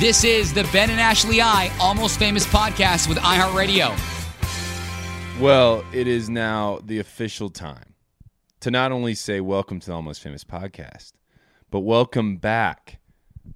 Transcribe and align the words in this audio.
This 0.00 0.24
is 0.24 0.54
the 0.54 0.66
Ben 0.72 0.88
and 0.88 0.98
Ashley 0.98 1.42
I 1.42 1.70
Almost 1.78 2.18
Famous 2.18 2.46
podcast 2.46 3.06
with 3.06 3.18
iHeartRadio. 3.18 3.94
Well, 5.38 5.84
it 5.92 6.06
is 6.06 6.30
now 6.30 6.78
the 6.82 7.00
official 7.00 7.50
time 7.50 7.92
to 8.60 8.70
not 8.70 8.92
only 8.92 9.14
say 9.14 9.42
welcome 9.42 9.78
to 9.78 9.86
the 9.88 9.92
Almost 9.92 10.22
Famous 10.22 10.42
podcast, 10.42 11.12
but 11.70 11.80
welcome 11.80 12.38
back 12.38 12.98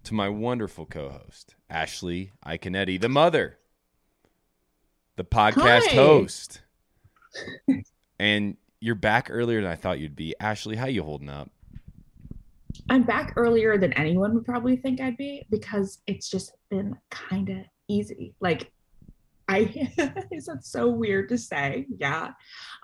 to 0.03 0.13
my 0.13 0.29
wonderful 0.29 0.85
co 0.85 1.09
host, 1.09 1.55
Ashley 1.71 2.33
Iaconetti, 2.45 3.01
the 3.01 3.09
mother, 3.09 3.57
the 5.17 5.25
podcast 5.25 5.87
Hi. 5.87 5.95
host. 5.95 6.61
and 8.19 8.59
you're 8.81 8.95
back 8.95 9.29
earlier 9.31 9.63
than 9.63 9.71
I 9.71 9.77
thought 9.77 9.99
you'd 9.99 10.15
be. 10.15 10.35
Ashley, 10.39 10.77
how 10.77 10.89
you 10.89 11.05
holding 11.05 11.31
up? 11.31 11.51
I'm 12.91 13.03
back 13.03 13.33
earlier 13.37 13.79
than 13.79 13.93
anyone 13.95 14.35
would 14.35 14.45
probably 14.45 14.77
think 14.77 15.01
I'd 15.01 15.17
be 15.17 15.47
because 15.51 16.03
it's 16.07 16.29
just 16.29 16.53
been 16.71 16.97
kind 17.11 17.49
of 17.49 17.59
easy. 17.89 18.35
Like 18.41 18.71
I 19.49 19.91
is 20.31 20.47
that 20.47 20.65
so 20.65 20.89
weird 20.89 21.29
to 21.31 21.39
say? 21.39 21.87
Yeah. 21.99 22.33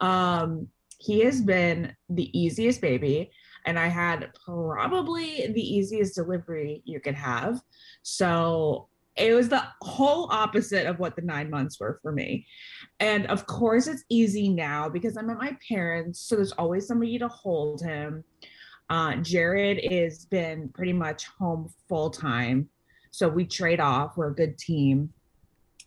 Um 0.00 0.68
he 0.98 1.20
has 1.20 1.40
been 1.40 1.94
the 2.08 2.38
easiest 2.38 2.80
baby 2.80 3.30
and 3.66 3.78
I 3.78 3.88
had 3.88 4.30
probably 4.44 5.50
the 5.52 5.62
easiest 5.62 6.14
delivery 6.14 6.82
you 6.84 7.00
could 7.00 7.14
have. 7.14 7.60
So 8.02 8.88
it 9.16 9.34
was 9.34 9.48
the 9.48 9.62
whole 9.82 10.30
opposite 10.30 10.86
of 10.86 10.98
what 10.98 11.16
the 11.16 11.22
nine 11.22 11.50
months 11.50 11.78
were 11.78 11.98
for 12.00 12.12
me. 12.12 12.46
And 13.00 13.26
of 13.26 13.46
course, 13.46 13.86
it's 13.86 14.04
easy 14.08 14.48
now 14.48 14.88
because 14.88 15.16
I'm 15.16 15.28
at 15.30 15.36
my 15.36 15.56
parents. 15.68 16.20
So 16.20 16.36
there's 16.36 16.52
always 16.52 16.86
somebody 16.86 17.18
to 17.18 17.28
hold 17.28 17.82
him. 17.82 18.24
Uh, 18.90 19.14
Jared 19.16 19.90
has 19.92 20.26
been 20.26 20.68
pretty 20.70 20.92
much 20.92 21.26
home 21.38 21.72
full 21.88 22.10
time. 22.10 22.68
So 23.12 23.28
we 23.28 23.46
trade 23.46 23.80
off. 23.80 24.16
We're 24.16 24.30
a 24.30 24.34
good 24.34 24.58
team. 24.58 25.10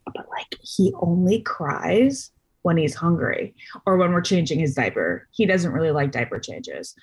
But 0.05 0.27
like, 0.29 0.57
he 0.61 0.93
only 1.01 1.41
cries 1.41 2.31
when 2.61 2.77
he's 2.77 2.95
hungry 2.95 3.55
or 3.85 3.97
when 3.97 4.13
we're 4.13 4.21
changing 4.21 4.59
his 4.59 4.73
diaper. 4.73 5.27
He 5.31 5.45
doesn't 5.45 5.71
really 5.71 5.91
like 5.91 6.11
diaper 6.11 6.39
changes. 6.39 6.95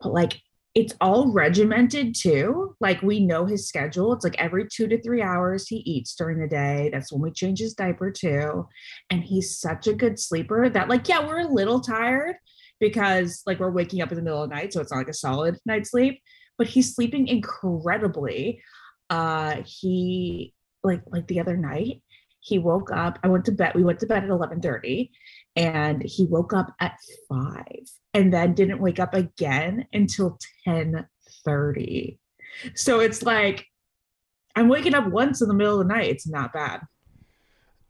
But 0.00 0.12
like, 0.12 0.40
it's 0.74 0.94
all 1.00 1.32
regimented 1.32 2.14
too. 2.14 2.74
Like 2.80 3.02
we 3.02 3.20
know 3.20 3.44
his 3.44 3.68
schedule. 3.68 4.12
It's 4.12 4.24
like 4.24 4.40
every 4.40 4.66
two 4.72 4.86
to 4.88 5.02
three 5.02 5.22
hours 5.22 5.68
he 5.68 5.78
eats 5.78 6.14
during 6.14 6.38
the 6.38 6.48
day. 6.48 6.88
That's 6.92 7.12
when 7.12 7.20
we 7.20 7.30
change 7.30 7.58
his 7.58 7.74
diaper 7.74 8.10
too. 8.10 8.66
And 9.10 9.22
he's 9.22 9.58
such 9.58 9.86
a 9.86 9.92
good 9.92 10.18
sleeper 10.18 10.68
that, 10.70 10.88
like, 10.88 11.08
yeah, 11.08 11.26
we're 11.26 11.40
a 11.40 11.52
little 11.52 11.80
tired 11.80 12.36
because 12.82 13.42
like 13.46 13.60
we're 13.60 13.70
waking 13.70 14.02
up 14.02 14.10
in 14.10 14.16
the 14.16 14.22
middle 14.22 14.42
of 14.42 14.50
the 14.50 14.56
night. 14.56 14.72
So 14.72 14.80
it's 14.80 14.90
not 14.90 14.98
like 14.98 15.08
a 15.08 15.14
solid 15.14 15.56
night's 15.64 15.92
sleep, 15.92 16.20
but 16.58 16.66
he's 16.66 16.94
sleeping 16.94 17.28
incredibly. 17.28 18.60
Uh 19.08 19.62
he 19.64 20.52
like 20.82 21.02
like 21.06 21.28
the 21.28 21.38
other 21.38 21.56
night, 21.56 22.02
he 22.40 22.58
woke 22.58 22.90
up. 22.92 23.20
I 23.22 23.28
went 23.28 23.44
to 23.44 23.52
bed. 23.52 23.76
We 23.76 23.84
went 23.84 24.00
to 24.00 24.06
bed 24.06 24.24
at 24.24 24.30
11 24.30 24.60
30 24.60 25.10
and 25.54 26.02
he 26.02 26.26
woke 26.26 26.52
up 26.52 26.74
at 26.80 26.98
five 27.28 27.84
and 28.14 28.32
then 28.32 28.54
didn't 28.54 28.80
wake 28.80 28.98
up 28.98 29.14
again 29.14 29.86
until 29.92 30.38
10 30.64 31.06
30 31.44 32.18
so 32.74 33.00
it's 33.00 33.22
like 33.22 33.66
i'm 34.56 34.68
waking 34.68 34.94
up 34.94 35.06
once 35.08 35.42
in 35.42 35.48
the 35.48 35.54
middle 35.54 35.80
of 35.80 35.86
the 35.86 35.94
night 35.94 36.08
it's 36.08 36.26
not 36.26 36.52
bad 36.52 36.80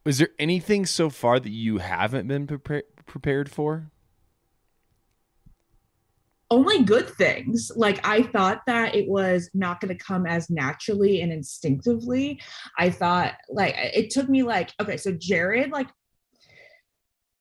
is 0.04 0.18
there 0.18 0.30
anything 0.38 0.86
so 0.86 1.10
far 1.10 1.38
that 1.38 1.50
you 1.50 1.78
haven't 1.78 2.26
been 2.26 2.46
prepar- 2.46 2.82
prepared 3.06 3.50
for 3.50 3.91
only 6.52 6.82
good 6.82 7.08
things. 7.08 7.72
Like 7.74 8.06
I 8.06 8.24
thought 8.24 8.60
that 8.66 8.94
it 8.94 9.08
was 9.08 9.48
not 9.54 9.80
going 9.80 9.96
to 9.96 10.04
come 10.04 10.26
as 10.26 10.50
naturally 10.50 11.22
and 11.22 11.32
instinctively. 11.32 12.40
I 12.78 12.90
thought 12.90 13.34
like 13.48 13.74
it 13.78 14.10
took 14.10 14.28
me 14.28 14.42
like 14.42 14.70
okay, 14.80 14.98
so 14.98 15.12
Jared 15.12 15.70
like 15.70 15.88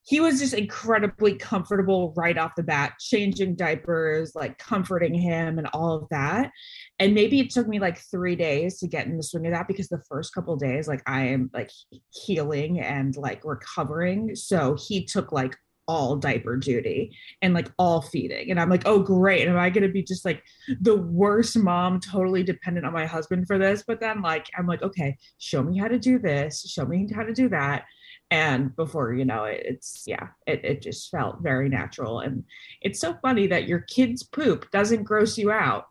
he 0.04 0.20
was 0.20 0.40
just 0.40 0.54
incredibly 0.54 1.36
comfortable 1.36 2.14
right 2.16 2.38
off 2.38 2.56
the 2.56 2.64
bat, 2.64 2.94
changing 3.00 3.56
diapers, 3.56 4.34
like 4.34 4.58
comforting 4.58 5.14
him 5.14 5.60
and 5.60 5.68
all 5.74 5.94
of 5.94 6.08
that. 6.10 6.52
And 6.98 7.14
maybe 7.14 7.40
it 7.40 7.52
took 7.52 7.68
me 7.68 7.80
like 7.80 8.00
three 8.10 8.36
days 8.36 8.80
to 8.80 8.88
get 8.88 9.06
in 9.06 9.18
the 9.18 9.24
swing 9.24 9.46
of 9.46 9.54
that 9.54 9.68
because 9.68 9.90
the 9.90 10.02
first 10.10 10.34
couple 10.34 10.56
days, 10.56 10.88
like 10.88 11.04
I 11.06 11.26
am 11.26 11.52
like 11.54 11.70
healing 12.14 12.80
and 12.80 13.16
like 13.16 13.46
recovering. 13.46 14.36
So 14.36 14.76
he 14.88 15.06
took 15.06 15.32
like 15.32 15.56
all 15.92 16.16
diaper 16.16 16.56
duty 16.56 17.14
and 17.42 17.54
like 17.54 17.70
all 17.78 18.02
feeding. 18.02 18.50
And 18.50 18.58
I'm 18.58 18.70
like, 18.70 18.84
oh, 18.86 19.00
great. 19.00 19.46
Am 19.46 19.58
I 19.58 19.70
going 19.70 19.84
to 19.84 19.92
be 19.92 20.02
just 20.02 20.24
like 20.24 20.42
the 20.80 20.96
worst 20.96 21.58
mom, 21.58 22.00
totally 22.00 22.44
dependent 22.44 22.86
on 22.86 22.94
my 22.94 23.06
husband 23.06 23.46
for 23.46 23.58
this? 23.58 23.84
But 23.86 24.00
then, 24.00 24.22
like, 24.22 24.50
I'm 24.58 24.68
like, 24.68 24.84
okay, 24.84 25.18
show 25.38 25.62
me 25.62 25.78
how 25.78 25.90
to 25.90 26.00
do 26.00 26.18
this, 26.18 26.62
show 26.62 26.86
me 26.86 27.12
how 27.14 27.24
to 27.24 27.34
do 27.34 27.50
that 27.50 27.84
and 28.30 28.74
before 28.78 29.14
you 29.14 29.26
know 29.26 29.44
it 29.44 29.62
it's 29.66 30.06
yeah 30.08 30.28
it, 30.48 30.64
it 30.64 30.82
just 30.82 31.12
felt 31.12 31.42
very 31.42 31.68
natural 31.68 32.22
and 32.22 32.46
it's 32.82 33.00
so 33.00 33.14
funny 33.22 33.46
that 33.46 33.68
your 33.68 33.80
kids 33.80 34.24
poop 34.24 34.72
doesn't 34.72 35.04
gross 35.04 35.38
you 35.38 35.52
out 35.52 35.88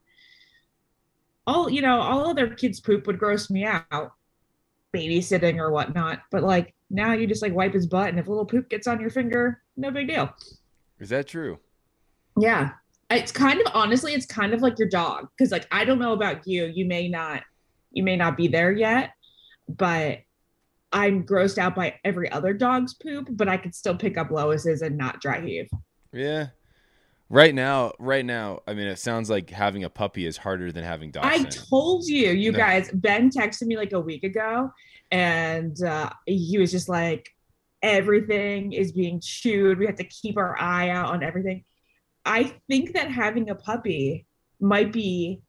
all 1.47 1.69
you 1.69 1.83
know 1.83 2.01
all 2.01 2.31
other 2.31 2.49
kids 2.49 2.81
poop 2.81 3.07
would 3.07 3.19
gross 3.19 3.51
me 3.51 3.65
out 3.65 4.13
babysitting 4.95 5.59
or 5.59 5.71
whatnot 5.71 6.21
but 6.31 6.43
like 6.43 6.75
now 6.91 7.13
you 7.13 7.27
just 7.27 7.43
like 7.43 7.55
wipe 7.55 7.73
his 7.73 7.87
butt 7.87 8.09
and 8.09 8.19
if 8.19 8.27
a 8.27 8.31
little 8.31 8.45
poop 8.45 8.69
gets 8.69 8.87
on 8.87 9.01
your 9.01 9.11
finger 9.11 9.63
no 9.77 9.91
big 9.91 10.09
deal 10.09 10.29
is 10.99 11.09
that 11.09 11.27
true 11.27 11.59
yeah 12.39 12.73
it's 13.11 13.33
kind 13.33 13.61
of 13.61 13.67
honestly 13.75 14.13
it's 14.13 14.27
kind 14.27 14.53
of 14.53 14.61
like 14.61 14.79
your 14.79 14.89
dog 14.89 15.29
because 15.37 15.51
like 15.51 15.67
i 15.71 15.85
don't 15.85 15.99
know 15.99 16.13
about 16.13 16.47
you 16.47 16.67
you 16.67 16.85
may 16.85 17.09
not 17.09 17.43
you 17.93 18.03
may 18.03 18.17
not 18.17 18.37
be 18.37 18.49
there 18.49 18.73
yet 18.73 19.13
but 19.69 20.19
I'm 20.93 21.25
grossed 21.25 21.59
out 21.59 21.75
by 21.75 21.95
every 22.05 22.31
other 22.31 22.53
dog's 22.53 22.95
poop, 22.95 23.29
but 23.31 23.49
I 23.49 23.57
could 23.57 23.75
still 23.75 23.97
pick 23.97 24.19
up 24.19 24.31
Lois's 24.31 24.83
and 24.83 24.97
not 24.97 25.21
dry 25.21 25.41
heave. 25.41 25.69
Yeah. 26.13 26.49
Right 27.33 27.55
now, 27.55 27.93
right 28.01 28.25
now, 28.25 28.59
I 28.67 28.75
mean, 28.75 28.89
it 28.89 28.99
sounds 28.99 29.31
like 29.31 29.51
having 29.51 29.85
a 29.85 29.89
puppy 29.89 30.27
is 30.27 30.37
harder 30.37 30.73
than 30.73 30.83
having 30.83 31.13
dogs. 31.13 31.29
I 31.29 31.45
told 31.45 32.05
you, 32.07 32.33
you 32.33 32.51
no. 32.51 32.59
guys. 32.59 32.91
Ben 32.93 33.31
texted 33.31 33.69
me 33.69 33.77
like 33.77 33.93
a 33.93 34.01
week 34.01 34.25
ago, 34.25 34.73
and 35.13 35.81
uh, 35.85 36.11
he 36.27 36.59
was 36.59 36.73
just 36.73 36.89
like, 36.89 37.29
everything 37.83 38.73
is 38.73 38.91
being 38.91 39.21
chewed. 39.21 39.79
We 39.79 39.87
have 39.87 39.95
to 39.97 40.05
keep 40.05 40.37
our 40.37 40.61
eye 40.61 40.91
out 40.91 41.11
on 41.11 41.23
everything. 41.23 41.65
I 42.25 42.53
think 42.69 42.95
that 42.95 43.13
having 43.13 43.51
a 43.51 43.55
puppy 43.55 44.27
might 44.59 44.93
be 44.93 45.41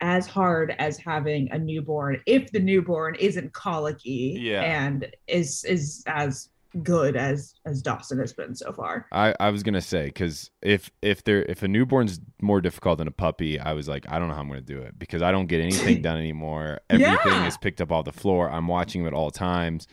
as 0.00 0.26
hard 0.26 0.74
as 0.78 0.96
having 0.96 1.50
a 1.50 1.58
newborn 1.58 2.20
if 2.24 2.50
the 2.52 2.60
newborn 2.60 3.16
isn't 3.16 3.52
colicky 3.52 4.38
yeah. 4.40 4.62
and 4.62 5.10
is 5.26 5.64
is 5.64 6.04
as 6.06 6.50
good 6.82 7.16
as 7.16 7.54
as 7.64 7.82
Dawson 7.82 8.18
has 8.18 8.32
been 8.32 8.54
so 8.54 8.72
far. 8.72 9.06
I 9.12 9.34
I 9.40 9.50
was 9.50 9.62
gonna 9.62 9.80
say 9.80 10.06
because 10.06 10.50
if 10.62 10.90
if 11.02 11.24
there 11.24 11.42
if 11.42 11.62
a 11.62 11.68
newborn's 11.68 12.20
more 12.40 12.60
difficult 12.60 12.98
than 12.98 13.08
a 13.08 13.12
puppy, 13.12 13.58
I 13.58 13.72
was 13.72 13.88
like 13.88 14.06
I 14.08 14.18
don't 14.18 14.28
know 14.28 14.34
how 14.34 14.40
I'm 14.40 14.48
gonna 14.48 14.60
do 14.60 14.80
it 14.80 14.98
because 14.98 15.22
I 15.22 15.32
don't 15.32 15.46
get 15.46 15.60
anything 15.60 16.02
done 16.02 16.18
anymore. 16.18 16.80
Everything 16.90 17.16
yeah. 17.24 17.46
is 17.46 17.56
picked 17.56 17.80
up 17.80 17.92
off 17.92 18.04
the 18.04 18.12
floor. 18.12 18.50
I'm 18.50 18.68
watching 18.68 19.04
it 19.04 19.06
at 19.08 19.14
all 19.14 19.30
times. 19.30 19.86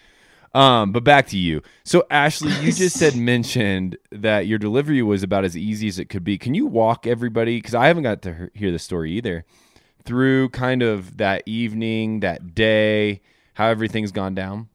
Um, 0.53 0.93
but 0.93 1.03
back 1.03 1.27
to 1.27 1.37
you. 1.37 1.61
So 1.83 2.05
Ashley, 2.09 2.53
you 2.61 2.71
just 2.71 2.97
said 2.97 3.15
mentioned 3.15 3.97
that 4.11 4.47
your 4.47 4.57
delivery 4.57 5.01
was 5.01 5.21
about 5.21 5.43
as 5.43 5.57
easy 5.57 5.87
as 5.87 5.99
it 5.99 6.05
could 6.05 6.23
be. 6.23 6.37
Can 6.37 6.53
you 6.53 6.65
walk 6.65 7.05
everybody? 7.05 7.57
Because 7.57 7.75
I 7.75 7.87
haven't 7.87 8.03
got 8.03 8.21
to 8.21 8.49
hear 8.53 8.71
the 8.71 8.79
story 8.79 9.11
either 9.11 9.45
through 10.05 10.49
kind 10.49 10.81
of 10.81 11.17
that 11.17 11.43
evening, 11.45 12.21
that 12.21 12.55
day, 12.55 13.21
how 13.55 13.67
everything's 13.67 14.11
gone 14.11 14.33
down? 14.33 14.69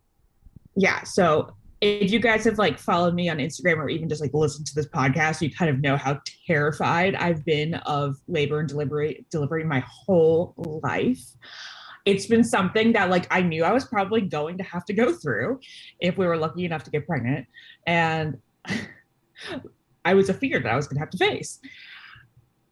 Yeah. 0.76 1.02
So 1.04 1.54
if 1.80 2.12
you 2.12 2.18
guys 2.18 2.44
have 2.44 2.58
like 2.58 2.78
followed 2.78 3.14
me 3.14 3.28
on 3.30 3.38
Instagram 3.38 3.78
or 3.78 3.88
even 3.88 4.08
just 4.08 4.20
like 4.20 4.34
listened 4.34 4.66
to 4.66 4.74
this 4.74 4.86
podcast, 4.86 5.40
you 5.40 5.50
kind 5.50 5.70
of 5.70 5.80
know 5.80 5.96
how 5.96 6.20
terrified 6.46 7.14
I've 7.14 7.44
been 7.44 7.74
of 7.74 8.16
labor 8.28 8.60
and 8.60 8.68
delivery 8.68 9.24
delivery 9.30 9.64
my 9.64 9.82
whole 9.86 10.54
life. 10.82 11.22
It's 12.04 12.26
been 12.26 12.44
something 12.44 12.92
that 12.92 13.08
like 13.08 13.26
I 13.30 13.40
knew 13.40 13.64
I 13.64 13.72
was 13.72 13.86
probably 13.86 14.20
going 14.20 14.58
to 14.58 14.64
have 14.64 14.84
to 14.86 14.92
go 14.92 15.14
through 15.14 15.60
if 16.00 16.18
we 16.18 16.26
were 16.26 16.36
lucky 16.36 16.64
enough 16.64 16.84
to 16.84 16.90
get 16.90 17.06
pregnant. 17.06 17.46
And 17.86 18.38
I 20.04 20.14
was 20.14 20.28
a 20.28 20.34
fear 20.34 20.60
that 20.60 20.70
I 20.70 20.76
was 20.76 20.86
gonna 20.86 21.00
have 21.00 21.10
to 21.10 21.18
face. 21.18 21.60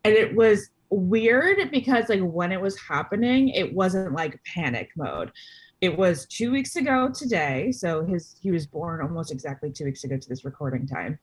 And 0.05 0.15
it 0.15 0.35
was 0.35 0.69
weird 0.91 1.71
because 1.71 2.09
like 2.09 2.21
when 2.21 2.53
it 2.53 2.61
was 2.61 2.79
happening, 2.79 3.49
it 3.50 3.73
wasn't 3.73 4.12
like 4.12 4.38
panic 4.45 4.91
mode. 4.97 5.33
It 5.80 5.97
was 5.97 6.26
two 6.26 6.50
weeks 6.50 6.76
ago 6.76 7.11
today. 7.14 7.70
So 7.73 8.04
his 8.04 8.37
he 8.40 8.50
was 8.50 8.66
born 8.66 9.00
almost 9.00 9.30
exactly 9.30 9.70
two 9.70 9.85
weeks 9.85 10.04
ago 10.04 10.16
to 10.16 10.28
this 10.28 10.44
recording 10.44 10.87
time. 10.87 11.18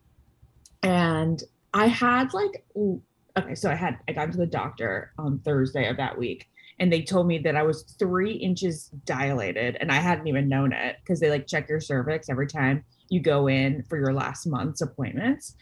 And 0.83 1.43
I 1.73 1.87
had 1.87 2.33
like 2.33 2.65
okay, 3.37 3.55
so 3.55 3.69
I 3.69 3.75
had 3.75 3.97
I 4.07 4.13
got 4.13 4.31
to 4.31 4.37
the 4.37 4.45
doctor 4.45 5.11
on 5.17 5.39
Thursday 5.39 5.89
of 5.89 5.97
that 5.97 6.17
week 6.17 6.47
and 6.79 6.91
they 6.91 7.01
told 7.01 7.27
me 7.27 7.37
that 7.39 7.55
I 7.55 7.63
was 7.63 7.83
three 7.99 8.33
inches 8.33 8.89
dilated 9.05 9.77
and 9.79 9.91
I 9.91 9.95
hadn't 9.95 10.27
even 10.27 10.49
known 10.49 10.73
it 10.73 10.97
because 10.99 11.19
they 11.19 11.29
like 11.29 11.47
check 11.47 11.69
your 11.69 11.79
cervix 11.79 12.29
every 12.29 12.47
time 12.47 12.83
you 13.09 13.21
go 13.21 13.47
in 13.47 13.83
for 13.83 13.97
your 13.97 14.13
last 14.13 14.45
month's 14.45 14.81
appointments. 14.81 15.55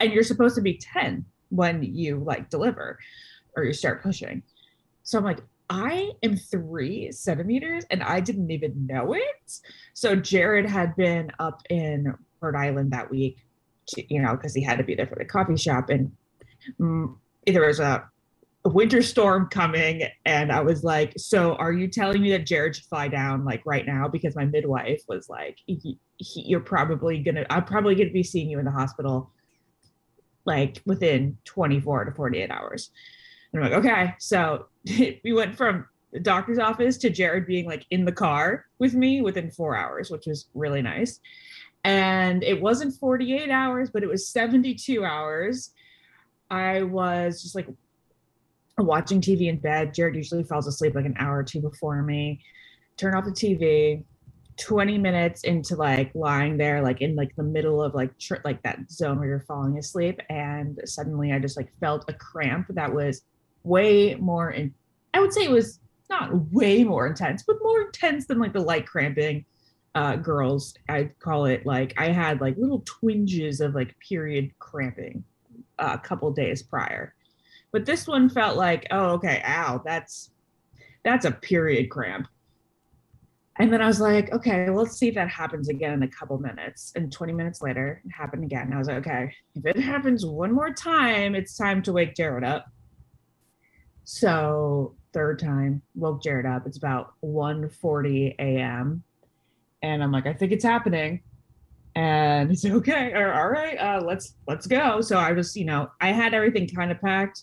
And 0.00 0.12
you're 0.12 0.22
supposed 0.22 0.54
to 0.54 0.62
be 0.62 0.78
10 0.78 1.24
when 1.50 1.82
you 1.82 2.22
like 2.24 2.48
deliver 2.50 2.98
or 3.56 3.64
you 3.64 3.72
start 3.72 4.02
pushing. 4.02 4.42
So 5.02 5.18
I'm 5.18 5.24
like, 5.24 5.40
I 5.70 6.12
am 6.22 6.36
three 6.36 7.12
centimeters 7.12 7.84
and 7.90 8.02
I 8.02 8.20
didn't 8.20 8.50
even 8.50 8.86
know 8.86 9.12
it. 9.12 9.52
So 9.94 10.16
Jared 10.16 10.66
had 10.66 10.96
been 10.96 11.30
up 11.38 11.62
in 11.68 12.14
Rhode 12.40 12.56
Island 12.56 12.92
that 12.92 13.10
week, 13.10 13.44
you 13.96 14.22
know, 14.22 14.36
because 14.36 14.54
he 14.54 14.62
had 14.62 14.78
to 14.78 14.84
be 14.84 14.94
there 14.94 15.06
for 15.06 15.16
the 15.16 15.24
coffee 15.24 15.56
shop. 15.56 15.90
And 15.90 16.12
mm, 16.80 17.14
there 17.46 17.66
was 17.66 17.80
a, 17.80 18.08
a, 18.64 18.68
winter 18.68 19.02
storm 19.02 19.48
coming. 19.50 20.04
And 20.24 20.50
I 20.50 20.60
was 20.60 20.84
like, 20.84 21.12
So 21.16 21.54
are 21.56 21.72
you 21.72 21.88
telling 21.88 22.22
me 22.22 22.30
that 22.30 22.46
Jared 22.46 22.76
should 22.76 22.86
fly 22.86 23.08
down 23.08 23.44
like 23.44 23.62
right 23.66 23.86
now? 23.86 24.08
Because 24.08 24.36
my 24.36 24.46
midwife 24.46 25.02
was 25.06 25.28
like, 25.28 25.58
he, 25.66 25.98
he, 26.16 26.42
You're 26.42 26.60
probably 26.60 27.18
going 27.18 27.34
to, 27.34 27.52
I'm 27.52 27.64
probably 27.64 27.94
going 27.94 28.08
to 28.08 28.14
be 28.14 28.22
seeing 28.22 28.48
you 28.48 28.58
in 28.58 28.64
the 28.64 28.70
hospital 28.70 29.30
like 30.46 30.80
within 30.86 31.36
24 31.44 32.06
to 32.06 32.12
48 32.12 32.50
hours. 32.50 32.90
And 33.52 33.64
I'm 33.64 33.70
like, 33.70 33.78
okay. 33.84 34.14
So 34.18 34.66
we 34.86 35.32
went 35.32 35.56
from 35.56 35.86
the 36.12 36.20
doctor's 36.20 36.58
office 36.58 36.96
to 36.98 37.10
Jared 37.10 37.46
being 37.46 37.66
like 37.66 37.86
in 37.90 38.04
the 38.04 38.12
car 38.12 38.66
with 38.78 38.94
me 38.94 39.20
within 39.20 39.50
four 39.50 39.76
hours, 39.76 40.10
which 40.10 40.26
was 40.26 40.46
really 40.54 40.82
nice. 40.82 41.20
And 41.84 42.42
it 42.42 42.60
wasn't 42.60 42.94
48 42.94 43.50
hours, 43.50 43.90
but 43.90 44.02
it 44.02 44.08
was 44.08 44.28
72 44.28 45.04
hours. 45.04 45.70
I 46.50 46.82
was 46.82 47.42
just 47.42 47.54
like 47.54 47.68
watching 48.78 49.20
TV 49.20 49.48
in 49.48 49.58
bed. 49.58 49.94
Jared 49.94 50.16
usually 50.16 50.44
falls 50.44 50.66
asleep 50.66 50.94
like 50.94 51.04
an 51.04 51.16
hour 51.18 51.38
or 51.38 51.44
two 51.44 51.60
before 51.60 52.02
me. 52.02 52.40
Turn 52.96 53.14
off 53.14 53.24
the 53.24 53.30
TV. 53.30 54.04
20 54.58 54.98
minutes 54.98 55.44
into 55.44 55.76
like 55.76 56.10
lying 56.16 56.56
there 56.56 56.82
like 56.82 57.00
in 57.00 57.14
like 57.14 57.34
the 57.36 57.42
middle 57.44 57.80
of 57.80 57.94
like 57.94 58.16
tr- 58.18 58.42
like 58.44 58.60
that 58.62 58.90
zone 58.90 59.16
where 59.20 59.28
you're 59.28 59.44
falling 59.46 59.78
asleep 59.78 60.20
and 60.30 60.80
suddenly 60.84 61.32
i 61.32 61.38
just 61.38 61.56
like 61.56 61.68
felt 61.78 62.04
a 62.08 62.12
cramp 62.12 62.66
that 62.70 62.92
was 62.92 63.22
way 63.64 64.14
more 64.16 64.50
in 64.50 64.72
i 65.14 65.20
would 65.20 65.32
say 65.32 65.44
it 65.44 65.50
was 65.50 65.80
not 66.10 66.30
way 66.52 66.84
more 66.84 67.06
intense 67.06 67.42
but 67.42 67.56
more 67.62 67.82
intense 67.82 68.26
than 68.26 68.38
like 68.38 68.52
the 68.52 68.60
light 68.60 68.86
cramping 68.86 69.44
uh 69.94 70.16
girls 70.16 70.74
i'd 70.88 71.16
call 71.18 71.44
it 71.44 71.64
like 71.66 71.92
i 71.98 72.08
had 72.08 72.40
like 72.40 72.56
little 72.56 72.82
twinges 72.84 73.60
of 73.60 73.74
like 73.74 73.98
period 74.00 74.50
cramping 74.58 75.22
uh, 75.78 75.90
a 75.94 75.98
couple 75.98 76.30
days 76.30 76.62
prior 76.62 77.14
but 77.72 77.84
this 77.84 78.06
one 78.06 78.28
felt 78.28 78.56
like 78.56 78.86
oh 78.90 79.10
okay 79.10 79.42
ow 79.46 79.80
that's 79.84 80.30
that's 81.04 81.24
a 81.24 81.30
period 81.30 81.90
cramp 81.90 82.26
and 83.60 83.72
then 83.72 83.82
I 83.82 83.86
was 83.86 84.00
like, 84.00 84.32
okay, 84.32 84.70
let's 84.70 84.96
see 84.96 85.08
if 85.08 85.16
that 85.16 85.28
happens 85.28 85.68
again 85.68 85.92
in 85.92 86.02
a 86.04 86.08
couple 86.08 86.38
minutes. 86.38 86.92
And 86.94 87.10
20 87.10 87.32
minutes 87.32 87.60
later, 87.60 88.00
it 88.04 88.10
happened 88.10 88.44
again. 88.44 88.66
And 88.66 88.74
I 88.74 88.78
was 88.78 88.86
like, 88.86 88.98
okay, 88.98 89.34
if 89.56 89.66
it 89.66 89.80
happens 89.80 90.24
one 90.24 90.52
more 90.52 90.72
time, 90.72 91.34
it's 91.34 91.56
time 91.56 91.82
to 91.82 91.92
wake 91.92 92.14
Jared 92.14 92.44
up. 92.44 92.66
So 94.10 94.94
third 95.12 95.38
time, 95.38 95.82
woke 95.94 96.22
Jared 96.22 96.46
up. 96.46 96.66
It's 96.66 96.78
about 96.78 97.12
1:40 97.22 98.34
a.m. 98.38 99.02
And 99.82 100.02
I'm 100.02 100.12
like, 100.12 100.26
I 100.26 100.32
think 100.32 100.52
it's 100.52 100.64
happening. 100.64 101.22
And 101.94 102.50
it's 102.50 102.64
okay. 102.64 103.12
Or, 103.12 103.32
all 103.34 103.50
right, 103.50 103.76
uh, 103.76 104.02
let's 104.04 104.34
let's 104.46 104.66
go. 104.66 105.00
So 105.00 105.18
I 105.18 105.32
was, 105.32 105.56
you 105.56 105.64
know, 105.64 105.90
I 106.00 106.12
had 106.12 106.32
everything 106.32 106.68
kind 106.68 106.90
of 106.90 107.00
packed. 107.00 107.42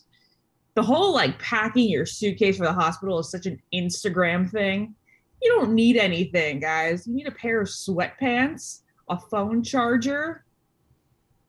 The 0.74 0.82
whole 0.82 1.14
like 1.14 1.38
packing 1.38 1.88
your 1.88 2.04
suitcase 2.04 2.58
for 2.58 2.66
the 2.66 2.72
hospital 2.72 3.18
is 3.18 3.30
such 3.30 3.46
an 3.46 3.62
Instagram 3.72 4.50
thing 4.50 4.94
you 5.42 5.54
don't 5.54 5.74
need 5.74 5.96
anything, 5.96 6.60
guys. 6.60 7.06
You 7.06 7.14
need 7.14 7.26
a 7.26 7.32
pair 7.32 7.60
of 7.60 7.68
sweatpants, 7.68 8.80
a 9.08 9.18
phone 9.18 9.62
charger, 9.62 10.44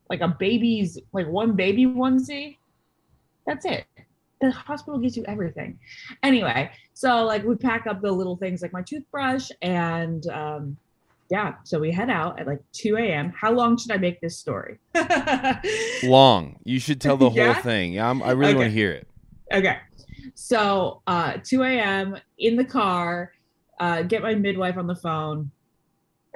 like 0.10 0.22
a 0.22 0.28
baby's, 0.28 1.00
like 1.14 1.28
one 1.28 1.56
baby 1.56 1.86
onesie. 1.86 2.58
That's 3.46 3.66
it. 3.66 3.86
The 4.39 4.51
hospital 4.51 5.00
gives 5.00 5.17
you 5.17 5.25
everything. 5.27 5.79
Anyway, 6.24 6.72
so 6.94 7.25
like 7.25 7.44
we 7.44 7.56
pack 7.56 7.88
up 7.88 8.01
the 8.01 8.12
little 8.12 8.38
things 8.38 8.62
like 8.62 8.74
my 8.74 8.82
toothbrush 8.82 9.50
and 9.62 10.27
um, 10.27 10.77
yeah, 11.29 11.56
so 11.63 11.79
we 11.79 11.91
head 11.91 12.10
out 12.10 12.39
at 12.39 12.48
like 12.48 12.62
2 12.74 12.98
a.m. 12.98 13.34
How 13.36 13.51
long 13.51 13.77
should 13.77 13.91
I 13.91 13.98
make 13.98 14.22
this 14.22 14.38
story? 14.38 14.77
long. 16.03 16.60
You 16.63 16.79
should 16.79 17.01
tell 17.01 17.17
the 17.17 17.29
whole 17.29 17.53
thing. 17.56 17.94
Yeah, 17.94 18.10
I'm, 18.10 18.24
I 18.24 18.32
really 18.32 18.56
want 18.56 18.67
to 18.67 18.72
hear 18.72 18.91
it. 18.91 19.08
Okay. 19.51 19.77
So 20.36 21.01
uh 21.08 21.38
2 21.44 21.63
a.m. 21.63 22.17
in 22.38 22.56
the 22.56 22.65
car, 22.65 23.34
uh, 23.79 24.03
get 24.03 24.22
my 24.22 24.36
midwife 24.36 24.77
on 24.77 24.88
the 24.88 24.96
phone. 24.96 25.51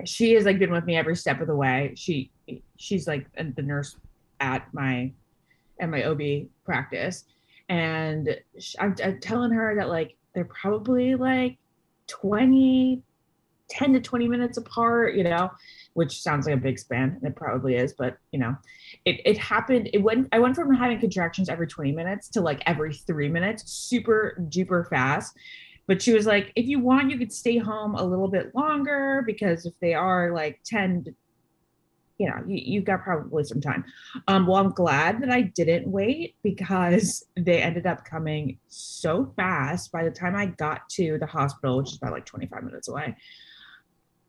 She 0.06 0.34
has 0.34 0.46
like 0.46 0.60
been 0.60 0.72
with 0.72 0.86
me 0.86 0.96
every 0.96 1.16
step 1.16 1.42
of 1.42 1.48
the 1.48 1.56
way. 1.56 1.94
She 1.96 2.32
she's 2.78 3.08
like 3.08 3.28
the 3.36 3.62
nurse 3.62 3.96
at 4.40 4.74
my 4.74 5.12
at 5.80 5.90
my 5.90 6.04
OB 6.04 6.48
practice. 6.66 7.26
And 7.72 8.38
I'm, 8.80 8.94
I'm 9.02 9.22
telling 9.22 9.52
her 9.52 9.76
that 9.78 9.88
like 9.88 10.18
they're 10.36 10.44
probably 10.44 11.16
like 11.16 11.58
20, 12.08 13.02
10 13.70 13.94
to 13.94 14.02
20 14.02 14.28
minutes 14.28 14.58
apart, 14.58 15.16
you 15.16 15.24
know, 15.24 15.50
which 15.94 16.22
sounds 16.22 16.48
like 16.48 16.56
a 16.56 16.60
big 16.60 16.78
span. 16.78 17.18
And 17.22 17.32
it 17.32 17.38
probably 17.38 17.78
is, 17.78 17.94
but 17.94 18.18
you 18.34 18.40
know, 18.40 18.58
it, 19.06 19.22
it 19.24 19.38
happened. 19.38 19.90
It 19.94 20.00
went, 20.00 20.28
I 20.34 20.40
went 20.40 20.58
from 20.58 20.76
having 20.76 21.00
contractions 21.00 21.48
every 21.48 21.66
20 21.66 21.94
minutes 21.94 22.28
to 22.32 22.42
like 22.42 22.62
every 22.66 22.94
three 22.94 23.30
minutes, 23.30 23.72
super 23.72 24.36
duper 24.50 24.90
fast. 24.90 25.34
But 25.88 26.02
she 26.02 26.12
was 26.12 26.26
like, 26.26 26.52
if 26.58 26.66
you 26.66 26.80
want, 26.80 27.10
you 27.10 27.18
could 27.18 27.32
stay 27.32 27.58
home 27.58 27.96
a 27.96 28.04
little 28.04 28.28
bit 28.28 28.54
longer 28.54 29.24
because 29.26 29.66
if 29.66 29.74
they 29.80 29.94
are 29.94 30.34
like 30.34 30.60
10 30.66 31.06
to 31.06 31.14
you 32.22 32.28
know, 32.28 32.38
you, 32.46 32.62
you've 32.64 32.86
got 32.86 33.02
probably 33.02 33.44
some 33.44 33.60
time. 33.60 33.84
Um, 34.28 34.46
well, 34.46 34.58
I'm 34.58 34.70
glad 34.70 35.24
that 35.24 35.32
I 35.32 35.42
didn't 35.42 35.88
wait 35.88 36.36
because 36.44 37.26
they 37.36 37.60
ended 37.60 37.88
up 37.88 38.06
coming 38.06 38.60
so 38.68 39.34
fast. 39.36 39.92
By 39.92 40.04
the 40.04 40.12
time 40.12 40.36
I 40.36 40.46
got 40.46 40.88
to 40.90 41.18
the 41.18 41.26
hospital, 41.26 41.80
which 41.80 41.90
is 41.90 41.98
about 41.98 42.14
like 42.14 42.26
25 42.26 42.64
minutes 42.64 42.90
away, 42.90 43.16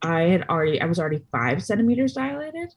I 0.01 0.23
had 0.23 0.49
already, 0.49 0.81
I 0.81 0.87
was 0.87 0.99
already 0.99 1.23
five 1.31 1.63
centimeters 1.63 2.15
dilated. 2.15 2.73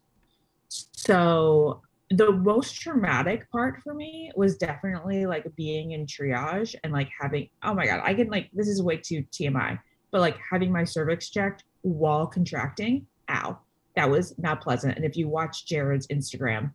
So 0.68 1.82
the 2.10 2.34
most 2.34 2.82
traumatic 2.82 3.50
part 3.50 3.82
for 3.82 3.94
me 3.94 4.32
was 4.36 4.58
definitely 4.58 5.26
like 5.26 5.48
being 5.56 5.92
in 5.92 6.06
triage 6.06 6.76
and 6.84 6.92
like 6.92 7.10
having, 7.18 7.48
oh 7.64 7.74
my 7.74 7.86
God, 7.86 8.02
I 8.04 8.14
can 8.14 8.30
like, 8.30 8.50
this 8.52 8.68
is 8.68 8.84
way 8.84 8.98
too 8.98 9.24
TMI, 9.32 9.80
but 10.12 10.20
like 10.20 10.38
having 10.52 10.74
my 10.74 10.84
cervix 10.84 11.30
checked 11.30 11.64
while 11.84 12.28
contracting, 12.28 13.08
ow 13.30 13.60
that 13.96 14.10
was 14.10 14.38
not 14.38 14.62
pleasant. 14.62 14.96
And 14.96 15.06
if 15.06 15.16
you 15.16 15.28
watch 15.28 15.66
Jared's 15.66 16.08
Instagram, 16.08 16.74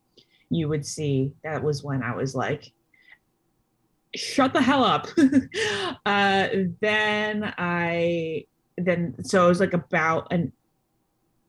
you 0.51 0.69
would 0.69 0.85
see 0.85 1.33
that 1.45 1.63
was 1.63 1.83
when 1.83 2.03
I 2.03 2.15
was 2.15 2.35
like, 2.35 2.73
shut 4.17 4.53
the 4.53 4.63
hell 4.63 4.85
up. 4.85 5.07
uh, 6.07 6.49
then 6.81 7.55
I, 7.59 8.47
then, 8.77 9.15
so 9.23 9.47
it 9.47 9.49
was 9.49 9.61
like 9.61 9.75
about 9.75 10.33
an, 10.33 10.53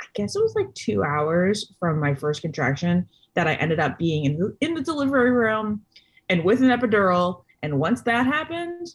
I 0.02 0.06
guess 0.14 0.36
it 0.36 0.42
was 0.42 0.56
like 0.56 0.74
two 0.74 1.04
hours 1.04 1.74
from 1.80 2.00
my 2.00 2.14
first 2.16 2.42
contraction 2.42 3.08
that 3.34 3.48
I 3.48 3.54
ended 3.56 3.80
up 3.80 3.98
being 3.98 4.26
in 4.26 4.58
in 4.60 4.74
the 4.74 4.82
delivery 4.82 5.32
room 5.32 5.82
and 6.30 6.44
with 6.44 6.62
an 6.62 6.70
epidural. 6.70 7.44
And 7.64 7.80
once 7.80 8.02
that 8.02 8.26
happened, 8.26 8.88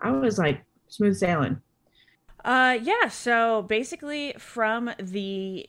I 0.00 0.10
was 0.10 0.38
like 0.38 0.62
smooth 0.88 1.16
sailing. 1.16 1.60
Uh, 2.44 2.78
yeah. 2.82 3.08
So 3.08 3.62
basically, 3.62 4.34
from 4.38 4.90
the 4.98 5.66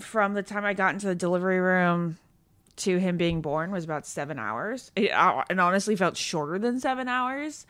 from 0.00 0.34
the 0.34 0.42
time 0.42 0.64
I 0.64 0.74
got 0.74 0.94
into 0.94 1.06
the 1.06 1.14
delivery 1.14 1.60
room 1.60 2.18
to 2.76 2.98
him 2.98 3.16
being 3.16 3.40
born 3.40 3.70
was 3.70 3.84
about 3.84 4.06
seven 4.06 4.38
hours. 4.38 4.92
It, 4.94 5.10
uh, 5.10 5.44
it 5.50 5.58
honestly 5.58 5.96
felt 5.96 6.16
shorter 6.16 6.58
than 6.58 6.78
seven 6.80 7.08
hours. 7.08 7.66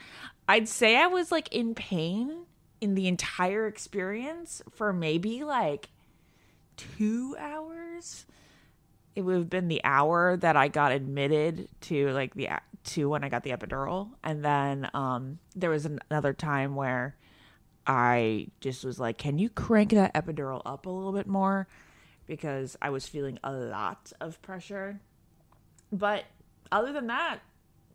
I'd 0.46 0.68
say 0.68 0.96
I 0.96 1.06
was 1.06 1.32
like 1.32 1.52
in 1.54 1.74
pain 1.74 2.44
in 2.80 2.94
the 2.94 3.08
entire 3.08 3.66
experience 3.66 4.62
for 4.70 4.92
maybe 4.92 5.44
like 5.44 5.88
two 6.76 7.36
hours. 7.38 8.26
It 9.16 9.22
would 9.22 9.36
have 9.36 9.50
been 9.50 9.68
the 9.68 9.82
hour 9.82 10.36
that 10.36 10.56
I 10.56 10.68
got 10.68 10.92
admitted 10.92 11.68
to 11.82 12.10
like 12.10 12.34
the 12.34 12.48
to 12.84 13.08
when 13.08 13.24
I 13.24 13.28
got 13.28 13.42
the 13.42 13.50
epidural, 13.50 14.10
and 14.22 14.44
then 14.44 14.88
um, 14.94 15.38
there 15.56 15.70
was 15.70 15.84
an- 15.84 15.98
another 16.08 16.32
time 16.32 16.76
where 16.76 17.16
I 17.86 18.48
just 18.60 18.84
was 18.84 19.00
like, 19.00 19.18
"Can 19.18 19.38
you 19.38 19.48
crank 19.50 19.90
that 19.90 20.14
epidural 20.14 20.62
up 20.64 20.86
a 20.86 20.90
little 20.90 21.12
bit 21.12 21.26
more?" 21.26 21.66
Because 22.28 22.76
I 22.80 22.90
was 22.90 23.08
feeling 23.08 23.40
a 23.42 23.50
lot 23.50 24.12
of 24.20 24.40
pressure. 24.42 25.00
But 25.90 26.24
other 26.70 26.92
than 26.92 27.08
that, 27.08 27.40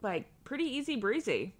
like 0.02 0.26
pretty 0.44 0.66
easy 0.66 0.98
breezy. 0.98 1.56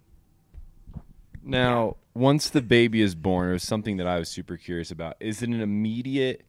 Now, 1.42 1.96
once 2.14 2.50
the 2.50 2.62
baby 2.62 3.00
is 3.00 3.14
born, 3.14 3.50
it 3.50 3.52
was 3.52 3.62
something 3.62 3.96
that 3.98 4.06
I 4.06 4.18
was 4.18 4.28
super 4.28 4.56
curious 4.56 4.90
about. 4.90 5.16
Is 5.20 5.42
it 5.42 5.48
an 5.48 5.60
immediate? 5.60 6.44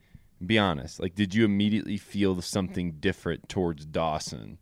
Be 0.46 0.58
honest. 0.58 1.00
Like, 1.00 1.15
did 1.15 1.34
you 1.34 1.46
immediately 1.46 1.98
feel 1.98 2.41
something 2.41 2.94
different 3.00 3.48
towards 3.48 3.86
Dawson 3.86 4.58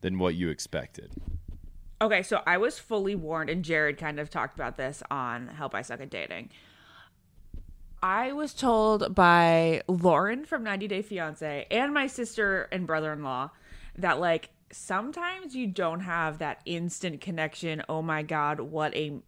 than 0.00 0.18
what 0.18 0.34
you 0.34 0.48
expected? 0.48 1.12
Okay, 2.02 2.22
so 2.22 2.42
I 2.46 2.56
was 2.56 2.78
fully 2.78 3.14
warned, 3.14 3.50
and 3.50 3.64
Jared 3.64 3.98
kind 3.98 4.18
of 4.18 4.30
talked 4.30 4.54
about 4.54 4.76
this 4.76 5.02
on 5.10 5.48
Help 5.48 5.74
I 5.74 5.82
Suck 5.82 6.00
at 6.00 6.10
Dating. 6.10 6.50
I 8.02 8.32
was 8.32 8.54
told 8.54 9.14
by 9.14 9.82
Lauren 9.86 10.44
from 10.44 10.64
90 10.64 10.88
Day 10.88 11.02
Fiance 11.02 11.66
and 11.70 11.92
my 11.92 12.06
sister 12.06 12.68
and 12.72 12.86
brother 12.86 13.12
in 13.12 13.22
law 13.22 13.50
that, 13.96 14.20
like, 14.20 14.50
sometimes 14.72 15.54
you 15.54 15.66
don't 15.66 16.00
have 16.00 16.38
that 16.38 16.60
instant 16.64 17.20
connection. 17.20 17.82
Oh 17.88 18.02
my 18.02 18.22
God, 18.22 18.60
what 18.60 18.94
a. 18.94 19.20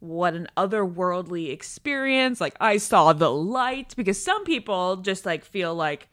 What 0.00 0.34
an 0.34 0.48
otherworldly 0.54 1.50
experience. 1.50 2.38
Like, 2.38 2.56
I 2.60 2.76
saw 2.76 3.14
the 3.14 3.32
light 3.32 3.94
because 3.96 4.22
some 4.22 4.44
people 4.44 4.96
just 4.96 5.24
like 5.24 5.46
feel 5.46 5.74
like 5.74 6.08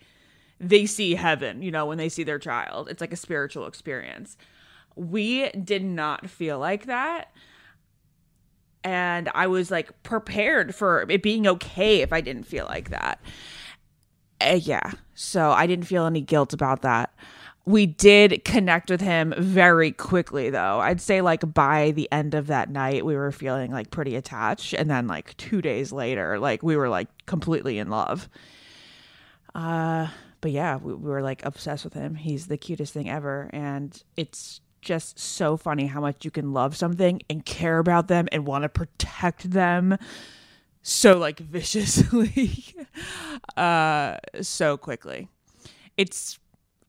they 0.62 0.86
see 0.86 1.16
heaven, 1.16 1.62
you 1.62 1.72
know, 1.72 1.86
when 1.88 1.98
they 1.98 2.08
see 2.08 2.24
their 2.24 2.40
child. 2.40 2.88
It's 2.88 3.02
like 3.02 3.12
a 3.12 3.18
spiritual 3.18 3.68
experience. 3.68 4.38
We 4.96 5.50
did 5.50 5.84
not 5.84 6.30
feel 6.30 6.58
like 6.58 6.86
that. 6.86 7.34
And 8.84 9.30
I 9.36 9.48
was 9.48 9.70
like 9.72 10.02
prepared 10.04 10.74
for 10.74 11.06
it 11.10 11.22
being 11.22 11.48
okay 11.48 12.02
if 12.02 12.12
I 12.12 12.22
didn't 12.22 12.44
feel 12.44 12.66
like 12.66 12.90
that. 12.90 13.20
Uh, 14.40 14.60
yeah. 14.62 14.92
So 15.14 15.52
I 15.52 15.68
didn't 15.68 15.86
feel 15.86 16.06
any 16.06 16.22
guilt 16.22 16.54
about 16.54 16.82
that. 16.82 17.14
we 17.66 17.86
did 17.86 18.44
connect 18.44 18.90
with 18.90 19.02
him 19.02 19.36
very 19.38 19.92
quickly 19.92 20.50
though 20.50 20.80
i'd 20.80 21.00
say 21.00 21.22
like 21.22 21.54
by 21.54 21.92
the 21.92 22.12
end 22.12 22.34
of 22.34 22.48
that 22.48 22.72
night 22.72 23.06
we 23.06 23.16
were 23.16 23.32
feeling 23.32 23.72
like 23.72 23.92
pretty 23.92 24.16
attached 24.16 24.74
and 24.74 24.90
then 24.90 25.06
like 25.06 25.38
two 25.38 25.62
days 25.62 25.92
later 25.92 26.40
like 26.40 26.64
we 26.64 26.76
were 26.76 26.90
like 26.90 27.08
completely 27.28 27.78
in 27.78 27.88
love 27.92 28.28
uh 29.54 30.08
but 30.42 30.50
yeah 30.50 30.78
we, 30.78 30.92
we 30.94 31.10
were 31.10 31.22
like 31.22 31.46
obsessed 31.46 31.84
with 31.84 31.94
him 31.94 32.16
he's 32.16 32.48
the 32.48 32.58
cutest 32.58 32.94
thing 32.94 33.08
ever 33.08 33.48
and 33.54 34.04
it's 34.18 34.60
just 34.82 35.20
so 35.20 35.58
funny 35.58 35.88
how 35.88 36.02
much 36.02 36.26
you 36.26 36.32
can 36.32 36.54
love 36.54 36.76
something 36.76 37.22
and 37.30 37.46
care 37.46 37.80
about 37.80 38.08
them 38.08 38.28
and 38.32 38.46
want 38.46 38.64
to 38.64 38.70
protect 38.70 39.52
them 39.52 39.98
so 40.82 41.18
like 41.18 41.40
viciously 41.40 42.76
uh 43.58 44.18
so 44.42 44.78
quickly 44.78 45.28
it's 45.98 46.40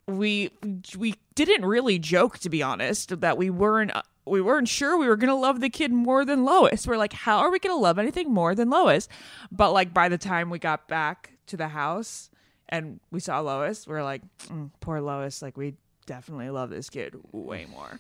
we 0.07 0.51
we 0.97 1.15
didn't 1.35 1.65
really 1.65 1.99
joke 1.99 2.39
to 2.39 2.49
be 2.49 2.63
honest 2.63 3.21
that 3.21 3.37
we 3.37 3.51
weren't 3.51 3.93
we 4.25 4.41
weren't 4.41 4.69
sure 4.69 4.97
we 4.97 5.09
were 5.09 5.17
gonna 5.17 5.37
love 5.37 5.61
the 5.61 5.71
kid 5.71 5.93
more 5.93 6.25
than 6.25 6.45
Lois. 6.45 6.87
We're 6.87 6.97
like, 6.97 7.13
how 7.13 7.39
are 7.39 7.51
we 7.51 7.59
gonna 7.59 7.77
love 7.77 7.99
anything 7.99 8.33
more 8.33 8.55
than 8.55 8.71
Lois? 8.71 9.09
But 9.51 9.73
like 9.73 9.93
by 9.93 10.09
the 10.09 10.19
time 10.19 10.51
we 10.51 10.59
got 10.59 10.89
back 10.89 11.33
to 11.47 11.57
the 11.57 11.69
house 11.69 12.31
and 12.69 13.01
we 13.11 13.21
saw 13.21 13.41
Lois, 13.41 13.87
we 13.87 13.95
are 13.95 14.05
like, 14.05 14.23
mm, 14.47 14.71
poor 14.81 15.01
Lois. 15.01 15.43
Like 15.43 15.57
we 15.57 15.75
definitely 16.07 16.51
love 16.51 16.71
this 16.71 16.91
kid 16.91 17.17
way 17.33 17.67
more. 17.71 17.99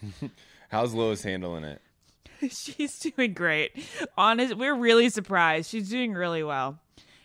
How's 0.68 0.94
Lois 0.94 1.22
handling 1.22 1.64
it? 1.64 1.82
She's 2.50 2.98
doing 2.98 3.34
great. 3.34 3.72
Honest, 4.16 4.56
we're 4.56 4.74
really 4.74 5.08
surprised. 5.10 5.70
She's 5.70 5.88
doing 5.88 6.12
really 6.12 6.42
well 6.42 6.80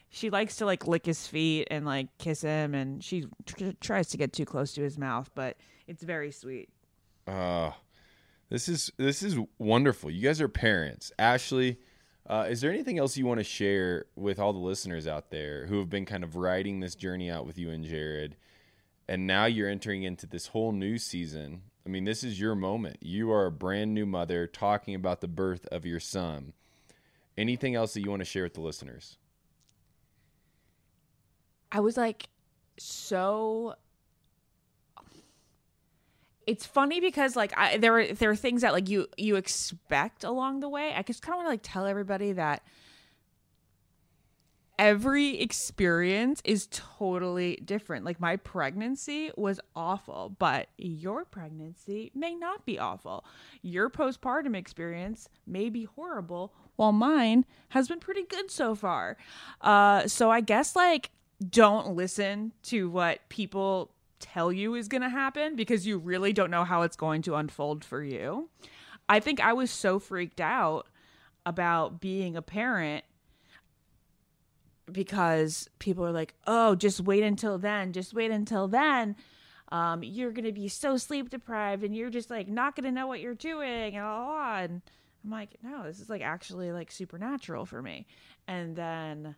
she 0.10 0.30
likes 0.30 0.58
to 0.58 0.66
like 0.66 0.88
lick 0.88 1.06
his 1.06 1.28
feet 1.28 1.68
and 1.70 1.86
like 1.86 2.08
kiss 2.18 2.42
him 2.42 2.74
and 2.74 3.04
she 3.04 3.26
tr- 3.46 3.72
tries 3.82 4.08
to 4.10 4.18
get 4.18 4.34
too 4.34 4.46
close 4.46 4.74
to 4.74 4.82
his 4.82 4.98
mouth 4.98 5.30
but 5.36 5.58
it's 5.88 6.04
very 6.04 6.32
sweet 6.32 6.70
uh 7.28 7.72
this 8.50 8.70
is 8.70 8.92
this 8.98 9.22
is 9.22 9.38
wonderful 9.58 10.10
you 10.10 10.22
guys 10.22 10.42
are 10.42 10.48
parents 10.48 11.12
ashley 11.20 11.78
uh, 12.30 12.46
is 12.50 12.60
there 12.60 12.72
anything 12.72 13.00
else 13.00 13.16
you 13.16 13.26
want 13.26 13.40
to 13.40 13.44
share 13.44 14.04
with 14.18 14.38
all 14.38 14.52
the 14.52 14.60
listeners 14.60 15.08
out 15.08 15.32
there 15.32 15.66
who 15.66 15.80
have 15.80 15.90
been 15.90 16.06
kind 16.06 16.26
of 16.26 16.36
riding 16.36 16.82
this 16.82 16.94
journey 16.94 17.30
out 17.32 17.46
with 17.46 17.58
you 17.58 17.70
and 17.70 17.86
jared 17.86 18.36
and 19.08 19.26
now 19.26 19.46
you're 19.46 19.70
entering 19.70 20.04
into 20.04 20.28
this 20.28 20.48
whole 20.48 20.72
new 20.72 20.98
season. 20.98 21.62
I 21.86 21.90
mean 21.90 22.04
this 22.04 22.24
is 22.24 22.40
your 22.40 22.56
moment. 22.56 22.98
You 23.02 23.32
are 23.32 23.46
a 23.46 23.52
brand 23.52 23.94
new 23.94 24.06
mother 24.06 24.48
talking 24.48 24.96
about 24.96 25.22
the 25.22 25.28
birth 25.28 25.66
of 25.68 25.86
your 25.86 26.00
son. 26.00 26.54
Anything 27.38 27.76
else 27.76 27.94
that 27.94 28.02
you 28.02 28.10
want 28.10 28.22
to 28.22 28.26
share 28.26 28.44
with 28.44 28.56
the 28.56 28.62
listeners? 28.62 29.18
I 31.72 31.80
was 31.80 31.98
like 31.98 32.28
so 32.78 33.76
it's 36.48 36.66
funny 36.66 37.02
because 37.02 37.36
like 37.36 37.54
I 37.58 37.78
there 37.78 38.00
are 38.00 38.08
there 38.08 38.32
are 38.32 38.36
things 38.36 38.62
that 38.62 38.72
like 38.74 38.90
you 38.90 39.08
you 39.18 39.36
expect 39.36 40.24
along 40.24 40.62
the 40.62 40.70
way. 40.70 40.94
I 40.96 41.02
just 41.02 41.22
kind 41.22 41.34
of 41.34 41.38
want 41.38 41.48
to 41.48 41.52
like 41.52 41.62
tell 41.62 41.86
everybody 41.86 42.32
that 42.34 42.64
every 44.80 45.40
experience 45.40 46.42
is 46.44 46.68
totally 46.72 47.60
different. 47.66 48.06
Like 48.06 48.20
my 48.20 48.36
pregnancy 48.36 49.32
was 49.36 49.60
awful, 49.76 50.36
but 50.38 50.70
your 50.78 51.26
pregnancy 51.26 52.12
may 52.14 52.36
not 52.36 52.66
be 52.66 52.78
awful. 52.78 53.26
Your 53.62 53.90
postpartum 53.90 54.56
experience 54.56 55.30
may 55.46 55.70
be 55.70 55.86
horrible, 55.86 56.54
while 56.76 56.92
mine 56.92 57.46
has 57.70 57.88
been 57.88 58.00
pretty 58.00 58.24
good 58.24 58.52
so 58.52 58.76
far. 58.76 59.18
Uh 59.62 60.08
so 60.08 60.30
I 60.30 60.42
guess 60.42 60.76
like 60.76 61.12
don't 61.50 61.96
listen 61.96 62.54
to 62.64 62.90
what 62.90 63.28
people 63.30 63.92
tell 64.20 64.52
you 64.52 64.74
is 64.76 64.88
going 64.88 65.04
to 65.04 65.10
happen 65.10 65.56
because 65.56 65.86
you 65.86 65.98
really 65.98 66.34
don't 66.34 66.50
know 66.50 66.64
how 66.64 66.82
it's 66.82 66.96
going 66.96 67.22
to 67.22 67.36
unfold 67.36 67.86
for 67.86 68.04
you. 68.04 68.50
I 69.08 69.20
think 69.20 69.40
I 69.40 69.54
was 69.54 69.70
so 69.70 70.00
freaked 70.00 70.42
out 70.42 70.88
about 71.46 72.02
being 72.02 72.36
a 72.36 72.42
parent 72.42 73.06
because 74.92 75.70
people 75.80 76.06
are 76.06 76.12
like, 76.12 76.34
"Oh, 76.46 76.76
just 76.76 77.02
wait 77.02 77.24
until 77.24 77.58
then. 77.58 77.94
Just 77.94 78.14
wait 78.14 78.32
until 78.32 78.68
then. 78.68 79.16
Um, 79.70 80.04
you're 80.04 80.32
gonna 80.32 80.54
be 80.54 80.68
so 80.68 80.98
sleep 80.98 81.30
deprived, 81.30 81.84
and 81.84 81.96
you're 81.96 82.10
just 82.10 82.30
like 82.30 82.48
not 82.48 82.76
gonna 82.76 82.92
know 82.92 83.08
what 83.08 83.20
you're 83.20 83.36
doing." 83.36 83.96
And, 83.96 84.04
blah, 84.04 84.26
blah. 84.26 84.58
I'm 84.58 84.82
like, 85.26 85.58
"No, 85.62 85.84
this 85.84 86.00
is 86.00 86.10
like 86.10 86.22
actually 86.22 86.72
like 86.72 86.92
supernatural 86.92 87.66
for 87.66 87.82
me." 87.82 88.08
And 88.48 88.76
then, 88.76 89.36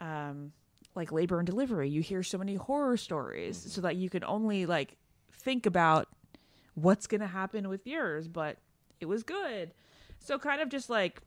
um, 0.00 0.52
like 0.98 1.12
labor 1.12 1.38
and 1.38 1.46
delivery 1.46 1.88
you 1.88 2.02
hear 2.02 2.22
so 2.22 2.36
many 2.36 2.56
horror 2.56 2.96
stories 2.96 3.58
mm-hmm. 3.58 3.68
so 3.68 3.80
that 3.80 3.96
you 3.96 4.10
can 4.10 4.24
only 4.24 4.66
like 4.66 4.96
think 5.32 5.64
about 5.64 6.08
what's 6.74 7.06
going 7.06 7.20
to 7.20 7.26
happen 7.26 7.68
with 7.68 7.86
yours 7.86 8.28
but 8.28 8.58
it 9.00 9.06
was 9.06 9.22
good 9.22 9.72
so 10.18 10.38
kind 10.38 10.60
of 10.60 10.68
just 10.68 10.90
like 10.90 11.22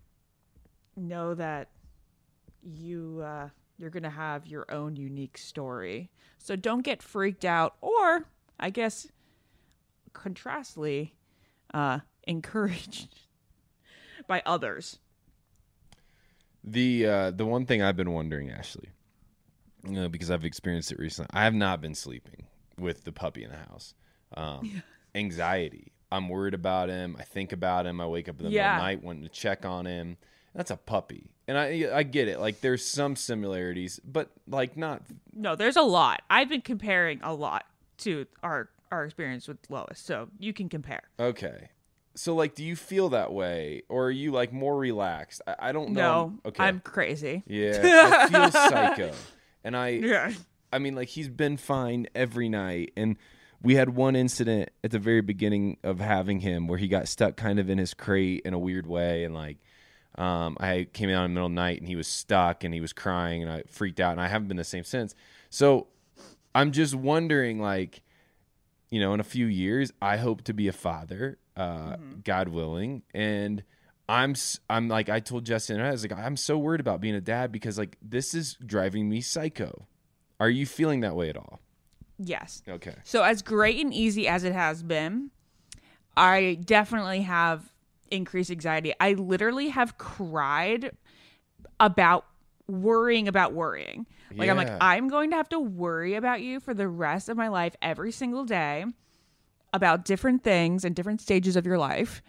know 0.96 1.34
that 1.34 1.70
you 2.63 3.21
uh 3.24 3.50
you're 3.78 3.89
going 3.89 4.04
to 4.04 4.10
have 4.10 4.45
your 4.45 4.65
own 4.69 4.95
unique 4.95 5.38
story 5.38 6.10
so 6.38 6.56
don't 6.56 6.82
get 6.82 7.02
freaked 7.02 7.45
out 7.45 7.76
or 7.82 8.26
i 8.60 8.69
guess 8.69 9.08
contrastly 10.13 11.15
uh 11.74 12.00
encouraged 12.28 13.15
by 14.28 14.41
others 14.45 15.00
the 16.63 17.06
uh 17.06 17.32
the 17.32 17.45
one 17.45 17.65
thing 17.65 17.82
i've 17.82 17.97
been 17.97 18.12
wondering 18.12 18.52
ashley 18.52 18.89
you 19.88 19.93
know, 19.93 20.10
because 20.10 20.30
I've 20.30 20.45
experienced 20.45 20.91
it 20.91 21.00
recently. 21.00 21.30
I 21.34 21.43
have 21.43 21.54
not 21.54 21.82
been 21.82 21.95
sleeping 21.95 22.45
with 22.78 23.04
the 23.04 23.12
puppy 23.12 23.43
in 23.43 23.52
the 23.52 23.58
house. 23.58 23.93
Um, 24.36 24.60
yeah. 24.63 24.82
Anxiety. 25.15 25.91
I'm 26.12 26.30
worried 26.30 26.54
about 26.54 26.89
him. 26.89 27.15
I 27.19 27.24
think 27.24 27.52
about 27.52 27.86
him. 27.86 28.02
I 28.02 28.08
wake 28.08 28.30
up 28.30 28.39
in 28.39 28.45
the 28.45 28.52
yeah. 28.52 28.63
middle 28.63 28.76
of 28.76 28.80
the 28.80 28.84
night 28.84 29.04
wanting 29.04 29.24
to 29.24 29.30
check 29.30 29.65
on 29.65 29.86
him. 29.86 30.17
That's 30.53 30.71
a 30.71 30.77
puppy, 30.77 31.31
and 31.47 31.57
I 31.57 31.89
I 31.93 32.03
get 32.03 32.27
it. 32.27 32.39
Like 32.39 32.61
there's 32.61 32.85
some 32.85 33.15
similarities, 33.15 33.99
but 34.03 34.29
like 34.47 34.75
not. 34.75 35.01
No, 35.33 35.55
there's 35.55 35.77
a 35.77 35.81
lot. 35.81 36.21
I've 36.29 36.49
been 36.49 36.61
comparing 36.61 37.19
a 37.23 37.33
lot 37.33 37.65
to 37.99 38.25
our 38.43 38.69
our 38.91 39.05
experience 39.05 39.47
with 39.47 39.57
Lois, 39.69 39.99
so 39.99 40.27
you 40.39 40.53
can 40.53 40.67
compare. 40.67 41.03
Okay, 41.19 41.69
so 42.15 42.35
like, 42.35 42.55
do 42.55 42.63
you 42.63 42.75
feel 42.75 43.09
that 43.09 43.31
way, 43.31 43.83
or 43.87 44.07
are 44.07 44.11
you 44.11 44.31
like 44.31 44.51
more 44.51 44.77
relaxed? 44.77 45.41
I, 45.47 45.55
I 45.59 45.71
don't 45.71 45.91
know. 45.91 46.33
No, 46.43 46.49
okay, 46.49 46.63
I'm 46.63 46.81
crazy. 46.81 47.43
Yeah, 47.47 47.79
I 47.83 48.29
feel 48.29 48.51
psycho. 48.69 49.11
And 49.63 49.77
I 49.77 49.89
yeah. 49.89 50.33
I 50.73 50.79
mean 50.79 50.95
like 50.95 51.09
he's 51.09 51.29
been 51.29 51.57
fine 51.57 52.07
every 52.15 52.49
night 52.49 52.91
and 52.95 53.17
we 53.61 53.75
had 53.75 53.89
one 53.89 54.15
incident 54.15 54.69
at 54.83 54.91
the 54.91 54.99
very 54.99 55.21
beginning 55.21 55.77
of 55.83 55.99
having 55.99 56.39
him 56.39 56.67
where 56.67 56.79
he 56.79 56.87
got 56.87 57.07
stuck 57.07 57.35
kind 57.35 57.59
of 57.59 57.69
in 57.69 57.77
his 57.77 57.93
crate 57.93 58.41
in 58.43 58.53
a 58.53 58.59
weird 58.59 58.87
way 58.87 59.23
and 59.23 59.35
like 59.35 59.57
um, 60.15 60.58
I 60.60 60.88
came 60.91 61.10
out 61.10 61.26
in 61.26 61.32
the 61.32 61.36
middle 61.36 61.47
of 61.47 61.52
the 61.52 61.56
night 61.56 61.80
and 61.80 61.88
he 61.88 61.95
was 61.95 62.08
stuck 62.08 62.63
and 62.63 62.74
he 62.74 62.82
was 62.82 62.93
crying 62.93 63.41
and 63.41 63.52
I 63.52 63.63
freaked 63.67 64.00
out 64.00 64.12
and 64.12 64.21
I 64.21 64.28
haven't 64.28 64.47
been 64.47 64.58
the 64.58 64.63
same 64.63 64.84
since. 64.84 65.15
So 65.50 65.88
I'm 66.54 66.71
just 66.71 66.95
wondering 66.95 67.60
like 67.60 68.02
you 68.89 69.00
know 69.00 69.13
in 69.13 69.19
a 69.19 69.26
few 69.26 69.45
years 69.45 69.91
I 70.02 70.17
hope 70.17 70.43
to 70.43 70.54
be 70.54 70.67
a 70.67 70.74
father 70.74 71.38
uh, 71.56 71.93
mm-hmm. 71.93 72.19
God 72.24 72.50
willing 72.50 73.04
and 73.13 73.63
I'm 74.10 74.36
I'm 74.69 74.89
like 74.89 75.08
I 75.08 75.21
told 75.21 75.45
Justin 75.45 75.80
I 75.80 75.91
was 75.91 76.04
like 76.04 76.17
I'm 76.17 76.36
so 76.36 76.58
worried 76.58 76.82
about 76.82 77.00
being 77.00 77.15
a 77.15 77.21
dad 77.21 77.52
because 77.52 77.78
like 77.78 77.97
this 78.02 78.34
is 78.34 78.58
driving 78.65 79.08
me 79.08 79.21
psycho. 79.21 79.88
Are 80.39 80.50
you 80.50 80.65
feeling 80.65 81.02
that 81.02 81.15
way 81.15 81.30
at 81.30 81.38
all? 81.38 81.60
Yes. 82.17 82.62
Okay. 82.67 82.95
So 83.04 83.24
as 83.24 83.41
great 83.41 83.80
and 83.80 83.93
easy 83.93 84.28
as 84.28 84.43
it 84.43 84.54
has 84.54 84.84
been, 84.84 85.32
I 86.17 86.60
definitely 86.65 87.21
have 87.21 87.70
increased 88.12 88.52
anxiety. 88.52 88.93
I 89.00 89.13
literally 89.13 89.69
have 89.69 89.97
cried 89.97 90.91
about 91.80 92.26
worrying 92.67 93.28
about 93.28 93.54
worrying. 93.54 94.06
Like 94.36 94.45
yeah. 94.45 94.52
I'm 94.52 94.58
like 94.58 94.71
I'm 94.80 95.08
going 95.08 95.32
to 95.32 95.36
have 95.36 95.50
to 95.50 95.60
worry 95.60 96.15
about 96.15 96.41
you 96.41 96.60
for 96.60 96.74
the 96.74 96.88
rest 96.88 97.30
of 97.30 97.38
my 97.38 97.47
life 97.47 97.76
every 97.82 98.12
single 98.12 98.45
day 98.45 98.86
about 99.74 100.06
different 100.06 100.43
things 100.43 100.84
and 100.86 100.95
different 100.95 101.21
stages 101.21 101.56
of 101.56 101.65
your 101.65 101.78
life. 101.78 102.21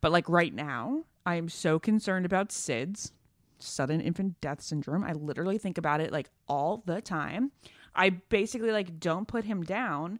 But 0.00 0.12
like 0.12 0.28
right 0.28 0.52
now, 0.52 1.04
I 1.26 1.36
am 1.36 1.48
so 1.48 1.78
concerned 1.78 2.26
about 2.26 2.48
SIDS, 2.48 3.12
sudden 3.58 4.00
infant 4.00 4.40
death 4.40 4.62
syndrome. 4.62 5.04
I 5.04 5.12
literally 5.12 5.58
think 5.58 5.78
about 5.78 6.00
it 6.00 6.12
like 6.12 6.30
all 6.48 6.82
the 6.86 7.00
time. 7.00 7.52
I 7.94 8.10
basically 8.10 8.72
like 8.72 8.98
don't 8.98 9.28
put 9.28 9.44
him 9.44 9.62
down 9.62 10.18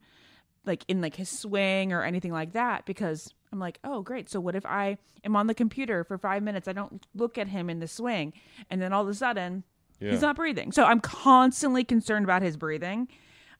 like 0.67 0.85
in 0.89 1.01
like 1.01 1.17
his 1.17 1.29
swing 1.29 1.93
or 1.93 2.03
anything 2.03 2.33
like 2.33 2.53
that 2.53 2.87
because 2.87 3.35
I'm 3.55 3.61
like, 3.61 3.79
"Oh, 3.85 4.03
great. 4.03 4.29
So 4.29 4.41
what 4.41 4.55
if 4.55 4.67
I 4.67 4.99
am 5.25 5.37
on 5.37 5.47
the 5.47 5.55
computer 5.55 6.05
for 6.05 6.19
5 6.19 6.43
minutes, 6.43 6.69
I 6.69 6.73
don't 6.73 7.07
look 7.15 7.39
at 7.39 7.49
him 7.49 7.71
in 7.71 7.81
the 7.81 7.89
swing, 7.89 8.33
and 8.69 8.83
then 8.83 8.93
all 8.93 9.03
of 9.03 9.09
a 9.09 9.15
sudden 9.15 9.65
yeah. 10.01 10.11
he's 10.11 10.23
not 10.23 10.37
breathing." 10.37 10.73
So 10.73 10.85
I'm 10.85 11.01
constantly 11.01 11.85
concerned 11.85 12.25
about 12.25 12.43
his 12.43 12.57
breathing. 12.57 13.09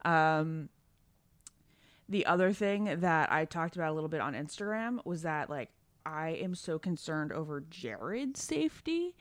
Um 0.05 0.69
the 2.09 2.27
other 2.27 2.53
thing 2.53 3.01
that 3.01 3.33
I 3.33 3.45
talked 3.47 3.77
about 3.77 3.91
a 3.91 3.95
little 3.95 4.11
bit 4.11 4.21
on 4.21 4.35
Instagram 4.35 5.05
was 5.07 5.23
that 5.23 5.49
like 5.49 5.71
I 6.05 6.31
am 6.31 6.55
so 6.55 6.79
concerned 6.79 7.33
over 7.33 7.65
Jared's 7.71 8.43
safety 8.43 9.15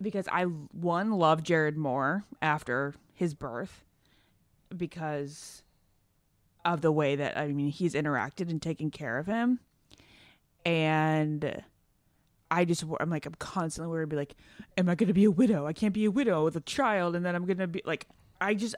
because 0.00 0.28
I 0.30 0.44
one 0.44 1.12
love 1.12 1.42
Jared 1.42 1.76
more 1.76 2.24
after 2.42 2.94
his 3.14 3.34
birth 3.34 3.84
because 4.76 5.62
of 6.74 6.80
the 6.80 6.92
way 6.92 7.16
that 7.16 7.36
I 7.36 7.48
mean 7.48 7.68
he's 7.70 7.94
interacted 7.94 8.50
and 8.50 8.60
taken 8.60 8.90
care 8.90 9.18
of 9.18 9.26
him, 9.26 9.60
and 10.64 11.62
I 12.50 12.64
just 12.64 12.84
I'm 13.00 13.10
like 13.10 13.26
I'm 13.26 13.34
constantly 13.38 13.90
worried, 13.90 14.08
be 14.08 14.16
like, 14.16 14.34
am 14.76 14.88
I 14.88 14.94
going 14.94 15.08
to 15.08 15.14
be 15.14 15.24
a 15.24 15.30
widow? 15.30 15.66
I 15.66 15.72
can't 15.72 15.94
be 15.94 16.04
a 16.04 16.10
widow 16.10 16.44
with 16.44 16.56
a 16.56 16.60
child, 16.60 17.14
and 17.16 17.24
then 17.24 17.34
I'm 17.34 17.46
going 17.46 17.58
to 17.58 17.66
be 17.66 17.82
like, 17.84 18.06
I 18.40 18.54
just 18.54 18.74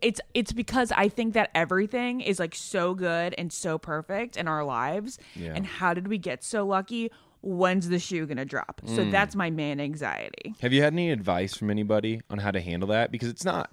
it's 0.00 0.20
it's 0.34 0.52
because 0.52 0.92
I 0.92 1.08
think 1.08 1.34
that 1.34 1.50
everything 1.54 2.20
is 2.20 2.38
like 2.38 2.54
so 2.54 2.94
good 2.94 3.34
and 3.36 3.52
so 3.52 3.78
perfect 3.78 4.36
in 4.36 4.46
our 4.46 4.64
lives, 4.64 5.18
Yeah. 5.34 5.52
and 5.54 5.66
how 5.66 5.94
did 5.94 6.08
we 6.08 6.18
get 6.18 6.44
so 6.44 6.66
lucky? 6.66 7.10
When's 7.40 7.88
the 7.88 8.00
shoe 8.00 8.26
gonna 8.26 8.44
drop? 8.44 8.80
So 8.84 9.04
Mm. 9.04 9.12
that's 9.12 9.36
my 9.36 9.48
main 9.48 9.78
anxiety. 9.80 10.54
Have 10.60 10.72
you 10.72 10.82
had 10.82 10.92
any 10.92 11.12
advice 11.12 11.56
from 11.56 11.70
anybody 11.70 12.20
on 12.30 12.38
how 12.38 12.50
to 12.50 12.60
handle 12.60 12.88
that? 12.88 13.12
Because 13.12 13.28
it's 13.28 13.44
not, 13.44 13.72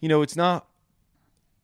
you 0.00 0.08
know, 0.10 0.20
it's 0.20 0.36
not 0.36 0.66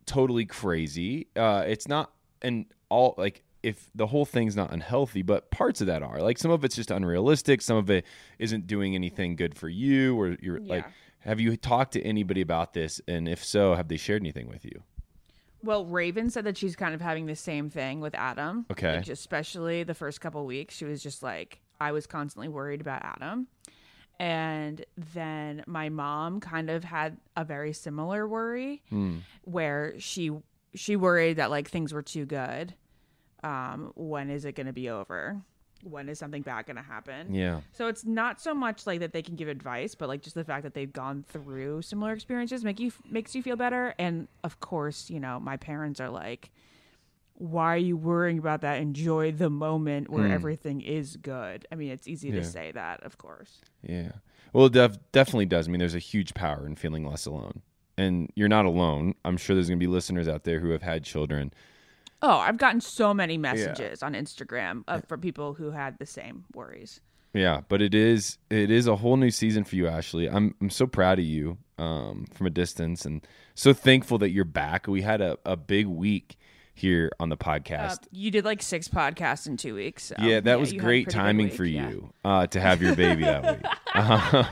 totally 0.06 0.46
crazy. 0.46 1.26
Uh, 1.36 1.64
it's 1.66 1.88
not, 1.88 2.12
and 2.40 2.66
all 2.88 3.14
like 3.18 3.42
if 3.62 3.88
the 3.94 4.06
whole 4.06 4.24
thing's 4.24 4.56
not 4.56 4.72
unhealthy, 4.72 5.22
but 5.22 5.50
parts 5.50 5.80
of 5.80 5.86
that 5.86 6.02
are 6.02 6.20
like 6.20 6.38
some 6.38 6.50
of 6.50 6.64
it's 6.64 6.76
just 6.76 6.90
unrealistic. 6.90 7.62
Some 7.62 7.76
of 7.76 7.90
it 7.90 8.04
isn't 8.38 8.66
doing 8.66 8.94
anything 8.94 9.36
good 9.36 9.54
for 9.56 9.68
you, 9.68 10.18
or 10.20 10.36
you're 10.40 10.60
like. 10.60 10.84
Have 11.24 11.38
you 11.38 11.56
talked 11.56 11.92
to 11.92 12.02
anybody 12.02 12.40
about 12.40 12.72
this? 12.74 13.00
And 13.06 13.28
if 13.28 13.44
so, 13.44 13.76
have 13.76 13.86
they 13.86 13.96
shared 13.96 14.22
anything 14.22 14.48
with 14.48 14.64
you? 14.64 14.82
Well, 15.62 15.86
Raven 15.86 16.30
said 16.30 16.42
that 16.46 16.56
she's 16.56 16.74
kind 16.74 16.96
of 16.96 17.00
having 17.00 17.26
the 17.26 17.36
same 17.36 17.70
thing 17.70 18.00
with 18.00 18.16
Adam. 18.16 18.66
Okay. 18.72 18.96
Like, 18.96 19.08
especially 19.08 19.84
the 19.84 19.94
first 19.94 20.20
couple 20.20 20.44
weeks, 20.44 20.74
she 20.74 20.84
was 20.84 21.00
just 21.00 21.22
like, 21.22 21.60
I 21.80 21.92
was 21.92 22.08
constantly 22.08 22.48
worried 22.48 22.80
about 22.80 23.02
Adam. 23.04 23.46
And 24.18 24.84
then 25.14 25.64
my 25.66 25.88
mom 25.88 26.40
kind 26.40 26.70
of 26.70 26.84
had 26.84 27.16
a 27.36 27.44
very 27.44 27.72
similar 27.72 28.26
worry 28.28 28.82
Hmm. 28.88 29.18
where 29.44 29.98
she 29.98 30.30
she 30.74 30.96
worried 30.96 31.36
that 31.36 31.50
like 31.50 31.68
things 31.68 31.92
were 31.92 32.02
too 32.02 32.24
good. 32.24 32.74
Um, 33.42 33.92
when 33.96 34.30
is 34.30 34.44
it 34.44 34.54
going 34.54 34.68
to 34.68 34.72
be 34.72 34.88
over? 34.88 35.42
When 35.82 36.08
is 36.08 36.18
something 36.20 36.42
bad 36.42 36.66
going 36.66 36.76
to 36.76 36.82
happen? 36.82 37.34
Yeah. 37.34 37.60
So 37.72 37.88
it's 37.88 38.04
not 38.04 38.40
so 38.40 38.54
much 38.54 38.86
like 38.86 39.00
that 39.00 39.12
they 39.12 39.20
can 39.22 39.34
give 39.34 39.48
advice, 39.48 39.96
but 39.96 40.08
like 40.08 40.22
just 40.22 40.36
the 40.36 40.44
fact 40.44 40.62
that 40.62 40.74
they've 40.74 40.92
gone 40.92 41.24
through 41.28 41.82
similar 41.82 42.12
experiences 42.12 42.62
make 42.64 42.78
you 42.78 42.92
makes 43.10 43.34
you 43.34 43.42
feel 43.42 43.56
better. 43.56 43.94
And 43.98 44.28
of 44.44 44.60
course, 44.60 45.10
you 45.10 45.18
know, 45.18 45.40
my 45.40 45.56
parents 45.56 46.00
are 46.00 46.08
like, 46.08 46.50
"Why 47.42 47.74
are 47.74 47.78
you 47.78 47.96
worrying 47.96 48.38
about 48.38 48.60
that? 48.62 48.80
Enjoy 48.80 49.32
the 49.32 49.50
moment 49.50 50.08
where 50.10 50.28
Mm. 50.28 50.32
everything 50.32 50.80
is 50.80 51.16
good." 51.16 51.66
I 51.72 51.74
mean, 51.74 51.90
it's 51.90 52.06
easy 52.06 52.28
Yeah. 52.28 52.36
to 52.36 52.44
say 52.44 52.72
that, 52.72 53.02
of 53.02 53.18
course. 53.18 53.60
Yeah. 53.82 54.12
Well, 54.52 54.66
it 54.66 54.72
def- 54.74 54.98
definitely 55.12 55.46
does. 55.46 55.66
I 55.66 55.70
mean, 55.70 55.78
there's 55.80 55.94
a 55.94 55.98
huge 55.98 56.34
power 56.34 56.66
in 56.66 56.76
feeling 56.76 57.04
less 57.06 57.26
alone. 57.26 57.62
And 57.98 58.30
you're 58.36 58.48
not 58.48 58.64
alone. 58.64 59.14
I'm 59.24 59.36
sure 59.36 59.54
there's 59.54 59.68
going 59.68 59.78
to 59.78 59.82
be 59.86 59.90
listeners 59.90 60.28
out 60.28 60.44
there 60.44 60.60
who 60.60 60.70
have 60.70 60.82
had 60.82 61.04
children. 61.04 61.52
Oh, 62.22 62.38
I've 62.38 62.56
gotten 62.56 62.80
so 62.80 63.12
many 63.12 63.36
messages 63.36 64.02
on 64.02 64.14
Instagram 64.14 64.84
of, 64.88 65.04
from 65.06 65.20
people 65.20 65.54
who 65.54 65.72
had 65.72 65.98
the 65.98 66.06
same 66.06 66.44
worries. 66.54 67.00
Yeah, 67.34 67.62
but 67.68 67.80
it 67.82 67.94
is 67.94 68.38
it 68.50 68.70
is 68.70 68.86
a 68.86 68.96
whole 68.96 69.16
new 69.16 69.30
season 69.30 69.64
for 69.64 69.74
you, 69.76 69.88
Ashley. 69.88 70.28
I'm 70.28 70.54
I'm 70.60 70.68
so 70.70 70.86
proud 70.86 71.18
of 71.18 71.24
you 71.24 71.56
um, 71.78 72.26
from 72.32 72.46
a 72.46 72.50
distance 72.50 73.04
and 73.06 73.26
so 73.54 73.72
thankful 73.72 74.18
that 74.18 74.30
you're 74.30 74.44
back. 74.44 74.86
We 74.86 75.00
had 75.02 75.20
a, 75.22 75.38
a 75.44 75.56
big 75.56 75.86
week 75.86 76.36
here 76.74 77.10
on 77.20 77.28
the 77.28 77.36
Uh, 77.36 77.38
podcast. 77.58 77.98
you 78.12 78.30
did 78.30 78.44
like 78.44 78.62
six 78.62 78.88
podcasts 78.88 79.46
in 79.46 79.56
two 79.56 79.74
weeks. 79.74 80.04
so, 80.04 80.14
yeah, 80.20 80.40
that 80.40 80.58
was 80.58 80.70
had 80.70 80.80
a 80.80 80.82
great 80.82 81.08
timing 81.10 81.46
week, 81.46 81.54
for 81.54 81.64
yeah. 81.64 81.90
you 81.90 82.12
uh, 82.24 82.46
to 82.46 82.60
have 82.60 82.80
your 82.80 82.96
baby 82.96 83.22
that 83.24 83.42
week. 83.56 83.72
Uh, 83.94 84.44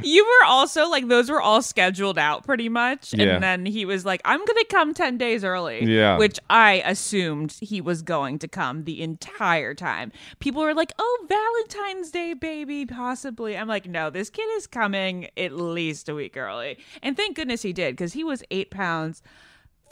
you 0.02 0.24
were 0.24 0.46
also 0.46 0.88
like 0.88 1.08
those 1.08 1.28
were 1.30 1.40
all 1.40 1.60
scheduled 1.62 2.18
out 2.18 2.44
pretty 2.44 2.68
much 2.70 3.12
Yeah. 3.12 3.34
and 3.34 3.42
then 3.44 3.66
he 3.66 3.84
was 3.84 4.04
like 4.06 4.22
i'm 4.24 4.38
gonna 4.44 4.64
come 4.70 4.94
10 4.94 5.18
days 5.18 5.44
early 5.44 5.84
Yeah. 5.84 6.16
which 6.16 6.38
i 6.48 6.82
assumed 6.86 7.56
he 7.60 7.80
was 7.82 8.00
going 8.02 8.38
to 8.38 8.48
come 8.48 8.84
the 8.84 9.02
entire 9.02 9.74
time 9.74 10.12
people 10.38 10.62
were 10.62 10.72
like 10.74 10.92
oh 10.98 11.26
valentine's 11.28 12.10
day 12.10 12.32
baby 12.32 12.86
possibly 12.86 13.56
i'm 13.56 13.68
like 13.68 13.86
no 13.86 14.08
this 14.08 14.30
kid 14.30 14.48
is 14.56 14.66
coming 14.66 15.28
at 15.36 15.52
least 15.52 16.08
a 16.08 16.14
week 16.14 16.36
early 16.36 16.78
and 17.02 17.16
thank 17.18 17.36
goodness 17.36 17.60
he 17.62 17.72
did 17.74 17.92
because 17.94 18.14
he 18.14 18.24
was 18.24 18.42
eight 18.50 18.70
pounds 18.70 19.22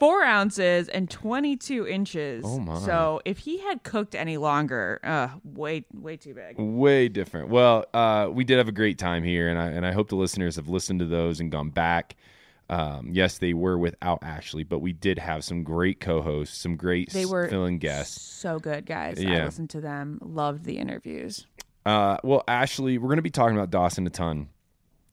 four 0.03 0.23
ounces 0.23 0.89
and 0.89 1.09
22 1.09 1.87
inches 1.87 2.43
Oh, 2.45 2.59
my. 2.59 2.79
so 2.79 3.21
if 3.25 3.37
he 3.39 3.59
had 3.59 3.83
cooked 3.83 4.15
any 4.15 4.37
longer 4.37 4.99
uh 5.03 5.29
way 5.43 5.85
way 5.93 6.17
too 6.17 6.33
big 6.33 6.57
Way 6.57 7.07
different. 7.07 7.49
Well, 7.49 7.85
uh, 7.93 8.27
we 8.31 8.43
did 8.43 8.57
have 8.57 8.67
a 8.67 8.73
great 8.73 8.97
time 8.97 9.23
here, 9.23 9.47
and 9.49 9.57
I 9.59 9.67
and 9.67 9.85
I 9.85 9.91
hope 9.93 10.09
the 10.09 10.15
listeners 10.15 10.55
have 10.57 10.67
listened 10.67 10.99
to 10.99 11.05
those 11.05 11.39
and 11.39 11.51
gone 11.51 11.69
back. 11.69 12.15
Um, 12.69 13.09
yes, 13.11 13.37
they 13.37 13.53
were 13.53 13.77
without 13.77 14.19
Ashley, 14.23 14.63
but 14.63 14.79
we 14.79 14.93
did 14.93 15.19
have 15.19 15.43
some 15.43 15.63
great 15.63 15.99
co-hosts, 15.99 16.57
some 16.57 16.75
great 16.75 17.11
they 17.11 17.25
were 17.25 17.47
filling 17.49 17.77
guests. 17.77 18.21
so 18.21 18.57
good 18.59 18.85
guys 18.85 19.19
i 19.19 19.21
Yeah. 19.23 19.45
listened 19.45 19.69
to 19.71 19.81
them 19.81 20.17
loved 20.21 20.63
the 20.65 20.77
interviews 20.77 21.45
Uh, 21.85 22.17
well, 22.23 22.43
Ashley, 22.47 22.97
we're 22.97 23.09
going 23.09 23.17
to 23.17 23.21
be 23.21 23.29
talking 23.29 23.57
about 23.57 23.69
Dawson 23.69 24.07
a 24.07 24.09
ton 24.09 24.47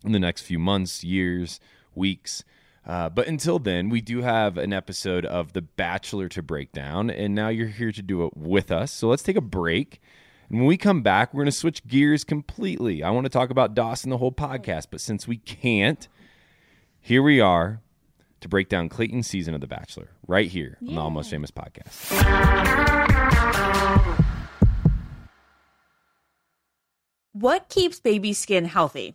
in 0.05 0.13
the 0.13 0.21
next 0.21 0.43
few 0.43 0.59
months, 0.59 1.03
years, 1.05 1.59
weeks. 1.95 2.45
Uh, 2.87 3.09
but 3.09 3.29
until 3.29 3.59
then, 3.59 3.89
we 3.91 4.01
do 4.01 4.23
have 4.23 4.57
an 4.57 4.73
episode 4.73 5.27
of 5.27 5.53
The 5.53 5.63
Bachelor 5.63 6.29
to 6.31 6.43
break 6.43 6.73
down, 6.73 7.11
and 7.11 7.35
now 7.35 7.49
you're 7.49 7.69
here 7.69 7.93
to 7.93 8.03
do 8.03 8.25
it 8.25 8.37
with 8.37 8.73
us. 8.73 8.91
So 8.91 9.09
let's 9.09 9.23
take 9.23 9.37
a 9.37 9.43
break. 9.43 10.01
And 10.49 10.59
when 10.59 10.67
we 10.67 10.77
come 10.77 11.03
back, 11.03 11.33
we're 11.33 11.43
going 11.43 11.53
to 11.53 11.53
switch 11.53 11.87
gears 11.87 12.25
completely. 12.25 13.03
I 13.03 13.11
want 13.11 13.27
to 13.27 13.31
talk 13.31 13.51
about 13.51 13.75
Dawson 13.75 14.11
the 14.11 14.19
whole 14.19 14.33
podcast, 14.33 14.87
but 14.91 15.01
since 15.01 15.29
we 15.29 15.37
can't, 15.37 16.09
here 17.01 17.23
we 17.23 17.39
are 17.41 17.81
to 18.41 18.49
break 18.49 18.69
down 18.69 18.89
Clayton's 18.89 19.27
season 19.27 19.55
of 19.55 19.61
The 19.61 19.67
Bachelor 19.67 20.11
right 20.27 20.49
here 20.49 20.79
on 20.89 20.95
the 20.95 21.01
Almost 21.01 21.31
Famous 21.31 21.51
podcast. 21.51 22.11
What 27.33 27.69
keeps 27.69 28.01
baby 28.01 28.33
skin 28.33 28.65
healthy? 28.65 29.15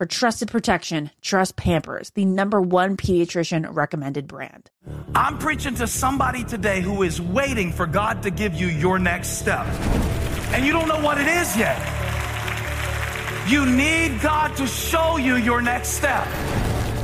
For 0.00 0.06
trusted 0.06 0.50
protection, 0.50 1.10
trust 1.20 1.56
Pampers, 1.56 2.08
the 2.12 2.24
number 2.24 2.58
one 2.58 2.96
pediatrician 2.96 3.68
recommended 3.76 4.26
brand. 4.26 4.70
I'm 5.14 5.36
preaching 5.36 5.74
to 5.74 5.86
somebody 5.86 6.42
today 6.42 6.80
who 6.80 7.02
is 7.02 7.20
waiting 7.20 7.70
for 7.70 7.86
God 7.86 8.22
to 8.22 8.30
give 8.30 8.54
you 8.54 8.68
your 8.68 8.98
next 8.98 9.38
step. 9.40 9.66
And 10.54 10.64
you 10.64 10.72
don't 10.72 10.88
know 10.88 11.02
what 11.02 11.20
it 11.20 11.26
is 11.26 11.54
yet. 11.54 11.76
You 13.46 13.66
need 13.66 14.22
God 14.22 14.56
to 14.56 14.66
show 14.66 15.18
you 15.18 15.36
your 15.36 15.60
next 15.60 15.90
step. 15.90 16.26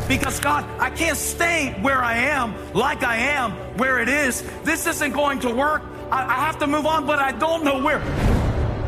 Because 0.08 0.40
God, 0.40 0.64
I 0.80 0.88
can't 0.88 1.18
stay 1.18 1.76
where 1.82 2.02
I 2.02 2.16
am, 2.16 2.54
like 2.72 3.02
I 3.02 3.18
am, 3.18 3.52
where 3.76 4.00
it 4.00 4.08
is. 4.08 4.42
This 4.64 4.86
isn't 4.86 5.12
going 5.12 5.40
to 5.40 5.50
work. 5.50 5.82
I, 6.10 6.24
I 6.24 6.46
have 6.46 6.58
to 6.60 6.66
move 6.66 6.86
on, 6.86 7.04
but 7.04 7.18
I 7.18 7.32
don't 7.32 7.62
know 7.62 7.82
where. 7.82 8.45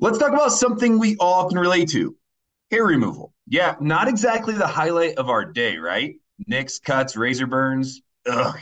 Let's 0.00 0.18
talk 0.18 0.32
about 0.32 0.52
something 0.52 0.98
we 0.98 1.16
all 1.18 1.48
can 1.48 1.58
relate 1.58 1.88
to 1.90 2.16
hair 2.70 2.84
removal. 2.84 3.32
Yeah, 3.48 3.74
not 3.80 4.08
exactly 4.08 4.54
the 4.54 4.66
highlight 4.66 5.16
of 5.16 5.28
our 5.28 5.44
day, 5.44 5.78
right? 5.78 6.16
Nicks, 6.46 6.78
cuts, 6.78 7.16
razor 7.16 7.46
burns. 7.46 8.02
Ugh. 8.26 8.56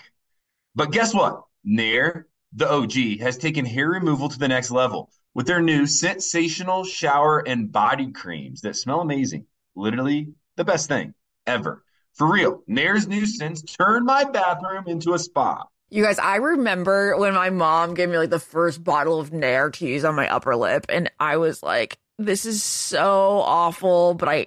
But 0.74 0.92
guess 0.92 1.12
what? 1.12 1.42
Nair, 1.64 2.26
the 2.54 2.70
OG, 2.70 3.20
has 3.20 3.36
taken 3.36 3.64
hair 3.64 3.90
removal 3.90 4.28
to 4.28 4.38
the 4.38 4.48
next 4.48 4.70
level 4.70 5.10
with 5.34 5.46
their 5.46 5.60
new 5.60 5.86
sensational 5.86 6.84
shower 6.84 7.46
and 7.46 7.70
body 7.70 8.12
creams 8.12 8.62
that 8.62 8.76
smell 8.76 9.00
amazing. 9.00 9.44
Literally 9.74 10.28
the 10.56 10.64
best 10.64 10.88
thing 10.88 11.12
ever. 11.46 11.84
For 12.14 12.32
real, 12.32 12.62
Nair's 12.66 13.06
new 13.06 13.26
scents 13.26 13.60
turned 13.60 14.06
my 14.06 14.24
bathroom 14.24 14.84
into 14.86 15.12
a 15.12 15.18
spa. 15.18 15.66
You 15.88 16.02
guys, 16.02 16.18
I 16.18 16.36
remember 16.36 17.16
when 17.16 17.34
my 17.34 17.50
mom 17.50 17.94
gave 17.94 18.08
me 18.08 18.18
like 18.18 18.30
the 18.30 18.40
first 18.40 18.82
bottle 18.82 19.20
of 19.20 19.32
Nair 19.32 19.70
to 19.70 19.86
use 19.86 20.04
on 20.04 20.16
my 20.16 20.28
upper 20.28 20.56
lip, 20.56 20.86
and 20.88 21.10
I 21.20 21.36
was 21.36 21.62
like, 21.62 21.98
this 22.18 22.44
is 22.44 22.62
so 22.62 23.40
awful, 23.44 24.14
but 24.14 24.28
I 24.28 24.46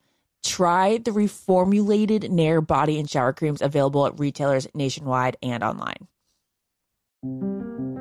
Try 0.43 0.97
the 0.97 1.11
reformulated 1.11 2.29
Nair 2.29 2.61
body 2.61 2.99
and 2.99 3.09
shower 3.09 3.33
creams 3.33 3.61
available 3.61 4.05
at 4.07 4.19
retailers 4.19 4.67
nationwide 4.73 5.37
and 5.43 5.63
online. 5.63 6.07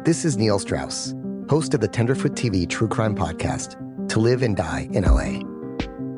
This 0.05 0.25
is 0.25 0.39
Neil 0.39 0.59
Strauss, 0.59 1.15
host 1.49 1.75
of 1.75 1.81
the 1.81 1.89
Tenderfoot 1.89 2.33
TV 2.33 2.69
True 2.69 2.89
Crime 2.89 3.15
Podcast, 3.15 3.77
To 4.09 4.19
Live 4.19 4.43
and 4.43 4.57
Die 4.57 4.89
in 4.93 5.05
LA. 5.05 5.41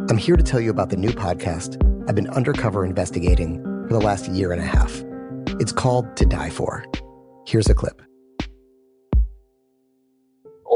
I'm 0.08 0.18
here 0.18 0.36
to 0.36 0.42
tell 0.42 0.60
you 0.60 0.70
about 0.70 0.90
the 0.90 0.96
new 0.96 1.10
podcast 1.10 1.76
I've 2.08 2.14
been 2.14 2.30
undercover 2.30 2.84
investigating 2.84 3.60
for 3.86 3.94
the 3.94 4.00
last 4.00 4.28
year 4.28 4.52
and 4.52 4.60
a 4.60 4.64
half. 4.64 5.02
It's 5.60 5.72
called 5.72 6.16
To 6.16 6.24
Die 6.24 6.50
For. 6.50 6.84
Here's 7.46 7.68
a 7.68 7.74
clip 7.74 8.00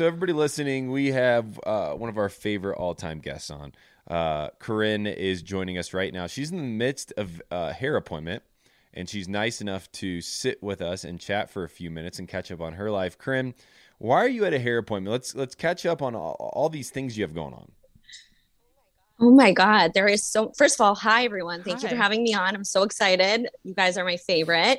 So, 0.00 0.06
everybody 0.06 0.32
listening, 0.32 0.90
we 0.90 1.08
have 1.08 1.60
uh, 1.66 1.92
one 1.92 2.08
of 2.08 2.16
our 2.16 2.30
favorite 2.30 2.78
all-time 2.78 3.18
guests 3.18 3.50
on. 3.50 3.74
Uh, 4.08 4.48
Corinne 4.58 5.06
is 5.06 5.42
joining 5.42 5.76
us 5.76 5.92
right 5.92 6.10
now. 6.10 6.26
She's 6.26 6.50
in 6.50 6.56
the 6.56 6.62
midst 6.62 7.12
of 7.18 7.42
a 7.50 7.74
hair 7.74 7.96
appointment, 7.96 8.42
and 8.94 9.06
she's 9.06 9.28
nice 9.28 9.60
enough 9.60 9.92
to 9.92 10.22
sit 10.22 10.62
with 10.62 10.80
us 10.80 11.04
and 11.04 11.20
chat 11.20 11.50
for 11.50 11.64
a 11.64 11.68
few 11.68 11.90
minutes 11.90 12.18
and 12.18 12.26
catch 12.26 12.50
up 12.50 12.62
on 12.62 12.72
her 12.72 12.90
life. 12.90 13.18
Corinne, 13.18 13.52
why 13.98 14.24
are 14.24 14.28
you 14.28 14.46
at 14.46 14.54
a 14.54 14.58
hair 14.58 14.78
appointment? 14.78 15.12
Let's 15.12 15.34
let's 15.34 15.54
catch 15.54 15.84
up 15.84 16.00
on 16.00 16.14
all, 16.14 16.50
all 16.54 16.70
these 16.70 16.88
things 16.88 17.18
you 17.18 17.22
have 17.22 17.34
going 17.34 17.52
on. 17.52 17.70
Oh 19.20 19.32
my 19.32 19.52
God, 19.52 19.92
there 19.92 20.08
is 20.08 20.24
so. 20.24 20.50
First 20.56 20.80
of 20.80 20.80
all, 20.80 20.94
hi 20.94 21.26
everyone. 21.26 21.62
Thank 21.62 21.82
Hi. 21.82 21.82
you 21.82 21.88
for 21.90 22.02
having 22.02 22.22
me 22.22 22.32
on. 22.32 22.54
I'm 22.54 22.64
so 22.64 22.84
excited. 22.84 23.50
You 23.64 23.74
guys 23.74 23.98
are 23.98 24.04
my 24.06 24.16
favorite. 24.16 24.78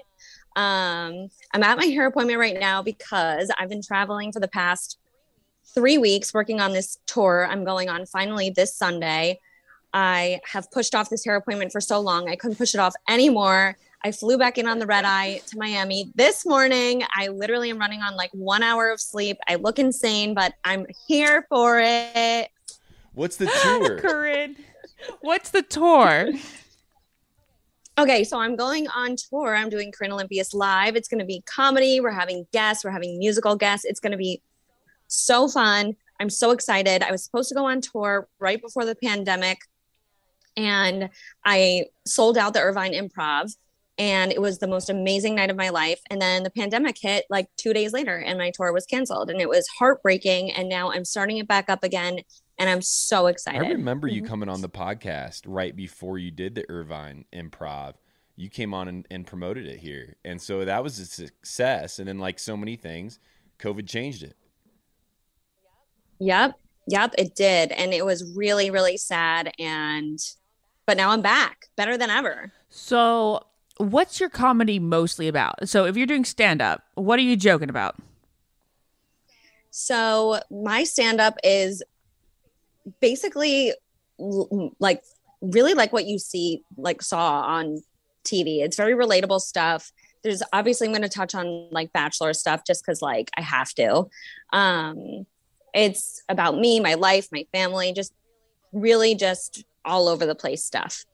Um, 0.56 1.30
I'm 1.54 1.62
at 1.62 1.78
my 1.78 1.86
hair 1.86 2.08
appointment 2.08 2.40
right 2.40 2.60
now 2.60 2.82
because 2.82 3.52
I've 3.60 3.70
been 3.70 3.84
traveling 3.84 4.32
for 4.32 4.40
the 4.40 4.48
past 4.48 4.98
three 5.74 5.98
weeks 5.98 6.34
working 6.34 6.60
on 6.60 6.74
this 6.74 6.98
tour 7.06 7.48
I'm 7.50 7.64
going 7.64 7.90
on 7.90 8.06
finally 8.06 8.50
this 8.50 8.76
Sunday. 8.76 9.40
I 9.94 10.40
have 10.46 10.72
pushed 10.72 10.96
off 10.96 11.10
this 11.10 11.26
hair 11.26 11.36
appointment 11.36 11.72
for 11.72 11.82
so 11.82 12.00
long. 12.00 12.30
I 12.30 12.36
couldn't 12.36 12.58
push 12.58 12.74
it 12.74 12.80
off 12.80 12.94
anymore. 13.10 13.76
I 14.04 14.12
flew 14.12 14.38
back 14.38 14.58
in 14.58 14.68
on 14.68 14.80
the 14.80 14.88
red 14.88 15.06
eye 15.06 15.42
to 15.48 15.58
Miami 15.58 16.12
this 16.16 16.46
morning. 16.46 17.04
I 17.16 17.28
literally 17.28 17.70
am 17.70 17.78
running 17.78 18.02
on 18.02 18.16
like 18.16 18.32
one 18.34 18.64
hour 18.64 18.90
of 18.90 19.00
sleep. 19.00 19.38
I 19.48 19.56
look 19.56 19.78
insane, 19.78 20.34
but 20.34 20.54
I'm 20.64 20.88
here 21.08 21.46
for 21.50 21.80
it. 21.80 22.50
What's 23.14 23.36
the 23.36 23.46
tour? 23.64 24.00
Corinne, 24.00 24.56
what's 25.22 25.50
the 25.50 25.62
tour? 25.62 26.32
Okay, 27.98 28.24
so 28.24 28.40
I'm 28.40 28.56
going 28.56 28.88
on 28.88 29.16
tour. 29.18 29.54
I'm 29.54 29.70
doing 29.70 29.92
Corinne 29.92 30.12
Olympios 30.12 30.56
live. 30.56 30.96
It's 30.96 31.10
going 31.10 31.20
to 31.20 31.26
be 31.26 31.44
comedy. 31.46 32.00
We're 32.00 32.10
having 32.10 32.48
guests. 32.54 32.86
We're 32.86 32.92
having 32.92 33.20
musical 33.20 33.56
guests. 33.58 33.86
It's 33.86 34.00
going 34.00 34.14
to 34.14 34.18
be 34.18 34.42
so 35.12 35.48
fun. 35.48 35.96
I'm 36.20 36.30
so 36.30 36.52
excited. 36.52 37.04
I 37.04 37.12
was 37.12 37.24
supposed 37.24 37.50
to 37.50 37.56
go 37.56 37.66
on 37.66 37.82
tour 37.82 38.28
right 38.40 38.62
before 38.62 38.86
the 38.86 38.96
pandemic, 38.96 39.60
and 40.56 41.10
I 41.46 41.86
sold 42.06 42.38
out 42.38 42.54
the 42.54 42.62
Irvine 42.62 42.94
Improv, 42.94 43.56
and 43.98 44.32
it 44.32 44.42
was 44.42 44.60
the 44.60 44.68
most 44.68 44.90
amazing 44.90 45.36
night 45.36 45.50
of 45.50 45.58
my 45.58 45.70
life. 45.70 46.00
And 46.10 46.22
then 46.22 46.44
the 46.44 46.50
pandemic 46.50 46.98
hit 47.00 47.26
like 47.30 47.48
two 47.58 47.74
days 47.74 47.94
later, 47.94 48.18
and 48.18 48.38
my 48.38 48.52
tour 48.52 48.72
was 48.72 48.86
canceled, 48.86 49.30
and 49.30 49.42
it 49.42 49.50
was 49.50 49.68
heartbreaking. 49.68 50.52
And 50.52 50.70
now 50.70 50.92
I'm 50.92 51.06
starting 51.06 51.38
it 51.38 51.48
back 51.48 51.70
up 51.70 51.84
again, 51.84 52.20
and 52.58 52.70
I'm 52.70 52.82
so 52.82 53.28
excited. 53.28 53.64
I 53.64 53.70
remember 53.72 54.08
you 54.08 54.22
mm-hmm. 54.22 54.30
coming 54.30 54.50
on 54.50 54.62
the 54.62 54.70
podcast 54.70 55.42
right 55.46 55.76
before 55.76 56.18
you 56.18 56.32
did 56.32 56.56
the 56.56 56.70
Irvine 56.70 57.26
Improv. 57.34 57.96
You 58.36 58.50
came 58.50 58.74
on 58.74 58.88
and, 58.88 59.08
and 59.12 59.28
promoted 59.28 59.68
it 59.68 59.80
here, 59.80 60.16
and 60.24 60.42
so 60.42 60.66
that 60.66 60.84
was 60.84 60.98
a 61.00 61.06
success. 61.06 62.00
And 62.00 62.08
then, 62.08 62.18
like 62.18 62.40
so 62.40 62.56
many 62.56 62.76
things, 62.76 63.20
COVID 63.60 63.88
changed 63.88 64.24
it. 64.24 64.36
Yep. 66.22 66.54
Yep, 66.88 67.16
it 67.18 67.36
did. 67.36 67.72
And 67.72 67.94
it 67.94 68.06
was 68.06 68.36
really, 68.36 68.70
really 68.70 68.96
sad. 68.96 69.52
And, 69.58 70.20
but 70.86 70.96
now 70.96 71.10
I'm 71.10 71.22
back 71.22 71.66
better 71.76 71.98
than 71.98 72.12
ever. 72.12 72.52
So, 72.70 73.48
what's 73.78 74.20
your 74.20 74.30
comedy 74.30 74.78
mostly 74.78 75.28
about? 75.28 75.68
So, 75.68 75.86
if 75.86 75.98
you're 75.98 76.06
doing 76.06 76.24
stand 76.24 76.62
up, 76.62 76.84
what 76.94 77.18
are 77.18 77.24
you 77.24 77.36
joking 77.36 77.70
about? 77.70 77.96
So, 79.72 80.40
my 80.52 80.84
stand 80.84 81.20
up 81.20 81.38
is 81.44 81.82
basically 83.00 83.74
like 84.80 85.02
really 85.42 85.74
like 85.74 85.92
what 85.92 86.06
you 86.06 86.20
see, 86.20 86.62
like 86.78 87.02
saw 87.02 87.42
on 87.42 87.82
TV. 88.24 88.60
It's 88.60 88.78
very 88.78 88.94
relatable 88.94 89.42
stuff. 89.42 89.92
There's 90.24 90.44
obviously, 90.54 90.86
I'm 90.86 90.94
going 90.94 91.02
to 91.02 91.10
touch 91.10 91.34
on 91.34 91.70
like 91.72 91.92
bachelor 91.94 92.34
stuff 92.34 92.62
just 92.64 92.86
because 92.86 93.02
like 93.02 93.32
I 93.36 93.42
have 93.42 93.74
to. 93.74 94.06
Um, 94.54 95.26
it's 95.74 96.22
about 96.30 96.58
me, 96.58 96.80
my 96.80 96.96
life, 96.96 97.28
my 97.32 97.46
family, 97.52 97.94
just 97.94 98.14
really 98.72 99.16
just 99.16 99.64
all 99.86 100.08
over 100.08 100.26
the 100.26 100.36
place 100.36 100.64
stuff. 100.64 101.06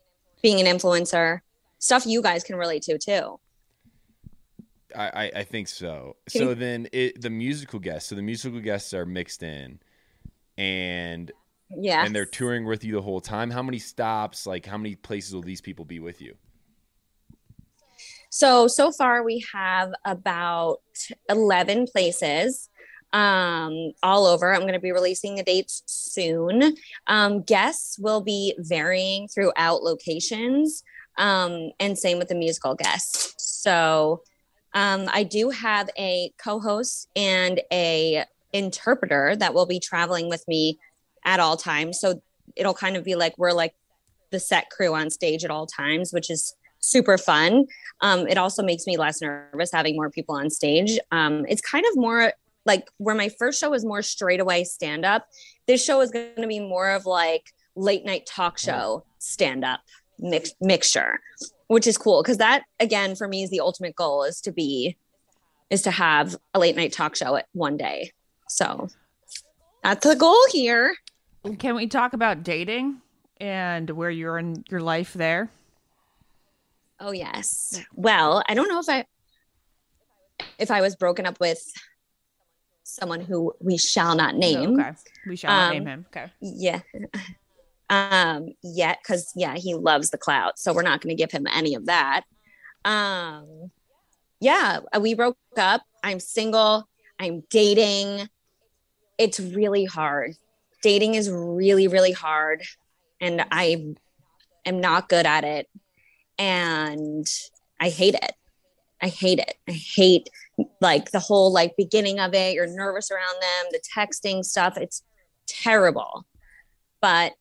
Being 0.42 0.66
an 0.66 0.78
influencer, 0.78 1.40
stuff 1.80 2.06
you 2.06 2.22
guys 2.22 2.44
can 2.44 2.56
relate 2.56 2.84
to 2.84 2.98
too. 2.98 3.40
I, 4.96 5.32
I, 5.36 5.44
think 5.44 5.68
so. 5.68 6.16
So 6.28 6.54
then 6.54 6.88
it, 6.92 7.22
the 7.22 7.30
musical 7.30 7.80
guests. 7.80 8.10
So 8.10 8.16
the 8.16 8.22
musical 8.22 8.60
guests 8.60 8.94
are 8.94 9.06
mixed 9.06 9.44
in, 9.44 9.80
and 10.58 11.32
yeah, 11.70 12.04
and 12.06 12.16
they're 12.16 12.26
touring 12.26 12.66
with 12.66 12.84
you 12.84 12.94
the 12.94 13.02
whole 13.02 13.22
time. 13.22 13.52
How 13.52 13.62
many 13.62 13.80
stops? 13.80 14.48
Like 14.48 14.66
how 14.66 14.78
many 14.78 14.96
places 14.96 15.36
will 15.36 15.42
these 15.42 15.62
people 15.62 15.86
be 15.86 16.00
with 16.00 16.22
you? 16.22 16.36
So 18.30 18.68
so 18.68 18.92
far 18.92 19.24
we 19.24 19.44
have 19.54 19.92
about 20.06 20.78
eleven 21.30 21.86
places 21.86 22.70
um, 23.14 23.94
all 24.04 24.26
over. 24.26 24.54
I'm 24.54 24.62
going 24.62 24.74
to 24.74 24.80
be 24.80 24.92
releasing 24.92 25.36
the 25.36 25.44
dates 25.44 25.84
soon. 25.86 26.76
Um, 27.08 27.42
guests 27.42 27.98
will 28.00 28.22
be 28.22 28.56
varying 28.58 29.28
throughout 29.28 29.84
locations, 29.84 30.84
um, 31.18 31.72
and 31.80 31.98
same 31.98 32.18
with 32.18 32.28
the 32.28 32.36
musical 32.36 32.76
guests. 32.76 33.34
So 33.38 34.22
um, 34.74 35.10
I 35.12 35.24
do 35.24 35.50
have 35.50 35.90
a 35.98 36.32
co-host 36.38 37.10
and 37.16 37.62
a 37.72 38.26
interpreter 38.54 39.36
that 39.36 39.54
will 39.54 39.66
be 39.66 39.80
traveling 39.80 40.30
with 40.30 40.48
me 40.48 40.80
at 41.26 41.40
all 41.40 41.58
times. 41.58 42.00
So 42.00 42.22
it'll 42.56 42.74
kind 42.74 42.96
of 42.96 43.04
be 43.04 43.16
like 43.16 43.38
we're 43.38 43.54
like 43.54 43.74
the 44.32 44.40
set 44.40 44.70
crew 44.70 44.94
on 44.94 45.10
stage 45.10 45.44
at 45.44 45.52
all 45.52 45.68
times, 45.68 46.12
which 46.12 46.30
is 46.30 46.56
super 46.80 47.18
fun. 47.18 47.66
Um, 48.02 48.28
it 48.28 48.38
also 48.38 48.64
makes 48.64 48.86
me 48.86 48.98
less 48.98 49.22
nervous 49.22 49.72
having 49.72 49.96
more 49.96 50.10
people 50.10 50.36
on 50.36 50.50
stage. 50.50 51.00
Um, 51.12 51.46
it's 51.48 51.62
kind 51.62 51.86
of 51.90 51.98
more 51.98 52.34
like 52.68 52.92
where 52.98 53.16
my 53.16 53.30
first 53.30 53.60
show 53.60 53.72
was 53.72 53.86
more 53.86 54.02
straight 54.02 54.42
away 54.42 54.66
stand 54.66 55.06
up. 55.06 55.26
This 55.66 55.84
show 55.84 56.02
is 56.02 56.12
going 56.12 56.36
to 56.36 56.48
be 56.48 56.60
more 56.60 56.92
of 56.92 57.06
like 57.06 57.52
late 57.76 58.06
night 58.06 58.28
talk 58.28 58.58
mm. 58.58 58.66
show 58.66 59.06
stand 59.18 59.64
up 59.64 59.80
mix, 60.20 60.54
mixture, 60.62 61.20
which 61.68 61.88
is 61.88 61.98
cool 61.98 62.22
because 62.22 62.38
that 62.38 62.64
again 62.80 63.16
for 63.16 63.28
me 63.28 63.44
is 63.44 63.50
the 63.50 63.62
ultimate 63.62 63.96
goal 63.96 64.24
is 64.24 64.42
to 64.42 64.52
be 64.52 64.98
is 65.70 65.82
to 65.84 65.92
have 65.92 66.36
a 66.54 66.60
late 66.60 66.76
night 66.76 66.92
talk 66.92 67.16
show 67.16 67.36
at 67.36 67.48
one 67.54 67.78
day. 67.78 68.12
So 68.48 68.90
that's 69.84 70.06
the 70.06 70.16
goal 70.16 70.40
here. 70.52 70.96
Can 71.60 71.76
we 71.76 71.88
talk 71.88 72.14
about 72.14 72.44
dating 72.44 73.02
and 73.40 73.90
where 73.90 74.10
you're 74.10 74.38
in 74.38 74.64
your 74.70 74.82
life 74.82 75.14
there? 75.14 75.50
Oh 77.00 77.12
yes. 77.12 77.82
Well, 77.94 78.44
I 78.50 78.54
don't 78.54 78.68
know 78.68 78.80
if 78.80 78.90
I 78.90 79.06
if 80.60 80.72
I 80.72 80.82
was 80.82 80.96
broken 80.96 81.26
up 81.26 81.40
with 81.40 81.62
someone 82.88 83.20
who 83.20 83.54
we 83.60 83.78
shall 83.78 84.16
not 84.16 84.36
name. 84.36 84.80
Oh, 84.80 84.82
okay. 84.82 84.92
We 85.28 85.36
shall 85.36 85.52
not 85.52 85.68
Um, 85.68 85.74
name 85.74 85.86
him. 85.88 86.06
Okay. 86.10 86.32
Yeah. 86.42 86.82
Um, 87.90 88.50
yet 88.64 89.00
because 89.02 89.32
yeah, 89.36 89.56
he 89.56 89.74
loves 89.74 90.10
the 90.10 90.18
clout. 90.18 90.60
So 90.60 90.74
we're 90.74 90.82
not 90.84 91.02
gonna 91.02 91.16
give 91.16 91.32
him 91.32 91.48
any 91.48 91.76
of 91.76 91.86
that. 91.86 92.24
Um 92.86 93.72
yeah, 94.40 94.80
we 95.00 95.16
broke 95.16 95.38
up. 95.58 95.82
I'm 96.04 96.20
single. 96.20 96.88
I'm 97.20 97.44
dating. 97.50 98.30
It's 99.18 99.40
really 99.40 99.86
hard. 99.86 100.36
Dating 100.84 101.16
is 101.16 101.30
really, 101.30 101.88
really 101.88 102.12
hard. 102.12 102.62
And 103.20 103.44
I 103.52 103.96
am 104.66 104.80
not 104.80 105.10
good 105.10 105.26
at 105.26 105.44
it. 105.44 105.68
And 106.38 107.28
I 107.80 107.90
hate 107.90 108.14
it. 108.14 108.34
I 109.02 109.08
hate 109.08 109.40
it. 109.40 109.56
I 109.68 109.72
hate 109.72 110.30
like 110.82 111.12
the 111.12 111.20
whole 111.20 111.52
like 111.52 111.76
beginning 111.78 112.20
of 112.20 112.34
it. 112.34 112.54
You're 112.54 112.68
nervous 112.68 113.12
around 113.12 113.36
them, 113.42 113.66
the 113.72 113.82
texting 113.96 114.44
stuff. 114.44 114.78
It's 114.78 115.04
terrible. 115.46 116.26
But 117.02 117.34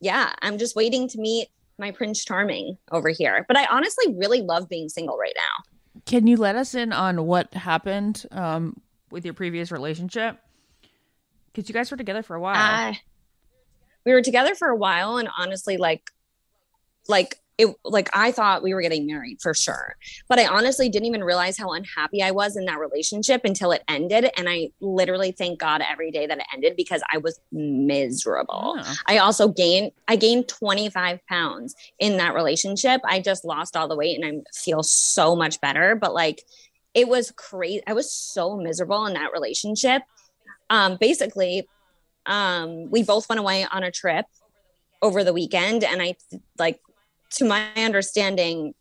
yeah, 0.00 0.32
I'm 0.42 0.58
just 0.58 0.74
waiting 0.74 1.08
to 1.08 1.18
meet 1.18 1.48
my 1.78 1.90
Prince 1.90 2.24
Charming 2.24 2.76
over 2.90 3.08
here. 3.08 3.44
But 3.46 3.56
I 3.56 3.66
honestly 3.66 4.14
really 4.16 4.42
love 4.42 4.68
being 4.68 4.88
single 4.88 5.16
right 5.16 5.34
now. 5.36 6.00
Can 6.06 6.26
you 6.26 6.36
let 6.36 6.56
us 6.56 6.74
in 6.74 6.92
on 6.92 7.26
what 7.26 7.54
happened 7.54 8.24
um, 8.32 8.80
with 9.10 9.24
your 9.24 9.34
previous 9.34 9.70
relationship? 9.70 10.38
Because 11.52 11.68
you 11.68 11.72
guys 11.72 11.90
were 11.90 11.96
together 11.96 12.22
for 12.22 12.34
a 12.34 12.40
while. 12.40 12.90
Uh, 12.90 12.94
we 14.04 14.12
were 14.12 14.22
together 14.22 14.54
for 14.54 14.68
a 14.68 14.76
while 14.76 15.18
and 15.18 15.28
honestly 15.38 15.76
like 15.76 16.10
like 17.08 17.36
it 17.58 17.68
like 17.84 18.08
I 18.14 18.32
thought 18.32 18.62
we 18.62 18.72
were 18.72 18.80
getting 18.80 19.06
married 19.06 19.40
for 19.40 19.54
sure. 19.54 19.96
But 20.28 20.38
I 20.38 20.46
honestly 20.46 20.88
didn't 20.88 21.06
even 21.06 21.22
realize 21.22 21.58
how 21.58 21.72
unhappy 21.72 22.22
I 22.22 22.30
was 22.30 22.56
in 22.56 22.64
that 22.64 22.78
relationship 22.78 23.42
until 23.44 23.72
it 23.72 23.82
ended 23.88 24.30
and 24.36 24.48
I 24.48 24.70
literally 24.80 25.32
thank 25.32 25.58
God 25.58 25.82
every 25.82 26.10
day 26.10 26.26
that 26.26 26.38
it 26.38 26.44
ended 26.52 26.74
because 26.76 27.02
I 27.12 27.18
was 27.18 27.40
miserable. 27.52 28.78
I 29.06 29.18
also 29.18 29.48
gained 29.48 29.92
I 30.08 30.16
gained 30.16 30.48
25 30.48 31.20
pounds 31.26 31.74
in 31.98 32.16
that 32.16 32.34
relationship. 32.34 33.00
I 33.04 33.20
just 33.20 33.44
lost 33.44 33.76
all 33.76 33.88
the 33.88 33.96
weight 33.96 34.22
and 34.22 34.24
I 34.24 34.56
feel 34.56 34.82
so 34.82 35.36
much 35.36 35.60
better, 35.60 35.94
but 35.94 36.14
like 36.14 36.42
it 36.94 37.08
was 37.08 37.30
crazy. 37.32 37.82
I 37.86 37.92
was 37.92 38.12
so 38.12 38.56
miserable 38.56 39.06
in 39.06 39.14
that 39.14 39.32
relationship. 39.32 40.02
Um 40.70 40.96
basically 40.98 41.68
um 42.24 42.90
we 42.90 43.02
both 43.02 43.28
went 43.28 43.40
away 43.40 43.66
on 43.70 43.82
a 43.82 43.90
trip 43.90 44.26
over 45.02 45.24
the 45.24 45.32
weekend 45.32 45.84
and 45.84 46.00
I 46.00 46.14
like 46.58 46.80
to 47.32 47.44
my 47.44 47.68
understanding 47.76 48.74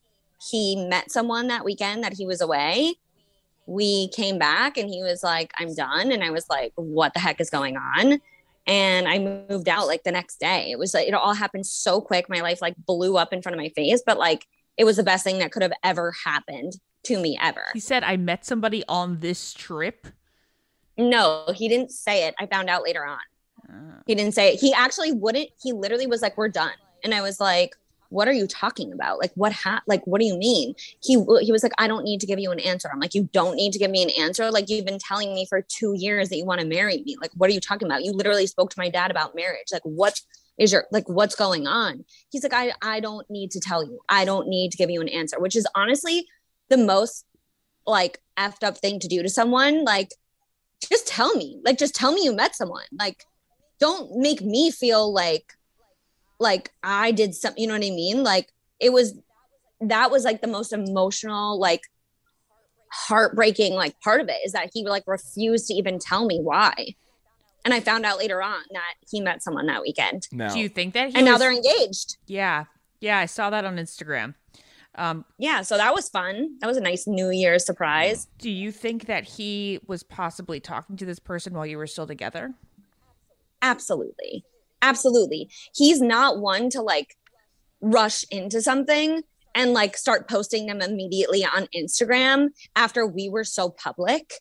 he 0.50 0.76
met 0.76 1.12
someone 1.12 1.48
that 1.48 1.64
weekend 1.64 2.04
that 2.04 2.14
he 2.14 2.26
was 2.26 2.42
away. 2.42 2.96
We 3.68 4.10
came 4.10 4.40
back 4.40 4.78
and 4.78 4.90
he 4.90 5.04
was 5.04 5.24
like 5.24 5.52
I'm 5.58 5.74
done 5.76 6.12
and 6.12 6.24
I 6.24 6.32
was 6.32 6.50
like 6.50 6.74
what 6.76 7.14
the 7.14 7.20
heck 7.20 7.40
is 7.40 7.50
going 7.50 7.78
on? 7.78 8.20
And 8.68 9.08
I 9.08 9.20
moved 9.20 9.70
out 9.70 9.88
like 9.88 10.04
the 10.04 10.12
next 10.12 10.40
day. 10.40 10.72
It 10.72 10.80
was 10.80 10.94
like 10.94 11.08
it 11.08 11.14
all 11.14 11.34
happened 11.34 11.66
so 11.66 12.02
quick. 12.02 12.30
My 12.30 12.42
life 12.42 12.62
like 12.62 12.76
blew 12.86 13.18
up 13.18 13.34
in 13.34 13.42
front 13.42 13.56
of 13.56 13.60
my 13.60 13.70
face, 13.70 14.02
but 14.06 14.18
like 14.18 14.48
it 14.78 14.84
was 14.84 14.98
the 14.98 15.04
best 15.04 15.24
thing 15.24 15.40
that 15.40 15.52
could 15.52 15.62
have 15.62 15.74
ever 15.84 16.14
happened 16.26 16.74
to 17.04 17.20
me 17.20 17.38
ever. 17.42 17.66
He 17.74 17.80
said, 17.80 18.04
I 18.04 18.18
met 18.18 18.46
somebody 18.46 18.84
on 18.88 19.20
this 19.20 19.54
trip. 19.54 20.08
No, 20.98 21.46
he 21.56 21.68
didn't 21.68 21.92
say 21.92 22.28
it. 22.28 22.36
I 22.40 22.46
found 22.46 22.70
out 22.70 22.84
later 22.84 23.06
on. 23.06 23.20
Ah. 23.70 24.02
He 24.06 24.16
didn't 24.16 24.34
say 24.34 24.54
it. 24.54 24.60
He 24.60 24.74
actually 24.74 25.12
wouldn't. 25.12 25.50
He 25.62 25.72
literally 25.72 26.08
was 26.08 26.22
like, 26.22 26.38
"We're 26.38 26.50
done," 26.50 26.74
and 27.04 27.14
I 27.14 27.22
was 27.22 27.40
like, 27.40 27.76
"What 28.12 28.28
are 28.28 28.34
you 28.34 28.46
talking 28.48 28.94
about? 28.94 29.20
Like, 29.20 29.32
what? 29.36 29.52
Ha- 29.54 29.82
like, 29.88 30.06
what 30.06 30.20
do 30.20 30.26
you 30.26 30.38
mean?" 30.38 30.76
He 31.02 31.14
he 31.42 31.52
was 31.52 31.64
like, 31.64 31.74
"I 31.78 31.88
don't 31.88 32.04
need 32.04 32.22
to 32.22 32.28
give 32.28 32.40
you 32.40 32.52
an 32.52 32.60
answer." 32.60 32.90
I'm 32.92 33.00
like, 33.00 33.16
"You 33.16 33.30
don't 33.34 33.56
need 33.56 33.74
to 33.74 33.80
give 33.80 33.92
me 33.92 34.04
an 34.04 34.12
answer. 34.12 34.52
Like, 34.52 34.70
you've 34.70 34.86
been 34.86 35.00
telling 35.00 35.34
me 35.34 35.46
for 35.48 35.62
two 35.62 35.94
years 35.96 36.30
that 36.30 36.38
you 36.38 36.46
want 36.46 36.62
to 36.62 36.68
marry 36.68 37.04
me. 37.06 37.18
Like, 37.20 37.32
what 37.36 37.50
are 37.50 37.54
you 37.54 37.60
talking 37.60 37.88
about? 37.88 38.04
You 38.04 38.12
literally 38.12 38.48
spoke 38.48 38.70
to 38.72 38.80
my 38.80 38.90
dad 38.90 39.12
about 39.12 39.36
marriage. 39.36 39.68
Like, 39.72 39.84
what? 39.84 40.20
is 40.58 40.72
your 40.72 40.86
like 40.92 41.08
what's 41.08 41.34
going 41.34 41.66
on 41.66 42.04
he's 42.30 42.44
like 42.44 42.54
i 42.54 42.72
i 42.82 43.00
don't 43.00 43.30
need 43.30 43.50
to 43.52 43.60
tell 43.60 43.84
you 43.84 44.00
i 44.10 44.26
don't 44.26 44.48
need 44.48 44.72
to 44.72 44.78
give 44.78 44.90
you 44.90 45.02
an 45.02 45.10
answer 45.10 45.40
which 45.40 45.56
is 45.56 45.66
honestly 45.76 46.28
the 46.70 46.78
most 46.78 47.26
like 47.88 48.22
effed 48.38 48.64
up 48.64 48.78
thing 48.78 49.00
to 49.00 49.08
do 49.08 49.24
to 49.24 49.30
someone 49.30 49.84
like 49.84 50.10
just 50.90 51.08
tell 51.08 51.34
me 51.36 51.60
like 51.64 51.78
just 51.78 51.96
tell 51.96 52.12
me 52.12 52.24
you 52.24 52.34
met 52.34 52.56
someone 52.56 52.84
like 53.00 53.26
don't 53.80 54.16
make 54.16 54.42
me 54.42 54.70
feel 54.72 55.12
like 55.12 55.54
like 56.42 56.72
i 56.84 57.12
did 57.12 57.34
something 57.34 57.62
you 57.62 57.68
know 57.68 57.74
what 57.74 57.86
i 57.86 57.90
mean 57.90 58.24
like 58.24 58.50
it 58.80 58.92
was 58.92 59.18
that 59.80 60.12
was 60.12 60.24
like 60.24 60.42
the 60.42 60.48
most 60.48 60.74
emotional 60.74 61.60
like 61.60 61.82
heartbreaking 62.92 63.74
like 63.74 64.00
part 64.02 64.20
of 64.20 64.28
it 64.28 64.38
is 64.46 64.52
that 64.52 64.70
he 64.74 64.86
like 64.86 65.04
refused 65.08 65.68
to 65.68 65.74
even 65.74 65.98
tell 65.98 66.26
me 66.26 66.40
why 66.42 66.74
and 67.64 67.74
i 67.74 67.80
found 67.80 68.06
out 68.06 68.18
later 68.18 68.42
on 68.42 68.62
that 68.72 68.94
he 69.10 69.22
met 69.22 69.42
someone 69.42 69.66
that 69.68 69.82
weekend 69.82 70.28
Do 70.54 70.60
you 70.60 70.68
think 70.68 70.94
that 70.94 71.10
he 71.10 71.16
and 71.16 71.26
now 71.26 71.38
they're 71.38 71.54
engaged 71.54 72.18
Yeah. 72.28 72.66
Yeah, 73.02 73.18
I 73.18 73.26
saw 73.26 73.50
that 73.50 73.66
on 73.66 73.78
Instagram. 73.78 74.36
Um, 74.94 75.26
yeah, 75.40 75.64
so 75.64 75.76
that 75.78 75.94
was 75.94 76.08
fun. 76.08 76.58
That 76.60 76.68
was 76.68 76.78
a 76.78 76.82
nice 76.82 77.08
New 77.08 77.32
Year's 77.32 77.66
surprise. 77.66 78.28
Do 78.38 78.52
you 78.52 78.72
think 78.72 79.06
that 79.06 79.24
he 79.24 79.80
was 79.88 80.04
possibly 80.04 80.60
talking 80.60 80.98
to 80.98 81.06
this 81.06 81.18
person 81.18 81.54
while 81.54 81.66
you 81.66 81.78
were 81.78 81.88
still 81.88 82.06
together? 82.06 82.54
Absolutely. 83.62 84.44
Absolutely. 84.82 85.50
He's 85.76 86.02
not 86.02 86.40
one 86.40 86.70
to 86.72 86.82
like 86.82 87.16
rush 87.82 88.24
into 88.32 88.62
something 88.62 89.24
and 89.56 89.74
like 89.74 89.98
start 89.98 90.30
posting 90.30 90.66
them 90.66 90.82
immediately 90.82 91.44
on 91.46 91.68
Instagram 91.76 92.50
after 92.76 93.06
we 93.06 93.30
were 93.30 93.44
so 93.44 93.70
public. 93.70 94.34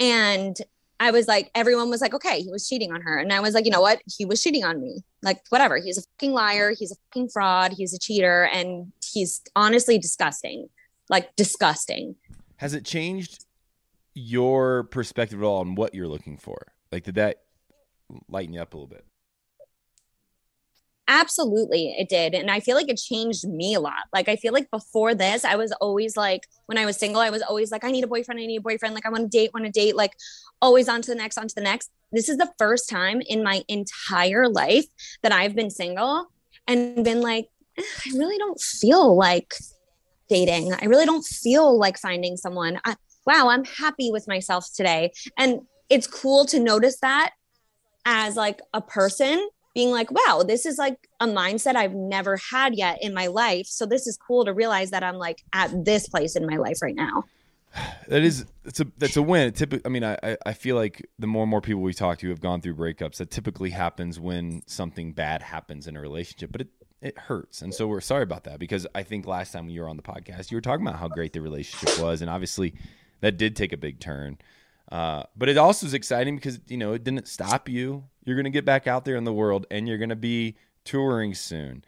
And 0.00 0.56
I 0.98 1.10
was 1.10 1.28
like, 1.28 1.50
everyone 1.54 1.90
was 1.90 2.00
like, 2.00 2.14
okay, 2.14 2.40
he 2.40 2.50
was 2.50 2.66
cheating 2.66 2.92
on 2.92 3.02
her. 3.02 3.18
And 3.18 3.32
I 3.32 3.40
was 3.40 3.52
like, 3.54 3.66
you 3.66 3.70
know 3.70 3.82
what? 3.82 4.00
He 4.06 4.24
was 4.24 4.42
cheating 4.42 4.64
on 4.64 4.80
me. 4.80 5.04
Like, 5.22 5.42
whatever. 5.50 5.76
He's 5.76 5.98
a 5.98 6.02
fucking 6.02 6.32
liar. 6.32 6.72
He's 6.76 6.90
a 6.90 6.94
fucking 6.94 7.28
fraud. 7.28 7.74
He's 7.76 7.92
a 7.92 7.98
cheater. 7.98 8.44
And 8.44 8.92
he's 9.04 9.42
honestly 9.54 9.98
disgusting. 9.98 10.68
Like, 11.10 11.36
disgusting. 11.36 12.16
Has 12.56 12.72
it 12.72 12.84
changed 12.84 13.44
your 14.14 14.84
perspective 14.84 15.40
at 15.42 15.44
all 15.44 15.60
on 15.60 15.74
what 15.74 15.94
you're 15.94 16.08
looking 16.08 16.38
for? 16.38 16.72
Like, 16.90 17.04
did 17.04 17.16
that 17.16 17.42
lighten 18.28 18.54
you 18.54 18.62
up 18.62 18.72
a 18.72 18.76
little 18.78 18.88
bit? 18.88 19.04
Absolutely, 21.08 21.94
it 21.98 22.08
did. 22.08 22.34
And 22.34 22.50
I 22.50 22.58
feel 22.58 22.74
like 22.76 22.88
it 22.88 22.96
changed 22.96 23.46
me 23.46 23.74
a 23.74 23.80
lot. 23.80 24.04
Like, 24.12 24.28
I 24.28 24.34
feel 24.36 24.52
like 24.52 24.70
before 24.70 25.14
this, 25.14 25.44
I 25.44 25.54
was 25.54 25.70
always 25.80 26.16
like, 26.16 26.48
when 26.66 26.78
I 26.78 26.84
was 26.84 26.96
single, 26.96 27.20
I 27.20 27.30
was 27.30 27.42
always 27.42 27.70
like, 27.70 27.84
I 27.84 27.92
need 27.92 28.02
a 28.02 28.08
boyfriend, 28.08 28.40
I 28.40 28.46
need 28.46 28.56
a 28.56 28.60
boyfriend. 28.60 28.94
Like, 28.94 29.06
I 29.06 29.10
want 29.10 29.30
to 29.30 29.38
date, 29.38 29.52
want 29.54 29.66
to 29.66 29.70
date, 29.72 29.94
like, 29.94 30.16
always 30.60 30.88
on 30.88 31.02
to 31.02 31.10
the 31.10 31.14
next, 31.14 31.38
on 31.38 31.46
to 31.46 31.54
the 31.54 31.60
next. 31.60 31.90
This 32.10 32.28
is 32.28 32.38
the 32.38 32.52
first 32.58 32.88
time 32.88 33.22
in 33.26 33.44
my 33.44 33.62
entire 33.68 34.48
life 34.48 34.86
that 35.22 35.30
I've 35.32 35.54
been 35.54 35.70
single 35.70 36.26
and 36.66 37.04
been 37.04 37.20
like, 37.20 37.48
"Eh, 37.78 37.82
I 37.82 38.10
really 38.16 38.38
don't 38.38 38.60
feel 38.60 39.14
like 39.16 39.54
dating. 40.28 40.72
I 40.72 40.86
really 40.86 41.06
don't 41.06 41.24
feel 41.24 41.78
like 41.78 41.98
finding 41.98 42.36
someone. 42.36 42.80
I, 42.84 42.96
wow, 43.26 43.48
I'm 43.48 43.64
happy 43.64 44.10
with 44.10 44.26
myself 44.26 44.66
today. 44.74 45.12
And 45.38 45.60
it's 45.88 46.06
cool 46.08 46.46
to 46.46 46.58
notice 46.58 46.98
that 47.00 47.30
as 48.04 48.36
like 48.36 48.60
a 48.72 48.80
person 48.80 49.48
being 49.76 49.90
like, 49.90 50.10
wow, 50.10 50.42
this 50.42 50.64
is 50.64 50.78
like 50.78 51.06
a 51.20 51.26
mindset 51.26 51.76
I've 51.76 51.92
never 51.92 52.38
had 52.38 52.74
yet 52.74 52.96
in 53.02 53.12
my 53.12 53.26
life. 53.26 53.66
So 53.66 53.84
this 53.84 54.06
is 54.06 54.16
cool 54.16 54.46
to 54.46 54.54
realize 54.54 54.90
that 54.90 55.04
I'm 55.04 55.16
like 55.16 55.44
at 55.52 55.84
this 55.84 56.08
place 56.08 56.34
in 56.34 56.46
my 56.46 56.56
life 56.56 56.80
right 56.80 56.96
now. 56.96 57.24
That 58.08 58.22
is 58.22 58.46
it's 58.64 58.80
a 58.80 58.86
that's 58.96 59.16
a 59.18 59.22
win. 59.22 59.52
Typically, 59.52 59.84
I 59.84 59.90
mean, 59.90 60.02
I 60.02 60.38
I- 60.46 60.54
feel 60.54 60.76
like 60.76 61.06
the 61.18 61.26
more 61.26 61.42
and 61.42 61.50
more 61.50 61.60
people 61.60 61.82
we 61.82 61.92
talk 61.92 62.18
to 62.20 62.28
have 62.30 62.40
gone 62.40 62.62
through 62.62 62.76
breakups. 62.76 63.16
That 63.16 63.30
typically 63.30 63.70
happens 63.70 64.18
when 64.18 64.62
something 64.66 65.12
bad 65.12 65.42
happens 65.42 65.86
in 65.86 65.96
a 65.96 66.00
relationship, 66.00 66.52
but 66.52 66.62
it 66.62 66.68
it 67.02 67.18
hurts, 67.18 67.60
and 67.60 67.74
so 67.74 67.86
we're 67.86 68.00
sorry 68.00 68.22
about 68.22 68.44
that 68.44 68.58
because 68.58 68.86
I 68.94 69.02
think 69.02 69.26
last 69.26 69.52
time 69.52 69.68
you 69.68 69.82
were 69.82 69.88
on 69.90 69.96
the 69.96 70.02
podcast, 70.04 70.50
you 70.50 70.56
were 70.56 70.62
talking 70.62 70.86
about 70.86 71.00
how 71.00 71.08
great 71.08 71.32
the 71.34 71.40
relationship 71.40 72.00
was, 72.00 72.22
and 72.22 72.30
obviously 72.30 72.72
that 73.20 73.36
did 73.36 73.56
take 73.56 73.72
a 73.72 73.76
big 73.76 73.98
turn. 74.00 74.38
Uh, 74.90 75.24
but 75.36 75.48
it 75.48 75.58
also 75.58 75.84
is 75.84 75.92
exciting 75.92 76.36
because 76.36 76.60
you 76.68 76.78
know 76.78 76.92
it 76.94 77.04
didn't 77.04 77.28
stop 77.28 77.68
you. 77.68 78.04
You're 78.26 78.36
gonna 78.36 78.50
get 78.50 78.66
back 78.66 78.86
out 78.86 79.06
there 79.06 79.16
in 79.16 79.24
the 79.24 79.32
world, 79.32 79.66
and 79.70 79.88
you're 79.88 79.98
gonna 79.98 80.14
be 80.14 80.56
touring 80.84 81.32
soon. 81.32 81.82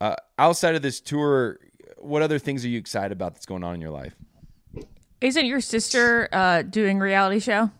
Uh, 0.00 0.16
outside 0.38 0.74
of 0.74 0.82
this 0.82 1.00
tour, 1.00 1.58
what 1.96 2.20
other 2.20 2.38
things 2.38 2.64
are 2.64 2.68
you 2.68 2.78
excited 2.78 3.12
about 3.12 3.32
that's 3.34 3.46
going 3.46 3.64
on 3.64 3.74
in 3.74 3.80
your 3.80 3.90
life? 3.90 4.14
Isn't 5.20 5.46
your 5.46 5.62
sister 5.62 6.28
uh, 6.32 6.62
doing 6.62 6.98
reality 6.98 7.40
show? 7.40 7.70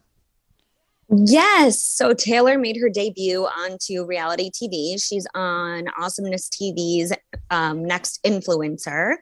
Yes. 1.08 1.80
So 1.82 2.14
Taylor 2.14 2.58
made 2.58 2.78
her 2.80 2.88
debut 2.88 3.44
onto 3.44 4.04
reality 4.04 4.50
TV. 4.50 5.00
She's 5.00 5.26
on 5.34 5.84
Awesomeness 5.98 6.48
TV's 6.48 7.12
um, 7.50 7.84
Next 7.84 8.22
Influencer. 8.24 9.16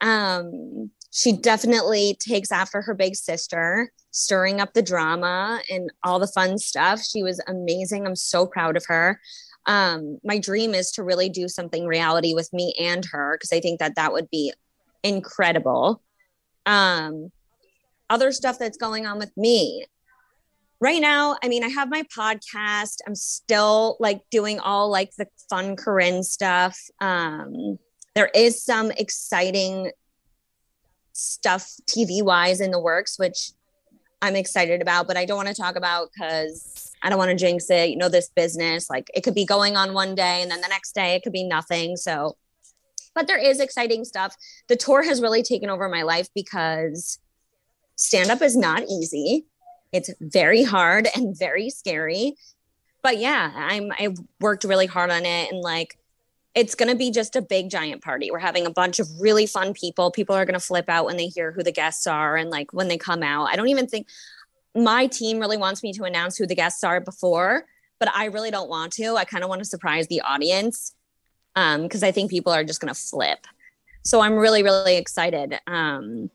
Um, 0.00 0.90
she 1.10 1.32
definitely 1.32 2.16
takes 2.20 2.52
after 2.52 2.82
her 2.82 2.94
big 2.94 3.16
sister, 3.16 3.90
stirring 4.10 4.60
up 4.60 4.74
the 4.74 4.82
drama 4.82 5.60
and 5.70 5.90
all 6.04 6.18
the 6.18 6.26
fun 6.26 6.58
stuff. 6.58 7.02
She 7.02 7.22
was 7.22 7.40
amazing. 7.46 8.06
I'm 8.06 8.16
so 8.16 8.46
proud 8.46 8.76
of 8.76 8.84
her. 8.86 9.20
Um, 9.66 10.18
my 10.24 10.38
dream 10.38 10.74
is 10.74 10.90
to 10.92 11.02
really 11.02 11.28
do 11.28 11.48
something 11.48 11.86
reality 11.86 12.34
with 12.34 12.52
me 12.52 12.74
and 12.80 13.04
her 13.06 13.36
because 13.36 13.52
I 13.52 13.60
think 13.60 13.80
that 13.80 13.96
that 13.96 14.12
would 14.12 14.30
be 14.30 14.52
incredible. 15.02 16.02
Um, 16.66 17.30
other 18.10 18.32
stuff 18.32 18.58
that's 18.58 18.78
going 18.78 19.06
on 19.06 19.18
with 19.18 19.34
me 19.36 19.84
right 20.80 21.00
now 21.00 21.36
i 21.42 21.48
mean 21.48 21.64
i 21.64 21.68
have 21.68 21.90
my 21.90 22.02
podcast 22.16 22.98
i'm 23.06 23.14
still 23.14 23.96
like 24.00 24.20
doing 24.30 24.60
all 24.60 24.90
like 24.90 25.10
the 25.16 25.26
fun 25.50 25.76
corinne 25.76 26.22
stuff 26.22 26.78
um 27.00 27.78
there 28.14 28.30
is 28.34 28.62
some 28.62 28.90
exciting 28.92 29.90
stuff 31.18 31.68
tv 31.86 32.22
wise 32.22 32.60
in 32.60 32.70
the 32.70 32.80
works 32.80 33.18
which 33.18 33.50
i'm 34.22 34.36
excited 34.36 34.80
about 34.80 35.06
but 35.06 35.16
i 35.16 35.24
don't 35.24 35.36
want 35.36 35.48
to 35.48 35.54
talk 35.54 35.76
about 35.76 36.08
because 36.12 36.92
i 37.02 37.08
don't 37.08 37.18
want 37.18 37.30
to 37.30 37.36
jinx 37.36 37.68
it 37.70 37.90
you 37.90 37.96
know 37.96 38.08
this 38.08 38.28
business 38.28 38.88
like 38.88 39.10
it 39.14 39.22
could 39.22 39.34
be 39.34 39.44
going 39.44 39.76
on 39.76 39.92
one 39.94 40.14
day 40.14 40.42
and 40.42 40.50
then 40.50 40.60
the 40.60 40.68
next 40.68 40.94
day 40.94 41.14
it 41.14 41.22
could 41.22 41.32
be 41.32 41.44
nothing 41.44 41.96
so. 41.96 42.36
But 43.14 43.26
there 43.26 43.38
is 43.38 43.58
exciting 43.58 44.04
stuff. 44.04 44.36
The 44.68 44.76
tour 44.76 45.02
has 45.02 45.20
really 45.20 45.42
taken 45.42 45.70
over 45.70 45.88
my 45.88 46.02
life 46.02 46.28
because 46.34 47.18
stand 47.96 48.30
up 48.30 48.42
is 48.42 48.56
not 48.56 48.84
easy. 48.84 49.46
It's 49.92 50.10
very 50.20 50.62
hard 50.62 51.08
and 51.16 51.36
very 51.36 51.68
scary. 51.70 52.36
But 53.02 53.18
yeah 53.18 53.52
i'm 53.54 53.92
i 53.92 54.14
worked 54.40 54.64
really 54.64 54.86
hard 54.86 55.10
on 55.10 55.24
it 55.24 55.52
and 55.52 55.60
like 55.62 55.97
it's 56.54 56.74
going 56.74 56.90
to 56.90 56.96
be 56.96 57.10
just 57.10 57.36
a 57.36 57.42
big 57.42 57.70
giant 57.70 58.02
party. 58.02 58.30
We're 58.30 58.38
having 58.38 58.66
a 58.66 58.70
bunch 58.70 58.98
of 58.98 59.08
really 59.20 59.46
fun 59.46 59.74
people. 59.74 60.10
People 60.10 60.34
are 60.34 60.44
going 60.44 60.58
to 60.58 60.64
flip 60.64 60.88
out 60.88 61.04
when 61.04 61.16
they 61.16 61.26
hear 61.26 61.52
who 61.52 61.62
the 61.62 61.72
guests 61.72 62.06
are 62.06 62.36
and 62.36 62.50
like 62.50 62.72
when 62.72 62.88
they 62.88 62.98
come 62.98 63.22
out. 63.22 63.48
I 63.48 63.56
don't 63.56 63.68
even 63.68 63.86
think 63.86 64.08
my 64.74 65.06
team 65.06 65.38
really 65.38 65.56
wants 65.56 65.82
me 65.82 65.92
to 65.92 66.04
announce 66.04 66.36
who 66.36 66.46
the 66.46 66.54
guests 66.54 66.82
are 66.84 67.00
before 67.00 67.66
but 67.98 68.08
i 68.14 68.26
really 68.26 68.50
don't 68.50 68.68
want 68.68 68.92
to. 68.92 69.16
I 69.16 69.24
kind 69.24 69.42
of 69.42 69.48
want 69.48 69.60
to 69.60 69.64
surprise 69.64 70.06
the 70.06 70.20
audience 70.22 70.94
um 71.56 71.82
because 71.82 72.02
i 72.02 72.12
think 72.12 72.30
people 72.30 72.52
are 72.52 72.64
just 72.64 72.80
going 72.80 72.92
to 72.92 73.00
flip. 73.00 73.46
So 74.04 74.20
i'm 74.20 74.34
really 74.34 74.62
really 74.62 74.96
excited. 74.96 75.58
Um 75.66 76.30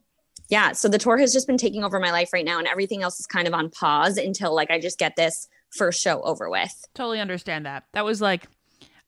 yeah 0.49 0.73
so 0.73 0.87
the 0.87 0.97
tour 0.97 1.17
has 1.17 1.33
just 1.33 1.47
been 1.47 1.57
taking 1.57 1.83
over 1.83 1.99
my 1.99 2.11
life 2.11 2.33
right 2.33 2.45
now 2.45 2.59
and 2.59 2.67
everything 2.67 3.01
else 3.01 3.19
is 3.19 3.25
kind 3.25 3.47
of 3.47 3.53
on 3.53 3.69
pause 3.69 4.17
until 4.17 4.53
like 4.53 4.69
i 4.69 4.79
just 4.79 4.99
get 4.99 5.15
this 5.15 5.47
first 5.71 6.01
show 6.01 6.21
over 6.21 6.49
with. 6.49 6.85
Totally 6.93 7.19
understand 7.19 7.65
that. 7.65 7.85
That 7.93 8.05
was 8.05 8.21
like, 8.21 8.47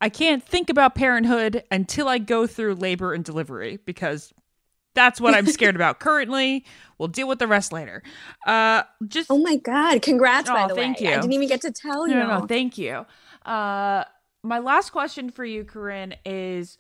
I 0.02 0.10
can't 0.10 0.44
think 0.44 0.70
about 0.70 0.96
parenthood 0.96 1.64
until 1.72 2.08
I 2.08 2.18
go 2.18 2.48
through 2.48 2.76
labor 2.76 3.14
and 3.14 3.24
delivery 3.24 3.80
because 3.86 4.34
that's 4.94 5.22
what 5.22 5.34
I'm 5.36 5.48
scared 5.48 5.76
about 5.76 6.00
currently. 6.00 6.66
We'll 6.98 7.10
deal 7.10 7.28
with 7.28 7.40
the 7.40 7.48
rest 7.48 7.72
later. 7.72 8.02
Uh, 8.48 8.84
just 9.08 9.30
oh 9.30 9.38
my 9.38 9.58
god, 9.58 10.02
congrats 10.02 10.50
by 10.50 10.64
oh, 10.64 10.68
the 10.70 10.76
thank 10.76 11.00
way. 11.00 11.08
you. 11.08 11.12
I 11.12 11.16
didn't 11.16 11.34
even 11.34 11.48
get 11.48 11.62
to 11.62 11.72
tell 11.72 12.08
you. 12.08 12.16
No, 12.16 12.28
no, 12.28 12.40
no, 12.40 12.46
thank 12.48 12.78
you. 12.78 13.06
Uh, 13.46 14.06
my 14.42 14.60
last 14.60 14.92
question 14.92 15.30
for 15.30 15.46
you, 15.46 15.64
Corinne, 15.64 16.16
is 16.26 16.78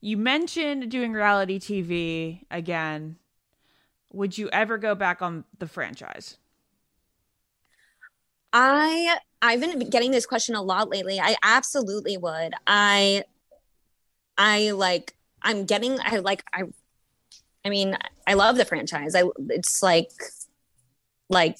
you 0.00 0.16
mentioned 0.16 0.90
doing 0.90 1.12
reality 1.12 1.58
TV 1.58 2.44
again. 2.50 3.16
Would 4.12 4.36
you 4.36 4.50
ever 4.50 4.76
go 4.76 4.94
back 4.94 5.22
on 5.22 5.44
the 5.58 5.66
franchise? 5.66 6.36
I 8.52 9.18
I've 9.40 9.60
been 9.60 9.78
getting 9.90 10.10
this 10.10 10.26
question 10.26 10.54
a 10.54 10.62
lot 10.62 10.88
lately. 10.90 11.18
I 11.20 11.36
absolutely 11.42 12.16
would. 12.16 12.54
I 12.66 13.24
I 14.38 14.70
like 14.72 15.14
I'm 15.42 15.64
getting 15.64 15.98
I 16.00 16.18
like 16.18 16.44
I 16.52 16.62
I 17.64 17.68
mean, 17.68 17.96
I 18.26 18.34
love 18.34 18.56
the 18.56 18.64
franchise. 18.64 19.14
I 19.14 19.24
it's 19.50 19.82
like 19.82 20.10
like 21.28 21.56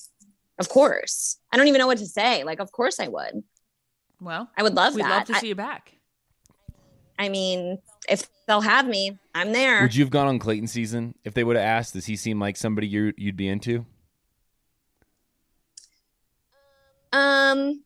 of 0.58 0.68
course. 0.68 1.38
I 1.52 1.56
don't 1.56 1.68
even 1.68 1.78
know 1.78 1.86
what 1.86 1.98
to 1.98 2.06
say. 2.06 2.44
Like 2.44 2.60
of 2.60 2.72
course 2.72 3.00
I 3.00 3.08
would. 3.08 3.42
Well, 4.20 4.48
I 4.56 4.62
would 4.62 4.74
love 4.74 4.94
we'd 4.94 5.04
that. 5.04 5.10
love 5.10 5.24
to 5.28 5.34
I- 5.36 5.40
see 5.40 5.48
you 5.48 5.54
back. 5.54 5.96
I 7.18 7.28
mean, 7.28 7.78
if 8.08 8.26
they'll 8.48 8.62
have 8.62 8.88
me, 8.88 9.16
I'm 9.34 9.52
there. 9.52 9.82
Would 9.82 9.94
you 9.94 10.02
have 10.02 10.10
gone 10.10 10.26
on 10.26 10.38
Clayton 10.40 10.66
season 10.66 11.14
if 11.24 11.34
they 11.34 11.44
would 11.44 11.54
have 11.56 11.64
asked? 11.64 11.92
Does 11.92 12.06
he 12.06 12.16
seem 12.16 12.40
like 12.40 12.56
somebody 12.56 12.88
you 12.88 13.12
you'd 13.16 13.36
be 13.36 13.48
into? 13.48 13.86
Um, 17.12 17.82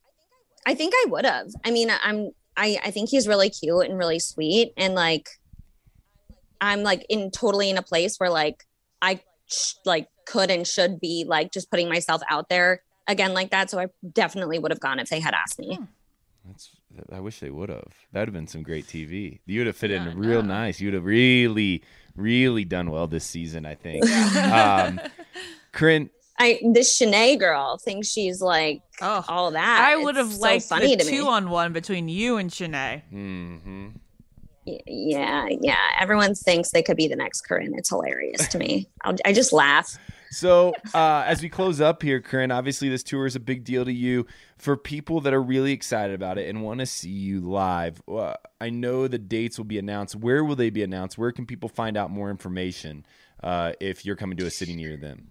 I 0.67 0.75
think 0.75 0.95
I 0.95 1.07
would 1.09 1.25
have. 1.25 1.49
I 1.65 1.71
mean, 1.71 1.91
I'm 1.91 2.31
I 2.57 2.79
I 2.85 2.91
think 2.91 3.11
he's 3.11 3.29
really 3.29 3.51
cute 3.51 3.87
and 3.87 3.99
really 3.99 4.19
sweet 4.19 4.73
and 4.77 4.95
like 4.95 5.29
I'm 6.61 6.83
like 6.83 7.05
in 7.09 7.31
totally 7.31 7.71
in 7.71 7.77
a 7.77 7.83
place 7.83 8.17
where 8.19 8.31
like 8.31 8.65
I 9.03 9.21
sh- 9.47 9.75
like 9.85 10.09
could 10.27 10.51
and 10.51 10.67
should 10.67 11.01
be 11.01 11.25
like 11.27 11.53
just 11.53 11.71
putting 11.71 11.89
myself 11.89 12.23
out 12.29 12.49
there 12.49 12.83
again 13.07 13.35
like 13.35 13.51
that. 13.51 13.71
So 13.71 13.79
I 13.79 13.87
definitely 14.13 14.59
would 14.59 14.71
have 14.71 14.81
gone 14.81 14.99
if 14.99 15.09
they 15.09 15.21
had 15.21 15.35
asked 15.35 15.59
me. 15.59 15.79
That's. 16.45 16.71
I 17.13 17.21
wish 17.21 17.41
they 17.41 17.51
would 17.51 17.69
have. 17.69 17.93
That 18.13 18.21
would 18.21 18.29
have 18.29 18.35
been 18.35 18.47
some 18.47 18.63
great 18.63 18.87
TV. 18.87 19.41
You 19.45 19.61
would 19.61 19.67
have 19.67 19.77
fit 19.77 19.91
in 19.91 20.17
real 20.19 20.43
nice. 20.43 20.81
You 20.81 20.87
would 20.87 20.95
have 20.95 21.05
really, 21.05 21.83
really 22.15 22.65
done 22.65 22.91
well 22.91 23.07
this 23.07 23.25
season. 23.25 23.67
I 23.67 23.75
think. 23.75 24.09
um, 24.37 24.99
Corinne, 25.73 26.09
I 26.39 26.61
this 26.73 26.99
Shanae 26.99 27.39
girl 27.39 27.79
thinks 27.79 28.09
she's 28.09 28.41
like 28.41 28.83
oh, 29.01 29.25
all 29.29 29.51
that. 29.53 29.81
I 29.89 29.97
would 29.97 30.17
have 30.17 30.27
It's 30.27 30.37
so 30.37 30.43
liked 30.43 30.65
funny 30.65 30.97
the 30.97 31.05
two 31.05 31.23
me. 31.23 31.29
on 31.29 31.51
one 31.51 31.73
between 31.73 32.09
you 32.09 32.37
and 32.37 32.51
Shanae. 32.51 33.03
Mm-hmm. 33.13 33.89
Yeah, 34.65 35.49
yeah. 35.61 35.77
Everyone 36.01 36.35
thinks 36.35 36.71
they 36.71 36.83
could 36.83 36.97
be 36.97 37.07
the 37.07 37.17
next 37.17 37.43
Corinne. 37.43 37.73
It's 37.77 37.89
hilarious 37.89 38.49
to 38.49 38.59
me. 38.59 38.89
I'll, 39.03 39.15
I 39.25 39.33
just 39.33 39.53
laugh. 39.53 39.97
So, 40.31 40.75
uh, 40.93 41.23
as 41.25 41.41
we 41.41 41.49
close 41.49 41.81
up 41.81 42.03
here, 42.03 42.21
Corinne, 42.21 42.51
obviously 42.51 42.89
this 42.89 43.05
tour 43.05 43.27
is 43.27 43.37
a 43.37 43.41
big 43.41 43.65
deal 43.65 43.85
to 43.85 43.93
you. 43.93 44.27
For 44.59 44.77
people 44.77 45.21
that 45.21 45.33
are 45.33 45.43
really 45.43 45.73
excited 45.73 46.15
about 46.15 46.37
it 46.37 46.49
and 46.49 46.63
want 46.63 46.81
to 46.81 46.87
see 46.87 47.11
you 47.11 47.41
live, 47.41 48.03
uh, 48.09 48.35
I 48.61 48.71
know 48.71 49.07
the 49.07 49.19
dates 49.19 49.57
will 49.57 49.67
be 49.67 49.79
announced. 49.79 50.17
Where 50.17 50.45
will 50.45 50.57
they 50.57 50.71
be 50.71 50.83
announced? 50.83 51.17
Where 51.17 51.31
can 51.31 51.47
people 51.47 51.69
find 51.69 51.97
out 51.97 52.11
more 52.11 52.31
information 52.31 53.07
uh, 53.43 53.73
if 53.81 54.05
you're 54.05 54.17
coming 54.17 54.37
to 54.39 54.47
a 54.47 54.51
city 54.51 54.75
near 54.75 54.97
them? 54.97 55.29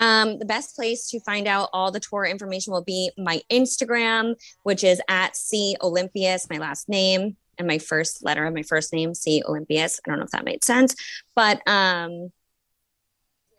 Um, 0.00 0.38
the 0.38 0.46
best 0.46 0.74
place 0.74 1.08
to 1.10 1.20
find 1.20 1.46
out 1.46 1.68
all 1.72 1.90
the 1.90 2.00
tour 2.00 2.24
information 2.24 2.72
will 2.72 2.84
be 2.84 3.10
my 3.16 3.42
Instagram, 3.50 4.34
which 4.62 4.82
is 4.82 5.00
at 5.08 5.36
C 5.36 5.76
Olympios, 5.80 6.48
my 6.50 6.58
last 6.58 6.88
name 6.88 7.36
and 7.58 7.68
my 7.68 7.78
first 7.78 8.24
letter 8.24 8.46
of 8.46 8.54
my 8.54 8.62
first 8.62 8.92
name, 8.92 9.14
C 9.14 9.42
Olympios. 9.46 10.00
I 10.04 10.10
don't 10.10 10.18
know 10.18 10.24
if 10.24 10.30
that 10.30 10.44
made 10.44 10.64
sense, 10.64 10.96
but 11.36 11.60
um, 11.68 12.32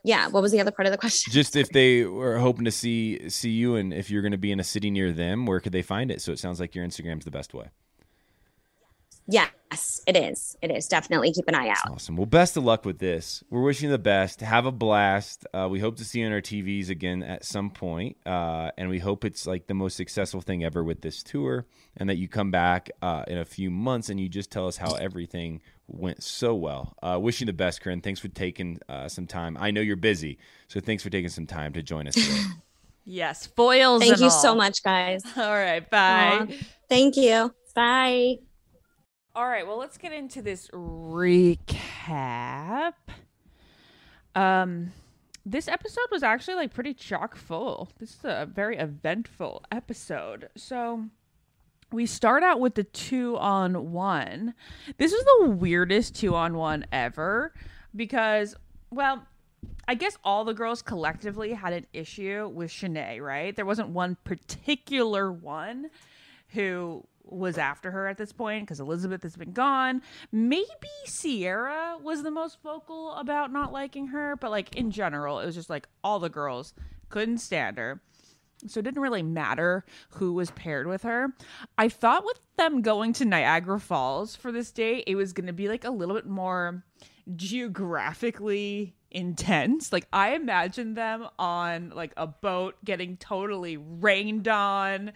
yeah. 0.04 0.28
What 0.28 0.42
was 0.42 0.52
the 0.52 0.60
other 0.60 0.72
part 0.72 0.88
of 0.88 0.92
the 0.92 0.98
question? 0.98 1.32
Just 1.34 1.56
if 1.56 1.70
they 1.70 2.04
were 2.04 2.39
hoping 2.39 2.66
to 2.66 2.72
see 2.72 3.30
see 3.30 3.52
you, 3.52 3.76
and 3.76 3.94
if 3.94 4.10
you're 4.10 4.24
going 4.24 4.32
to 4.32 4.38
be 4.38 4.52
in 4.52 4.60
a 4.60 4.64
city 4.64 4.89
near 4.89 5.12
them, 5.12 5.46
where 5.46 5.60
could 5.60 5.72
they 5.72 5.84
find 5.84 6.12
it? 6.12 6.22
So 6.22 6.32
it 6.32 6.39
sounds 6.39 6.60
like 6.60 6.76
your 6.76 6.86
Instagram's 6.86 7.26
the 7.26 7.32
best 7.32 7.54
way. 7.54 7.70
Yes, 9.32 10.02
it 10.06 10.18
is. 10.18 10.58
It 10.62 10.72
is 10.72 10.88
definitely 10.88 11.32
keep 11.32 11.48
an 11.48 11.56
eye 11.56 11.70
out. 11.70 11.90
Awesome. 11.90 12.18
Well, 12.18 12.26
best 12.26 12.58
of 12.58 12.66
luck 12.66 12.84
with 12.84 13.00
this. 13.00 13.44
We're 13.50 13.62
wishing 13.62 13.88
you 13.88 13.92
the 13.92 14.00
best. 14.00 14.42
Have 14.42 14.66
a 14.66 14.72
blast. 14.72 15.46
Uh, 15.54 15.68
we 15.72 15.80
hope 15.80 15.96
to 15.98 16.06
see 16.06 16.20
you 16.20 16.26
on 16.26 16.34
our 16.34 16.42
TVs 16.42 16.90
again 16.90 17.24
at 17.24 17.46
some 17.46 17.70
point. 17.70 18.18
Uh, 18.26 18.72
and 18.78 18.90
we 18.90 19.00
hope 19.00 19.24
it's 19.24 19.48
like 19.48 19.68
the 19.68 19.74
most 19.74 19.96
successful 19.96 20.42
thing 20.42 20.66
ever 20.66 20.84
with 20.84 21.02
this 21.02 21.24
tour 21.24 21.66
and 21.96 22.10
that 22.10 22.18
you 22.18 22.28
come 22.28 22.52
back 22.52 22.90
uh, 23.02 23.24
in 23.28 23.38
a 23.38 23.46
few 23.46 23.72
months 23.72 24.10
and 24.10 24.20
you 24.20 24.28
just 24.28 24.52
tell 24.52 24.68
us 24.68 24.76
how 24.76 24.96
everything 24.96 25.62
went 25.88 26.22
so 26.22 26.54
well. 26.54 26.96
Uh, 27.02 27.18
wish 27.22 27.40
you 27.40 27.46
the 27.46 27.54
best, 27.54 27.82
Corinne. 27.82 28.02
Thanks 28.02 28.20
for 28.20 28.28
taking 28.28 28.80
uh, 28.90 29.08
some 29.08 29.28
time. 29.28 29.56
I 29.58 29.72
know 29.72 29.82
you're 29.82 29.96
busy, 29.96 30.40
so 30.68 30.82
thanks 30.82 31.04
for 31.04 31.10
taking 31.10 31.30
some 31.30 31.48
time 31.48 31.72
to 31.74 31.84
join 31.84 32.08
us 32.08 32.16
today. 32.16 32.42
Yes, 33.04 33.48
foils. 33.48 34.00
Thank 34.00 34.14
and 34.14 34.22
you 34.22 34.26
all. 34.26 34.32
so 34.32 34.54
much, 34.54 34.84
guys. 34.84 35.24
All 35.36 35.52
right, 35.52 35.90
bye. 35.90 36.46
Aw, 36.48 36.56
thank 36.88 37.18
you. 37.18 37.52
Bye. 37.74 38.38
All 39.34 39.48
right, 39.48 39.66
well, 39.66 39.78
let's 39.78 39.98
get 39.98 40.12
into 40.12 40.42
this 40.42 40.68
recap. 40.74 41.64
Um, 44.36 44.92
this 45.46 45.70
episode 45.70 46.08
was 46.12 46.22
actually 46.22 46.56
like 46.56 46.74
pretty 46.74 46.94
chock 46.94 47.38
full. 47.38 47.90
This 47.98 48.10
is 48.12 48.20
a 48.26 48.46
very 48.46 48.78
eventful 48.78 49.64
episode. 49.72 50.50
So 50.58 51.06
we 51.94 52.06
start 52.06 52.44
out 52.44 52.60
with 52.60 52.76
the 52.76 52.84
two 52.84 53.38
on 53.38 53.94
one. 53.94 54.54
This 54.98 55.14
was 55.14 55.24
the 55.24 55.52
weirdest 55.52 56.16
two 56.16 56.36
on 56.36 56.56
one 56.56 56.86
ever 56.92 57.54
because, 57.96 58.54
well, 58.90 59.26
I 59.88 59.96
guess 59.96 60.18
all 60.26 60.44
the 60.44 60.54
girls 60.54 60.82
collectively 60.82 61.54
had 61.54 61.72
an 61.72 61.88
issue 61.94 62.52
with 62.54 62.70
Shanae, 62.70 63.22
right? 63.22 63.56
There 63.56 63.66
wasn't 63.66 63.90
one 63.90 64.18
particular 64.26 65.32
one 65.32 65.90
who 66.50 67.06
was 67.24 67.58
after 67.58 67.92
her 67.92 68.08
at 68.08 68.18
this 68.18 68.32
point 68.32 68.66
because 68.66 68.80
Elizabeth 68.80 69.24
has 69.24 69.36
been 69.36 69.54
gone. 69.54 70.02
Maybe 70.32 70.68
Sierra 71.06 71.98
was 72.02 72.24
the 72.24 72.32
most 72.32 72.62
vocal 72.62 73.14
about 73.16 73.52
not 73.52 73.72
liking 73.72 74.08
her, 74.08 74.36
but 74.36 74.52
like 74.52 74.76
in 74.76 74.92
general, 74.92 75.40
it 75.40 75.46
was 75.46 75.56
just 75.56 75.70
like 75.70 75.88
all 76.04 76.20
the 76.20 76.30
girls 76.30 76.74
couldn't 77.10 77.40
stand 77.40 77.78
her. 77.78 78.02
So 78.68 78.80
it 78.80 78.84
didn't 78.84 79.02
really 79.02 79.24
matter 79.24 79.86
who 80.12 80.34
was 80.34 80.52
paired 80.52 80.86
with 80.86 81.04
her. 81.04 81.34
I 81.78 81.90
thought 81.90 82.26
with 82.26 82.40
them 82.58 82.82
going 82.82 83.14
to 83.14 83.26
Niagara 83.26 83.80
Falls 83.80 84.36
for 84.36 84.52
this 84.52 84.72
date, 84.72 85.06
it 85.08 85.16
was 85.16 85.34
going 85.34 85.48
to 85.48 85.54
be 85.54 85.68
like 85.68 85.84
a 85.84 85.90
little 85.90 86.14
bit 86.16 86.28
more 86.28 86.84
geographically 87.36 88.96
intense. 89.12 89.91
Like 89.91 90.07
I 90.12 90.36
imagined 90.36 90.95
them 90.95 91.28
on 91.38 91.91
like 91.93 92.14
a 92.18 92.28
boat 92.28 92.76
getting 92.84 93.18
totally 93.18 93.78
rained 93.78 94.47
on. 94.47 95.12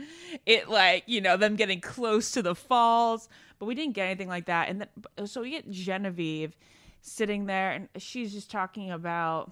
It 0.46 0.70
like, 0.70 1.04
you 1.08 1.22
know, 1.22 1.38
them 1.38 1.56
getting 1.56 1.82
close 1.82 2.32
to 2.32 2.42
the 2.42 2.56
falls, 2.56 3.30
but 3.60 3.66
we 3.66 3.76
didn't 3.76 3.94
get 3.94 4.06
anything 4.06 4.28
like 4.28 4.46
that. 4.46 4.70
And 4.70 4.82
then 4.82 5.28
so 5.28 5.42
we 5.42 5.52
get 5.52 5.70
Genevieve 5.70 6.56
sitting 7.02 7.46
there 7.46 7.72
and 7.72 7.90
she's 7.98 8.34
just 8.34 8.50
talking 8.50 8.92
about 8.92 9.52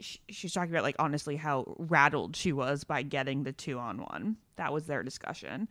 sh- 0.00 0.18
she's 0.28 0.52
talking 0.52 0.70
about 0.70 0.84
like 0.84 0.96
honestly 0.98 1.36
how 1.36 1.74
rattled 1.78 2.36
she 2.36 2.52
was 2.52 2.84
by 2.84 3.02
getting 3.02 3.44
the 3.44 3.52
two 3.52 3.78
on 3.78 3.98
one. 3.98 4.36
That 4.56 4.72
was 4.72 4.86
their 4.86 5.02
discussion. 5.02 5.68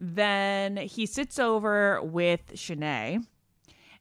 Then 0.00 0.76
he 0.76 1.06
sits 1.06 1.38
over 1.38 2.00
with 2.02 2.54
Shanae 2.54 3.24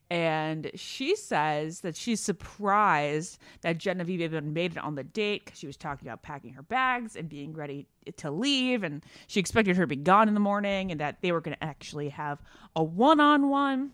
and 0.09 0.71
she 0.75 1.15
says 1.15 1.81
that 1.81 1.95
she's 1.95 2.21
surprised 2.21 3.39
that 3.61 3.77
Genevieve 3.77 4.21
even 4.21 4.53
made 4.53 4.71
it 4.73 4.77
on 4.77 4.95
the 4.95 5.03
date 5.03 5.43
because 5.45 5.59
she 5.59 5.67
was 5.67 5.75
talking 5.75 6.07
about 6.07 6.21
packing 6.21 6.53
her 6.53 6.61
bags 6.61 7.15
and 7.15 7.27
being 7.27 7.53
ready 7.53 7.87
to 8.15 8.31
leave, 8.31 8.83
and 8.83 9.03
she 9.27 9.39
expected 9.39 9.75
her 9.75 9.83
to 9.83 9.87
be 9.87 9.97
gone 9.97 10.27
in 10.29 10.33
the 10.33 10.39
morning, 10.39 10.91
and 10.91 11.01
that 11.01 11.21
they 11.21 11.31
were 11.31 11.41
going 11.41 11.57
to 11.57 11.63
actually 11.63 12.09
have 12.09 12.39
a 12.75 12.83
one-on-one. 12.83 13.91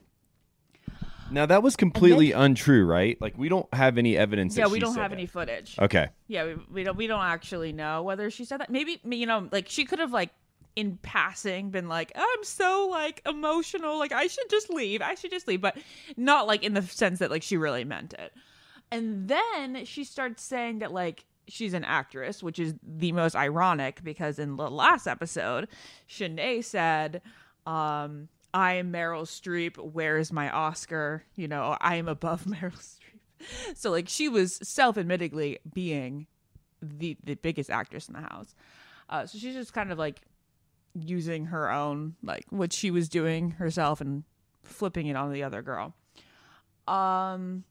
now, 1.32 1.48
that 1.48 1.64
was 1.64 1.76
completely 1.76 2.32
untrue, 2.32 2.86
right? 2.86 3.20
Like, 3.20 3.36
we 3.36 3.50
don't 3.50 3.72
have 3.74 3.98
any 3.98 4.16
evidence. 4.16 4.56
Yeah, 4.56 4.68
we 4.68 4.80
don't 4.80 4.96
have 4.96 5.10
that. 5.10 5.18
any 5.18 5.26
footage. 5.26 5.78
Okay. 5.80 6.10
Yeah, 6.28 6.46
we, 6.46 6.56
we 6.72 6.84
don't 6.84 6.96
we 6.96 7.08
don't 7.08 7.24
actually 7.24 7.74
know 7.74 8.04
whether 8.04 8.30
she 8.30 8.46
said 8.46 8.60
that. 8.60 8.70
Maybe 8.70 9.00
you 9.04 9.26
know, 9.26 9.50
like 9.52 9.68
she 9.68 9.86
could 9.86 9.98
have 10.00 10.12
like 10.12 10.30
in 10.76 10.98
passing 10.98 11.70
been 11.70 11.88
like, 11.88 12.12
I'm 12.16 12.44
so 12.44 12.88
like 12.90 13.22
emotional, 13.28 13.98
like 14.00 14.12
I 14.12 14.28
should 14.28 14.50
just 14.50 14.70
leave. 14.70 15.02
I 15.02 15.16
should 15.16 15.32
just 15.32 15.48
leave, 15.48 15.62
but 15.62 15.78
not 16.18 16.48
like 16.48 16.64
in 16.64 16.74
the 16.74 16.82
sense 16.82 17.20
that 17.20 17.32
like 17.32 17.44
she 17.44 17.58
really 17.58 17.84
meant 17.84 18.14
it. 18.14 18.34
And 18.92 19.28
then 19.28 19.86
she 19.86 20.04
starts 20.04 20.44
saying 20.44 20.80
that 20.80 20.92
like 20.92 21.26
she's 21.48 21.74
an 21.74 21.84
actress, 21.84 22.42
which 22.42 22.60
is 22.60 22.74
the 22.82 23.12
most 23.12 23.36
ironic 23.36 24.04
because 24.04 24.40
in 24.40 24.56
the 24.56 24.70
last 24.70 25.08
episode, 25.08 25.68
Shanae 26.10 26.64
said, 26.64 27.22
um, 27.66 28.30
I 28.54 28.74
am 28.74 28.92
Meryl 28.92 29.24
Streep, 29.24 29.78
where 29.78 30.18
is 30.18 30.32
my 30.32 30.50
Oscar? 30.50 31.24
You 31.36 31.48
know, 31.48 31.76
I 31.82 31.96
am 31.96 32.08
above 32.08 32.44
Meryl 32.46 32.74
Streep. 32.74 33.76
So 33.76 33.92
like 33.92 34.08
she 34.08 34.30
was 34.30 34.56
self-admittedly 34.64 35.60
being 35.74 36.28
the 36.82 37.18
the 37.24 37.36
biggest 37.36 37.70
actress 37.70 38.08
in 38.08 38.14
the 38.14 38.22
house. 38.22 38.56
Uh, 39.10 39.26
so 39.26 39.38
she's 39.38 39.54
just 39.54 39.74
kind 39.74 39.92
of 39.92 39.98
like 39.98 40.22
using 40.94 41.46
her 41.46 41.72
own 41.72 42.16
like 42.24 42.46
what 42.50 42.74
she 42.74 42.92
was 42.92 43.10
doing 43.10 43.52
herself 43.52 44.02
and 44.02 44.24
flipping 44.64 45.08
it 45.08 45.16
on 45.16 45.32
the 45.32 45.44
other 45.44 45.62
girl. 45.62 45.94
Um 46.88 47.64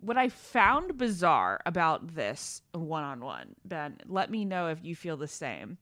what 0.00 0.16
I 0.16 0.28
found 0.28 0.96
bizarre 0.96 1.60
about 1.66 2.14
this 2.14 2.62
one-on-one, 2.72 3.56
Ben, 3.64 3.96
let 4.06 4.30
me 4.30 4.44
know 4.44 4.68
if 4.68 4.78
you 4.84 4.94
feel 4.94 5.16
the 5.16 5.26
same. 5.26 5.76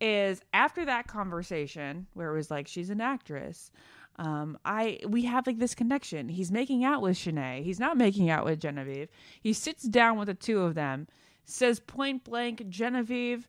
Is 0.00 0.42
after 0.52 0.84
that 0.84 1.06
conversation 1.06 2.08
where 2.14 2.32
it 2.32 2.36
was 2.36 2.50
like 2.50 2.66
she's 2.66 2.90
an 2.90 3.00
actress, 3.00 3.70
um, 4.16 4.58
I 4.64 4.98
we 5.06 5.24
have 5.24 5.46
like 5.46 5.58
this 5.58 5.74
connection. 5.74 6.28
He's 6.28 6.50
making 6.50 6.84
out 6.84 7.00
with 7.00 7.16
Shanae. 7.16 7.62
He's 7.62 7.80
not 7.80 7.96
making 7.96 8.28
out 8.28 8.44
with 8.44 8.60
Genevieve. 8.60 9.08
He 9.40 9.52
sits 9.52 9.84
down 9.84 10.18
with 10.18 10.26
the 10.26 10.34
two 10.34 10.62
of 10.62 10.74
them, 10.74 11.06
says 11.44 11.80
point 11.80 12.24
blank, 12.24 12.68
Genevieve, 12.68 13.48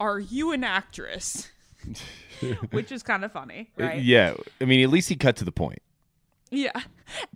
are 0.00 0.18
you 0.18 0.52
an 0.52 0.64
actress? 0.64 1.50
Which 2.70 2.92
is 2.92 3.02
kind 3.02 3.24
of 3.24 3.32
funny, 3.32 3.70
Uh, 3.80 3.84
right? 3.84 4.02
Yeah. 4.02 4.34
I 4.60 4.64
mean, 4.64 4.82
at 4.82 4.90
least 4.90 5.08
he 5.08 5.16
cut 5.16 5.36
to 5.36 5.44
the 5.44 5.52
point. 5.52 5.80
Yeah. 6.50 6.72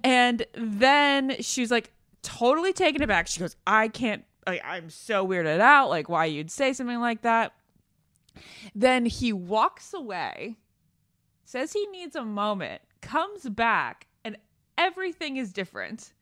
And 0.04 0.44
then 0.54 1.36
she's 1.40 1.70
like 1.70 1.92
totally 2.22 2.72
taken 2.72 3.02
aback. 3.02 3.26
She 3.26 3.40
goes, 3.40 3.56
I 3.66 3.88
can't, 3.88 4.24
like, 4.46 4.62
I'm 4.64 4.90
so 4.90 5.26
weirded 5.26 5.60
out. 5.60 5.88
Like, 5.88 6.08
why 6.08 6.26
you'd 6.26 6.50
say 6.50 6.72
something 6.72 7.00
like 7.00 7.22
that. 7.22 7.52
Then 8.74 9.06
he 9.06 9.32
walks 9.32 9.92
away, 9.92 10.56
says 11.44 11.72
he 11.72 11.86
needs 11.88 12.14
a 12.14 12.24
moment, 12.24 12.82
comes 13.00 13.48
back, 13.48 14.06
and 14.24 14.36
everything 14.76 15.36
is 15.36 15.52
different. 15.52 16.12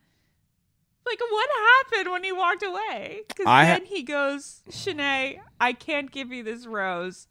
Like, 1.05 1.19
what 1.29 1.49
happened 1.91 2.11
when 2.11 2.23
he 2.23 2.31
walked 2.31 2.63
away? 2.63 3.21
Because 3.27 3.45
I 3.45 3.65
ha- 3.65 3.73
then 3.73 3.85
he 3.85 4.03
goes, 4.03 4.61
Shanae, 4.69 5.39
I 5.61 5.73
can't 5.73 6.11
give 6.11 6.31
you 6.33 6.43
this 6.43 6.65
rose. 6.65 7.27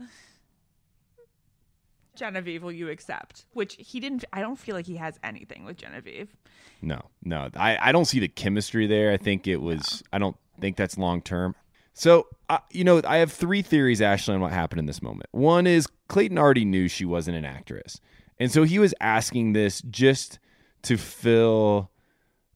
Genevieve 2.16 2.62
will 2.62 2.72
you 2.72 2.88
accept? 2.88 3.46
Which 3.52 3.76
he 3.78 4.00
didn't. 4.00 4.24
I 4.32 4.40
don't 4.40 4.56
feel 4.56 4.74
like 4.74 4.86
he 4.86 4.96
has 4.96 5.18
anything 5.22 5.64
with 5.64 5.76
Genevieve. 5.76 6.34
No, 6.82 7.00
no, 7.22 7.48
I, 7.56 7.78
I 7.80 7.92
don't 7.92 8.04
see 8.04 8.18
the 8.18 8.28
chemistry 8.28 8.86
there. 8.86 9.12
I 9.12 9.16
think 9.16 9.46
it 9.46 9.56
was. 9.56 10.02
I 10.12 10.18
don't 10.18 10.36
think 10.60 10.76
that's 10.76 10.98
long 10.98 11.22
term. 11.22 11.54
So, 11.94 12.26
uh, 12.50 12.58
you 12.70 12.84
know, 12.84 13.00
I 13.06 13.18
have 13.18 13.32
three 13.32 13.62
theories, 13.62 14.02
Ashley, 14.02 14.34
on 14.34 14.40
what 14.40 14.52
happened 14.52 14.80
in 14.80 14.86
this 14.86 15.00
moment. 15.00 15.28
One 15.32 15.66
is 15.66 15.88
Clayton 16.08 16.36
already 16.36 16.64
knew 16.64 16.88
she 16.88 17.06
wasn't 17.06 17.38
an 17.38 17.46
actress, 17.46 18.00
and 18.38 18.52
so 18.52 18.64
he 18.64 18.78
was 18.78 18.94
asking 19.00 19.54
this 19.54 19.80
just 19.82 20.38
to 20.82 20.98
fill 20.98 21.90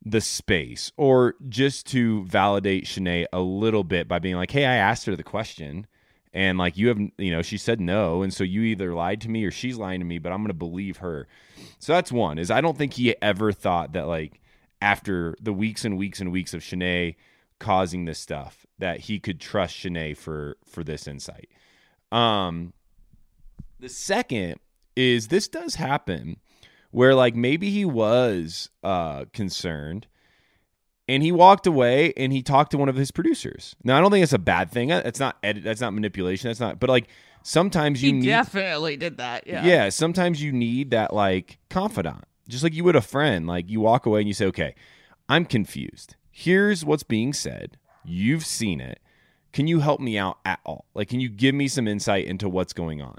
the 0.05 0.21
space 0.21 0.93
or 0.97 1.35
just 1.49 1.87
to 1.89 2.25
validate 2.25 2.85
Shanae 2.85 3.27
a 3.33 3.41
little 3.41 3.85
bit 3.85 4.09
by 4.09 4.19
being 4.19 4.37
like, 4.37 4.51
"Hey, 4.51 4.67
I 4.67 4.77
asked 4.77 5.07
her 5.07 5.17
the 5.17 5.23
question." 5.23 5.87
And 6.33 6.59
like 6.59 6.77
you 6.77 6.89
have 6.89 6.99
you 7.19 7.31
know 7.31 7.43
she 7.43 7.57
said 7.59 7.81
no 7.81 8.23
and 8.23 8.33
so 8.33 8.45
you 8.45 8.63
either 8.63 8.95
lied 8.95 9.21
to 9.21 9.29
me 9.29 9.45
or 9.45 9.51
she's 9.51 9.77
lying 9.77 10.01
to 10.01 10.07
me 10.07 10.19
but 10.19 10.33
i'm 10.33 10.47
to 10.47 10.55
believe 10.55 10.99
her. 10.99 11.27
So 11.79 11.93
that's 11.93 12.13
one 12.13 12.39
is 12.39 12.51
i 12.51 12.61
don't 12.61 12.79
think 12.79 12.95
he 12.95 13.15
ever 13.23 13.53
thought 13.53 13.93
that 13.93 14.07
like 14.07 14.41
after 14.83 15.35
the 15.41 15.53
weeks 15.53 15.85
and 15.85 15.99
weeks 15.99 16.21
and 16.21 16.33
weeks 16.33 16.55
of 16.55 16.63
Shanae 16.63 17.17
causing 17.59 18.05
this 18.05 18.19
stuff 18.19 18.67
that 18.79 19.01
he 19.01 19.19
could 19.19 19.41
trust 19.41 19.77
Shanae 19.77 20.17
for 20.17 20.57
for 20.65 20.83
this 20.83 21.07
insight. 21.07 21.51
Um 22.11 22.73
the 23.79 23.89
second 23.89 24.57
is 24.97 25.29
this 25.29 25.49
does 25.49 25.75
happen 25.77 26.37
where 26.91 27.15
like 27.15 27.35
maybe 27.35 27.71
he 27.71 27.85
was 27.85 28.71
uh 28.83 29.27
concerned 29.33 30.07
and 31.11 31.25
he 31.25 31.33
walked 31.33 31.67
away 31.67 32.13
and 32.17 32.33
he 32.33 32.41
talked 32.41 32.71
to 32.71 32.79
one 32.79 32.89
of 32.89 32.95
his 32.95 33.11
producers. 33.11 33.75
Now 33.83 33.99
I 33.99 34.01
don't 34.01 34.13
think 34.13 34.23
it's 34.23 34.33
a 34.33 34.39
bad 34.39 34.71
thing. 34.71 34.89
That's 34.89 35.19
not 35.19 35.37
edit. 35.43 35.65
That's 35.65 35.81
not 35.81 35.93
manipulation. 35.93 36.49
That's 36.49 36.61
not. 36.61 36.79
But 36.79 36.89
like 36.89 37.09
sometimes 37.43 38.01
you 38.01 38.13
he 38.13 38.21
need, 38.21 38.27
definitely 38.27 38.97
did 38.97 39.17
that. 39.17 39.45
Yeah. 39.45 39.65
yeah. 39.65 39.89
Sometimes 39.89 40.41
you 40.41 40.53
need 40.53 40.93
that 40.93 41.13
like 41.13 41.59
confidant, 41.69 42.25
just 42.49 42.63
like 42.63 42.75
you 42.75 42.85
would 42.85 42.95
a 42.95 43.01
friend. 43.01 43.49
Like 43.49 43.69
you 43.69 43.81
walk 43.81 44.07
away 44.07 44.21
and 44.21 44.29
you 44.29 44.35
say, 44.35 44.47
"Okay, 44.47 44.77
I'm 45.29 45.45
confused. 45.45 46.15
Here's 46.31 46.85
what's 46.85 47.03
being 47.03 47.33
said. 47.33 47.77
You've 48.05 48.47
seen 48.47 48.81
it. 48.81 49.01
Can 49.53 49.67
you 49.67 49.81
help 49.81 50.01
me 50.01 50.17
out 50.17 50.39
at 50.45 50.61
all? 50.65 50.85
Like, 50.95 51.09
can 51.09 51.19
you 51.19 51.29
give 51.29 51.57
me 51.57 51.67
some 51.67 51.89
insight 51.89 52.27
into 52.27 52.49
what's 52.49 52.73
going 52.73 53.03
on?" 53.03 53.19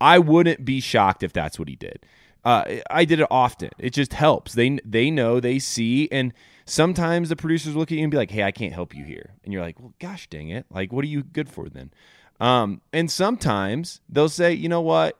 I 0.00 0.18
wouldn't 0.18 0.64
be 0.64 0.80
shocked 0.80 1.22
if 1.22 1.32
that's 1.32 1.58
what 1.58 1.68
he 1.68 1.76
did. 1.76 2.04
Uh, 2.44 2.64
I 2.90 3.04
did 3.04 3.20
it 3.20 3.26
often. 3.30 3.70
It 3.78 3.90
just 3.90 4.12
helps. 4.12 4.54
They 4.54 4.78
they 4.84 5.10
know, 5.10 5.38
they 5.38 5.60
see, 5.60 6.08
and 6.10 6.32
sometimes 6.68 7.28
the 7.28 7.36
producers 7.36 7.74
look 7.74 7.90
at 7.90 7.96
you 7.96 8.04
and 8.04 8.10
be 8.10 8.16
like, 8.16 8.30
"Hey, 8.30 8.42
I 8.42 8.50
can't 8.50 8.72
help 8.72 8.94
you 8.94 9.04
here," 9.04 9.34
and 9.44 9.52
you're 9.52 9.62
like, 9.62 9.80
"Well, 9.80 9.94
gosh 9.98 10.28
dang 10.28 10.48
it! 10.50 10.66
Like, 10.70 10.92
what 10.92 11.04
are 11.04 11.08
you 11.08 11.22
good 11.22 11.48
for 11.48 11.68
then?" 11.68 11.90
Um, 12.40 12.80
and 12.92 13.10
sometimes 13.10 14.00
they'll 14.08 14.28
say, 14.28 14.52
"You 14.52 14.68
know 14.68 14.80
what? 14.80 15.18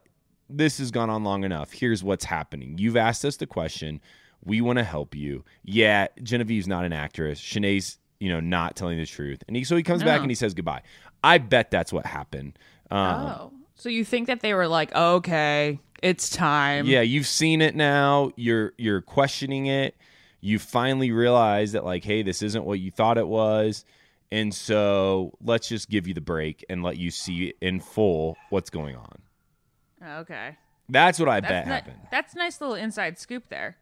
This 0.50 0.78
has 0.78 0.90
gone 0.90 1.10
on 1.10 1.24
long 1.24 1.44
enough. 1.44 1.72
Here's 1.72 2.02
what's 2.02 2.24
happening. 2.24 2.78
You've 2.78 2.96
asked 2.96 3.24
us 3.24 3.36
the 3.36 3.46
question. 3.46 4.00
We 4.44 4.60
want 4.60 4.78
to 4.78 4.84
help 4.84 5.14
you. 5.14 5.44
Yeah, 5.64 6.06
Genevieve's 6.22 6.68
not 6.68 6.84
an 6.84 6.92
actress. 6.92 7.38
Shanae's, 7.38 7.98
you 8.20 8.28
know, 8.28 8.40
not 8.40 8.76
telling 8.76 8.98
the 8.98 9.06
truth." 9.06 9.42
And 9.48 9.56
he, 9.56 9.64
so 9.64 9.76
he 9.76 9.82
comes 9.82 10.02
back 10.02 10.20
and 10.20 10.30
he 10.30 10.34
says 10.34 10.54
goodbye. 10.54 10.82
I 11.22 11.38
bet 11.38 11.70
that's 11.70 11.92
what 11.92 12.06
happened. 12.06 12.58
Um, 12.90 13.26
oh, 13.26 13.52
so 13.74 13.88
you 13.88 14.04
think 14.04 14.26
that 14.26 14.40
they 14.40 14.54
were 14.54 14.68
like, 14.68 14.94
okay, 14.94 15.78
it's 16.02 16.30
time? 16.30 16.86
Yeah, 16.86 17.00
you've 17.00 17.26
seen 17.26 17.60
it 17.60 17.74
now. 17.74 18.30
You're 18.36 18.72
you're 18.78 19.00
questioning 19.00 19.66
it. 19.66 19.96
You 20.40 20.58
finally 20.58 21.10
realize 21.10 21.72
that 21.72 21.84
like, 21.84 22.04
hey, 22.04 22.22
this 22.22 22.42
isn't 22.42 22.64
what 22.64 22.80
you 22.80 22.90
thought 22.90 23.18
it 23.18 23.26
was. 23.26 23.84
And 24.30 24.54
so 24.54 25.32
let's 25.42 25.68
just 25.68 25.88
give 25.88 26.06
you 26.06 26.14
the 26.14 26.20
break 26.20 26.64
and 26.68 26.82
let 26.82 26.98
you 26.98 27.10
see 27.10 27.54
in 27.60 27.80
full 27.80 28.36
what's 28.50 28.70
going 28.70 28.96
on. 28.96 29.22
Oh, 30.04 30.18
okay. 30.18 30.56
That's 30.88 31.18
what 31.18 31.28
I 31.28 31.40
That's 31.40 31.50
bet 31.50 31.66
ni- 31.66 31.72
happened. 31.72 31.96
That's 32.10 32.34
a 32.34 32.38
nice 32.38 32.60
little 32.60 32.76
inside 32.76 33.18
scoop 33.18 33.48
there. 33.48 33.76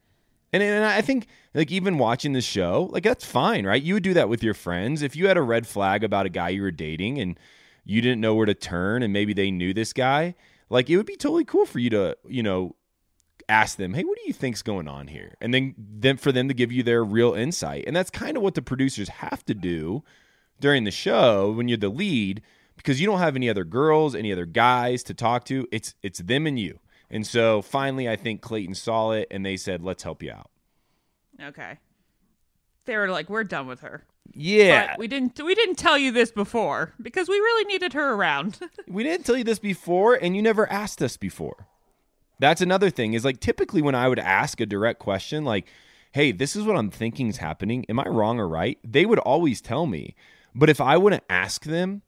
And, 0.53 0.63
and 0.63 0.85
I 0.85 1.01
think 1.03 1.27
like 1.55 1.71
even 1.71 1.99
watching 1.99 2.33
the 2.33 2.41
show, 2.41 2.89
like 2.93 3.03
that's 3.03 3.25
fine, 3.25 3.67
right? 3.67 3.83
You 3.83 3.95
would 3.95 4.03
do 4.03 4.15
that 4.15 4.29
with 4.29 4.43
your 4.43 4.55
friends. 4.55 5.03
If 5.03 5.17
you 5.17 5.27
had 5.27 5.37
a 5.37 5.43
red 5.43 5.67
flag 5.67 6.05
about 6.05 6.27
a 6.27 6.31
guy 6.31 6.51
you 6.51 6.63
were 6.63 6.71
dating 6.71 7.19
and 7.19 7.39
you 7.85 8.01
didn't 8.01 8.21
know 8.21 8.35
where 8.35 8.47
to 8.47 8.55
turn 8.55 9.03
and 9.03 9.13
maybe 9.13 9.35
they 9.35 9.51
knew 9.51 9.75
this 9.75 9.93
guy, 9.93 10.35
like 10.71 10.89
it 10.89 10.97
would 10.97 11.07
be 11.07 11.17
totally 11.17 11.45
cool 11.45 11.67
for 11.67 11.79
you 11.79 11.91
to, 11.91 12.17
you 12.27 12.43
know, 12.43 12.75
ask 13.49 13.77
them, 13.77 13.95
"Hey, 13.95 14.05
what 14.05 14.19
do 14.19 14.25
you 14.27 14.33
think's 14.33 14.63
going 14.63 14.89
on 14.89 15.09
here?" 15.09 15.35
And 15.41 15.53
then 15.53 15.75
then 15.79 16.17
for 16.17 16.33
them 16.33 16.49
to 16.49 16.55
give 16.55 16.73
you 16.73 16.83
their 16.83 17.05
real 17.05 17.35
insight. 17.35 17.85
And 17.87 17.95
that's 17.95 18.11
kind 18.11 18.37
of 18.37 18.43
what 18.43 18.55
the 18.55 18.63
producers 18.63 19.09
have 19.09 19.45
to 19.47 19.55
do 19.55 20.03
during 20.61 20.85
the 20.85 20.91
show 20.91 21.53
when 21.53 21.69
you're 21.69 21.79
the 21.79 21.89
lead 21.89 22.43
because 22.77 23.01
you 23.01 23.07
don't 23.07 23.19
have 23.19 23.37
any 23.37 23.49
other 23.49 23.65
girls, 23.65 24.15
any 24.15 24.33
other 24.33 24.47
guys 24.47 25.03
to 25.05 25.15
talk 25.15 25.45
to. 25.47 25.67
It's 25.73 25.95
it's 26.03 26.19
them 26.21 26.47
and 26.47 26.59
you. 26.59 26.81
And 27.09 27.27
so 27.27 27.63
finally 27.63 28.09
I 28.09 28.17
think 28.17 28.41
Clayton 28.41 28.75
saw 28.75 29.13
it 29.13 29.29
and 29.31 29.45
they 29.45 29.57
said, 29.57 29.83
"Let's 29.83 30.03
help 30.03 30.23
you 30.23 30.33
out." 30.33 30.51
Okay. 31.43 31.79
They 32.87 32.97
were 32.97 33.11
like, 33.11 33.29
we're 33.29 33.45
done 33.45 33.67
with 33.67 33.81
her. 33.81 34.05
Yeah. 34.33 34.89
But 34.89 34.99
we 34.99 35.09
didn't. 35.09 35.41
We 35.43 35.55
didn't 35.55 35.77
tell 35.77 35.99
you 35.99 36.13
this 36.13 36.31
before 36.31 36.93
because 37.01 37.29
we 37.29 37.37
really 37.37 37.65
needed 37.65 37.93
her 37.93 38.13
around. 38.15 38.59
we 38.89 39.03
didn't 39.03 39.27
tell 39.27 39.37
you 39.37 39.45
this 39.45 39.59
before 39.59 40.15
and 40.15 40.37
you 40.37 40.43
never 40.43 40.71
asked 40.71 41.03
us 41.03 41.17
before. 41.17 41.67
That's 42.39 42.61
another 42.61 42.91
thing 42.91 43.15
is 43.15 43.25
like 43.25 43.41
typically 43.41 43.83
when 43.83 43.95
I 43.95 44.09
would 44.09 44.19
ask 44.19 44.61
a 44.61 44.67
direct 44.67 44.99
question 44.99 45.45
like, 45.45 45.67
"Hey, 46.13 46.33
this 46.33 46.55
is 46.57 46.65
what 46.65 46.77
I'm 46.77 46.91
thinking 46.91 47.29
is 47.29 47.39
happening. 47.39 47.85
Am 47.89 47.99
I 47.99 48.07
wrong 48.07 48.39
or 48.39 48.49
right?" 48.49 48.79
They 48.85 49.07
would 49.07 49.19
always 49.21 49.61
tell 49.61 49.87
me. 49.87 50.15
But 50.55 50.71
if 50.71 50.81
I 50.81 50.97
wouldn't 50.97 51.25
ask 51.29 51.65
them, 51.65 52.03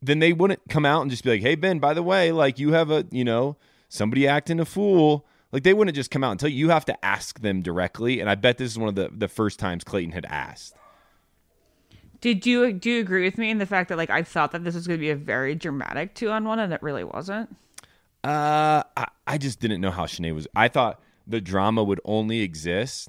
then 0.00 0.18
they 0.18 0.32
wouldn't 0.32 0.68
come 0.68 0.84
out 0.84 1.02
and 1.02 1.10
just 1.10 1.24
be 1.24 1.30
like, 1.30 1.42
"Hey 1.42 1.54
Ben, 1.54 1.78
by 1.78 1.94
the 1.94 2.02
way, 2.02 2.32
like 2.32 2.58
you 2.58 2.72
have 2.72 2.90
a, 2.90 3.06
you 3.10 3.24
know, 3.24 3.56
somebody 3.88 4.26
acting 4.26 4.60
a 4.60 4.64
fool." 4.64 5.26
Like 5.52 5.64
they 5.64 5.74
wouldn't 5.74 5.94
just 5.94 6.10
come 6.10 6.24
out 6.24 6.30
and 6.30 6.40
tell 6.40 6.48
you. 6.48 6.56
You 6.56 6.70
have 6.70 6.86
to 6.86 7.04
ask 7.04 7.40
them 7.40 7.60
directly, 7.60 8.20
and 8.20 8.30
I 8.30 8.36
bet 8.36 8.58
this 8.58 8.70
is 8.70 8.78
one 8.78 8.88
of 8.88 8.94
the 8.94 9.10
the 9.12 9.28
first 9.28 9.58
times 9.58 9.84
Clayton 9.84 10.12
had 10.12 10.24
asked. 10.26 10.74
Did 12.22 12.46
you 12.46 12.72
do 12.72 12.88
you 12.88 13.00
agree 13.00 13.24
with 13.24 13.36
me 13.36 13.50
in 13.50 13.58
the 13.58 13.66
fact 13.66 13.88
that 13.88 13.98
like 13.98 14.08
I 14.08 14.22
thought 14.22 14.52
that 14.52 14.62
this 14.62 14.76
was 14.76 14.86
going 14.86 14.98
to 14.98 15.00
be 15.00 15.10
a 15.10 15.16
very 15.16 15.56
dramatic 15.56 16.14
two 16.14 16.30
on 16.30 16.44
one 16.44 16.60
and 16.60 16.72
it 16.72 16.80
really 16.82 17.04
wasn't? 17.04 17.54
Uh, 18.24 18.82
I, 18.96 19.06
I 19.26 19.38
just 19.38 19.60
didn't 19.60 19.80
know 19.80 19.90
how 19.90 20.06
Shanae 20.06 20.34
was. 20.34 20.46
I 20.54 20.68
thought 20.68 21.00
the 21.26 21.40
drama 21.40 21.82
would 21.82 22.00
only 22.04 22.40
exist 22.40 23.08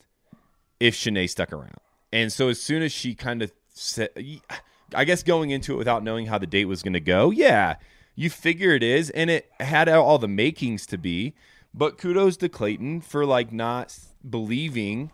if 0.79 0.95
Shanae 0.95 1.29
stuck 1.29 1.53
around. 1.53 1.75
And 2.11 2.31
so 2.31 2.49
as 2.49 2.61
soon 2.61 2.81
as 2.83 2.91
she 2.91 3.15
kind 3.15 3.41
of 3.41 3.51
said, 3.69 4.09
I 4.93 5.05
guess 5.05 5.23
going 5.23 5.49
into 5.49 5.73
it 5.73 5.77
without 5.77 6.03
knowing 6.03 6.27
how 6.27 6.37
the 6.37 6.47
date 6.47 6.65
was 6.65 6.83
going 6.83 6.93
to 6.93 6.99
go, 6.99 7.31
yeah, 7.31 7.75
you 8.15 8.29
figure 8.29 8.71
it 8.71 8.83
is. 8.83 9.09
And 9.11 9.29
it 9.29 9.49
had 9.59 9.89
all 9.89 10.17
the 10.17 10.27
makings 10.27 10.85
to 10.87 10.97
be. 10.97 11.33
But 11.73 11.97
kudos 11.97 12.37
to 12.37 12.49
Clayton 12.49 13.01
for 13.01 13.25
like 13.25 13.51
not 13.51 13.97
believing 14.29 15.11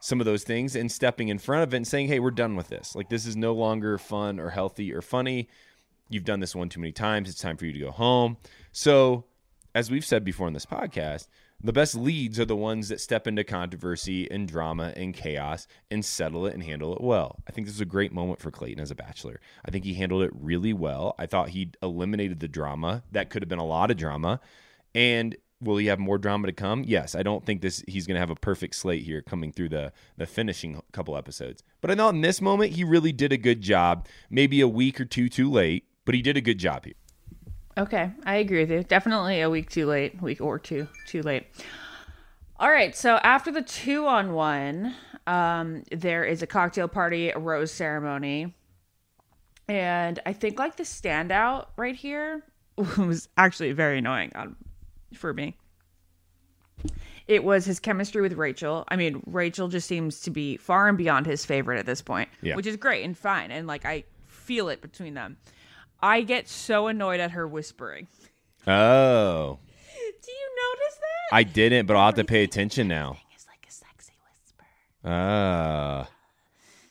some 0.00 0.20
of 0.20 0.26
those 0.26 0.44
things 0.44 0.76
and 0.76 0.92
stepping 0.92 1.26
in 1.26 1.38
front 1.38 1.64
of 1.64 1.74
it 1.74 1.76
and 1.76 1.86
saying, 1.86 2.06
hey, 2.06 2.20
we're 2.20 2.30
done 2.30 2.54
with 2.54 2.68
this. 2.68 2.94
Like, 2.94 3.08
this 3.08 3.26
is 3.26 3.34
no 3.34 3.52
longer 3.52 3.98
fun 3.98 4.38
or 4.38 4.50
healthy 4.50 4.94
or 4.94 5.02
funny. 5.02 5.48
You've 6.08 6.24
done 6.24 6.38
this 6.38 6.54
one 6.54 6.68
too 6.68 6.78
many 6.78 6.92
times. 6.92 7.28
It's 7.28 7.40
time 7.40 7.56
for 7.56 7.66
you 7.66 7.72
to 7.72 7.78
go 7.80 7.90
home. 7.90 8.36
So, 8.72 9.24
as 9.74 9.90
we've 9.90 10.04
said 10.04 10.24
before 10.24 10.48
in 10.48 10.54
this 10.54 10.66
podcast, 10.66 11.28
the 11.62 11.72
best 11.72 11.96
leads 11.96 12.38
are 12.38 12.44
the 12.44 12.54
ones 12.54 12.88
that 12.88 13.00
step 13.00 13.26
into 13.26 13.42
controversy 13.42 14.30
and 14.30 14.46
drama 14.46 14.92
and 14.96 15.12
chaos 15.12 15.66
and 15.90 16.04
settle 16.04 16.46
it 16.46 16.54
and 16.54 16.62
handle 16.62 16.94
it 16.94 17.00
well. 17.00 17.40
I 17.48 17.50
think 17.50 17.66
this 17.66 17.74
is 17.74 17.80
a 17.80 17.86
great 17.86 18.12
moment 18.12 18.40
for 18.40 18.52
Clayton 18.52 18.80
as 18.80 18.92
a 18.92 18.94
bachelor. 18.94 19.40
I 19.64 19.72
think 19.72 19.84
he 19.84 19.94
handled 19.94 20.22
it 20.22 20.30
really 20.32 20.72
well. 20.72 21.16
I 21.18 21.26
thought 21.26 21.48
he 21.48 21.72
eliminated 21.82 22.38
the 22.38 22.46
drama. 22.46 23.02
That 23.10 23.28
could 23.28 23.42
have 23.42 23.48
been 23.48 23.58
a 23.58 23.66
lot 23.66 23.90
of 23.90 23.96
drama. 23.96 24.40
And 24.94 25.36
will 25.60 25.78
he 25.78 25.86
have 25.86 25.98
more 25.98 26.16
drama 26.18 26.46
to 26.46 26.52
come? 26.52 26.84
Yes. 26.86 27.16
I 27.16 27.24
don't 27.24 27.44
think 27.44 27.60
this 27.60 27.82
he's 27.88 28.06
going 28.06 28.14
to 28.14 28.20
have 28.20 28.30
a 28.30 28.36
perfect 28.36 28.76
slate 28.76 29.02
here 29.02 29.20
coming 29.20 29.50
through 29.50 29.70
the 29.70 29.92
the 30.16 30.26
finishing 30.26 30.80
couple 30.92 31.16
episodes. 31.16 31.64
But 31.80 31.90
I 31.90 31.96
thought 31.96 32.14
in 32.14 32.20
this 32.20 32.40
moment 32.40 32.72
he 32.72 32.84
really 32.84 33.12
did 33.12 33.32
a 33.32 33.36
good 33.36 33.62
job. 33.62 34.06
Maybe 34.30 34.60
a 34.60 34.68
week 34.68 35.00
or 35.00 35.04
two 35.04 35.28
too 35.28 35.50
late, 35.50 35.86
but 36.04 36.14
he 36.14 36.22
did 36.22 36.36
a 36.36 36.40
good 36.40 36.58
job 36.58 36.84
here. 36.84 36.94
Okay, 37.78 38.10
I 38.26 38.36
agree 38.36 38.60
with 38.60 38.70
you. 38.70 38.82
Definitely 38.82 39.40
a 39.40 39.48
week 39.48 39.70
too 39.70 39.86
late, 39.86 40.20
week 40.20 40.40
or 40.40 40.58
two 40.58 40.88
too 41.06 41.22
late. 41.22 41.46
All 42.58 42.70
right, 42.70 42.94
so 42.96 43.16
after 43.22 43.52
the 43.52 43.62
two 43.62 44.06
on 44.06 44.32
one, 44.32 44.94
um, 45.28 45.84
there 45.92 46.24
is 46.24 46.42
a 46.42 46.46
cocktail 46.46 46.88
party, 46.88 47.30
a 47.30 47.38
rose 47.38 47.70
ceremony, 47.70 48.52
and 49.68 50.18
I 50.26 50.32
think 50.32 50.58
like 50.58 50.76
the 50.76 50.82
standout 50.82 51.66
right 51.76 51.94
here 51.94 52.42
was 52.98 53.28
actually 53.36 53.70
very 53.72 53.98
annoying 53.98 54.32
um, 54.34 54.56
for 55.14 55.32
me. 55.32 55.56
It 57.28 57.44
was 57.44 57.64
his 57.66 57.78
chemistry 57.78 58.22
with 58.22 58.32
Rachel. 58.32 58.84
I 58.88 58.96
mean, 58.96 59.22
Rachel 59.26 59.68
just 59.68 59.86
seems 59.86 60.20
to 60.22 60.30
be 60.30 60.56
far 60.56 60.88
and 60.88 60.96
beyond 60.96 61.26
his 61.26 61.44
favorite 61.44 61.78
at 61.78 61.86
this 61.86 62.00
point, 62.00 62.28
Yeah. 62.40 62.56
which 62.56 62.66
is 62.66 62.76
great 62.76 63.04
and 63.04 63.16
fine. 63.16 63.50
And 63.50 63.66
like, 63.66 63.84
I 63.84 64.04
feel 64.26 64.70
it 64.70 64.80
between 64.80 65.12
them. 65.14 65.36
I 66.00 66.22
get 66.22 66.48
so 66.48 66.86
annoyed 66.86 67.20
at 67.20 67.32
her 67.32 67.46
whispering. 67.46 68.06
Oh. 68.66 69.58
Do 69.94 70.32
you 70.32 70.48
notice 70.56 70.96
that? 70.96 71.36
I 71.36 71.42
didn't, 71.42 71.86
but 71.86 71.96
I'll 71.96 72.06
have 72.06 72.14
to 72.16 72.24
pay 72.24 72.44
attention 72.44 72.88
now. 72.88 73.16
It's 73.34 73.46
like 73.46 73.66
a 73.68 73.72
sexy 73.72 74.12
whisper. 74.24 74.64
Ah. 75.04 76.08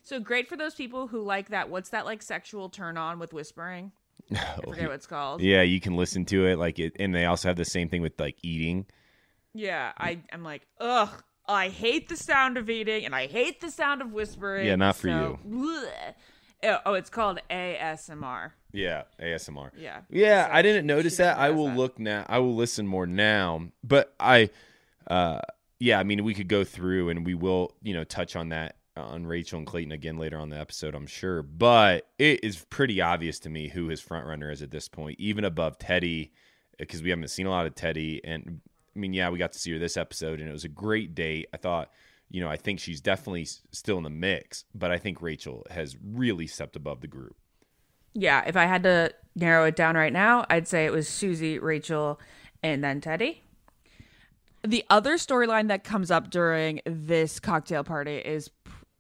So 0.04 0.20
great 0.20 0.48
for 0.48 0.58
those 0.58 0.76
people 0.76 1.08
who 1.08 1.22
like 1.22 1.50
that. 1.50 1.70
What's 1.70 1.90
that 1.90 2.06
like 2.06 2.22
sexual 2.22 2.70
turn 2.70 2.98
on 2.98 3.20
with 3.20 3.34
whispering? 3.34 3.92
I 4.32 4.60
forget 4.64 4.88
what 4.88 4.96
it's 4.96 5.08
called. 5.08 5.42
Yeah, 5.42 5.62
you 5.62 5.80
can 5.80 5.96
listen 5.96 6.26
to 6.26 6.48
it 6.48 6.58
like 6.58 6.80
it, 6.80 6.96
and 7.00 7.14
they 7.14 7.26
also 7.26 7.48
have 7.50 7.58
the 7.58 7.66
same 7.66 7.90
thing 7.90 8.02
with 8.02 8.20
like 8.20 8.38
eating. 8.42 8.86
Yeah, 9.54 9.92
I 9.98 10.20
I'm 10.32 10.44
like, 10.44 10.68
ugh, 10.80 11.10
I 11.48 11.70
hate 11.70 12.10
the 12.10 12.18
sound 12.18 12.58
of 12.58 12.70
eating 12.70 13.06
and 13.06 13.16
I 13.16 13.28
hate 13.28 13.62
the 13.62 13.72
sound 13.72 14.02
of 14.02 14.12
whispering. 14.12 14.68
Yeah, 14.68 14.76
not 14.76 14.98
for 14.98 15.08
so, 15.08 15.40
bleh. 15.48 15.86
Oh, 16.64 16.78
Oh, 16.86 16.94
it's 16.94 17.10
called 17.10 17.40
ASMR. 17.50 18.52
Yeah, 18.78 19.04
ASMR. 19.20 19.72
Yeah. 19.78 20.02
Yeah, 20.10 20.46
So 20.48 20.54
I 20.54 20.62
didn't 20.62 20.84
she- 20.84 20.88
notice 20.88 21.14
she 21.14 21.24
that. 21.24 21.38
I 21.38 21.50
will 21.50 21.68
that. 21.68 21.78
look 21.78 22.00
now. 22.00 22.26
I 22.30 22.40
will 22.40 22.56
listen 22.56 22.86
more 22.88 23.08
now. 23.08 23.70
But 23.84 24.14
I 24.20 24.50
uh 25.08 25.40
yeah, 25.80 26.00
I 26.00 26.04
mean 26.04 26.24
we 26.24 26.34
could 26.34 26.48
go 26.48 26.64
through 26.64 27.10
and 27.10 27.26
we 27.26 27.34
will, 27.34 27.74
you 27.82 27.94
know, 27.94 28.04
touch 28.04 28.36
on 28.36 28.50
that 28.50 28.76
on 28.96 29.28
Rachel 29.28 29.60
and 29.60 29.68
Clayton 29.68 29.92
again 29.92 30.18
later 30.18 30.38
on 30.40 30.50
the 30.50 30.60
episode, 30.60 30.96
I'm 30.96 31.06
sure. 31.08 31.44
But 31.44 32.08
it 32.18 32.44
is 32.44 32.66
pretty 32.70 33.00
obvious 33.00 33.40
to 33.42 33.50
me 33.50 33.68
who 33.70 33.88
his 33.90 34.02
front 34.02 34.26
runner 34.26 34.50
is 34.52 34.62
at 34.64 34.72
this 34.72 34.88
point, 34.88 35.20
even 35.20 35.44
above 35.46 35.78
Teddi, 35.78 36.32
because 36.80 37.04
we 37.04 37.12
haven't 37.12 37.28
seen 37.30 37.46
a 37.46 37.52
lot 37.52 37.68
of 37.68 37.76
Teddi. 37.76 38.20
And 38.24 38.62
I 38.96 39.00
mean, 39.00 39.14
yeah, 39.14 39.30
we 39.30 39.38
got 39.38 39.52
to 39.54 39.60
see 39.60 39.72
her 39.74 39.78
this 39.80 39.98
episode, 39.98 40.40
and 40.40 40.50
it 40.50 40.52
was 40.52 40.64
a 40.64 40.68
great 40.70 41.14
date. 41.14 41.48
I 41.54 41.58
thought, 41.58 41.92
you 42.32 42.42
know, 42.42 42.50
I 42.50 42.58
think 42.58 42.80
she's 42.80 43.00
definitely 43.00 43.46
still 43.72 43.98
in 43.98 44.04
the 44.04 44.10
mix, 44.10 44.66
but 44.74 44.90
I 44.90 44.98
think 44.98 45.22
Rachel 45.22 45.66
has 45.70 45.96
really 46.04 46.48
stepped 46.48 46.76
above 46.76 47.02
the 47.02 47.08
group. 47.08 47.36
Yeah, 48.20 48.44
if 48.48 48.56
I 48.56 48.66
had 48.66 48.82
to 48.82 49.14
narrow 49.36 49.66
it 49.66 49.76
down 49.76 49.96
right 49.96 50.12
now, 50.12 50.44
I'd 50.50 50.68
say 50.68 50.86
it 50.86 50.92
was 50.92 51.08
Susie, 51.08 51.60
Rachel, 51.60 52.20
and 52.64 52.84
then 52.84 53.00
Teddi. 53.00 53.38
The 54.64 54.84
other 54.90 55.18
storyline 55.18 55.68
that 55.68 55.84
comes 55.84 56.10
up 56.10 56.32
during 56.32 56.82
this 56.86 57.40
cocktail 57.40 57.84
party 57.84 58.16
is 58.18 58.50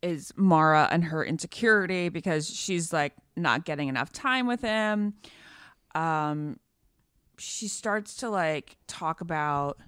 is 0.03 0.31
Mara 0.35 0.87
and 0.91 1.05
her 1.05 1.25
insecurity 1.25 2.09
because 2.09 2.47
she's 2.47 2.93
like 2.93 3.13
not 3.35 3.65
getting 3.65 3.87
enough 3.87 4.13
time 4.13 4.45
with 4.45 4.61
him. 4.61 5.15
Um 5.95 6.59
she 7.39 7.67
starts 7.67 8.17
to 8.17 8.29
like 8.29 8.77
talk 8.85 9.21
about 9.21 9.79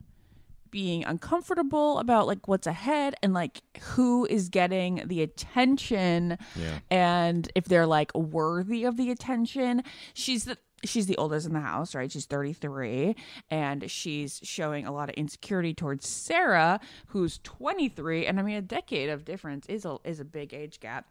being 0.71 1.03
uncomfortable 1.05 1.99
about 1.99 2.27
like 2.27 2.47
what's 2.47 2.67
ahead 2.67 3.15
and 3.23 3.33
like 3.33 3.61
who 3.81 4.25
is 4.29 4.49
getting 4.49 5.03
the 5.07 5.21
attention 5.21 6.37
Yeah. 6.55 6.79
and 6.89 7.51
if 7.55 7.65
they're 7.65 7.87
like 7.87 8.13
worthy 8.15 8.83
of 8.85 8.97
the 8.97 9.11
attention. 9.11 9.83
She's 10.13 10.45
the 10.45 10.57
she's 10.85 11.07
the 11.07 11.17
oldest 11.17 11.45
in 11.45 11.51
the 11.53 11.59
house 11.59 11.93
right? 11.93 12.09
She's 12.11 12.25
33 12.25 13.15
and 13.51 13.91
she's 13.91 14.39
showing 14.43 14.85
a 14.85 14.91
lot 14.93 15.09
of 15.09 15.15
insecurity 15.15 15.73
towards 15.73 16.07
sarah 16.07 16.79
who's 17.07 17.37
23 17.39 18.25
and 18.25 18.39
i 18.39 18.43
mean 18.43 18.55
a 18.55 18.61
decade 18.61 19.09
of 19.09 19.25
difference 19.25 19.65
is 19.67 19.83
a 19.83 19.97
is 20.05 20.21
a 20.21 20.25
big 20.25 20.53
age 20.53 20.79
gap 20.79 21.05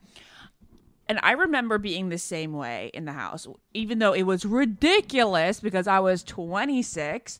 and 1.08 1.18
I 1.22 1.32
remember 1.32 1.78
being 1.78 2.08
the 2.08 2.18
same 2.18 2.52
way 2.52 2.90
in 2.92 3.06
the 3.06 3.12
house, 3.12 3.46
even 3.72 3.98
though 3.98 4.12
it 4.12 4.24
was 4.24 4.44
ridiculous 4.44 5.58
because 5.60 5.86
I 5.86 6.00
was 6.00 6.22
26. 6.22 7.38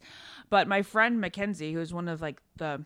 But 0.51 0.67
my 0.67 0.81
friend 0.83 1.21
Mackenzie, 1.21 1.75
who's 1.75 1.93
one 1.93 2.09
of 2.09 2.23
like 2.23 2.41
the, 2.57 2.85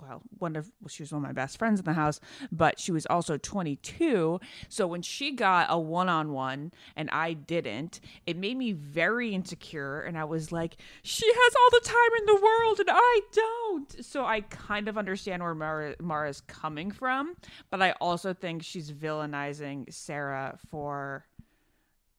well, 0.00 0.22
one 0.38 0.56
of, 0.56 0.70
well, 0.80 0.88
she 0.88 1.02
was 1.02 1.12
one 1.12 1.22
of 1.22 1.26
my 1.28 1.32
best 1.32 1.58
friends 1.58 1.80
in 1.80 1.84
the 1.84 1.92
house, 1.92 2.20
but 2.50 2.78
she 2.78 2.92
was 2.92 3.06
also 3.06 3.36
22. 3.36 4.40
So 4.68 4.86
when 4.86 5.02
she 5.02 5.32
got 5.32 5.66
a 5.70 5.78
one 5.78 6.08
on 6.08 6.32
one 6.32 6.72
and 6.96 7.10
I 7.10 7.32
didn't, 7.32 8.00
it 8.26 8.36
made 8.36 8.56
me 8.56 8.72
very 8.72 9.34
insecure. 9.34 10.00
And 10.00 10.18
I 10.18 10.24
was 10.24 10.52
like, 10.52 10.76
she 11.02 11.26
has 11.26 11.54
all 11.54 11.80
the 11.80 11.86
time 11.86 12.18
in 12.18 12.26
the 12.26 12.42
world 12.42 12.80
and 12.80 12.88
I 12.92 13.20
don't. 13.32 14.04
So 14.04 14.24
I 14.24 14.42
kind 14.42 14.88
of 14.88 14.98
understand 14.98 15.42
where 15.42 15.54
Mara, 15.54 15.94
Mara's 16.00 16.40
coming 16.42 16.90
from, 16.90 17.34
but 17.70 17.82
I 17.82 17.92
also 18.00 18.34
think 18.34 18.62
she's 18.62 18.90
villainizing 18.90 19.92
Sarah 19.92 20.58
for 20.70 21.24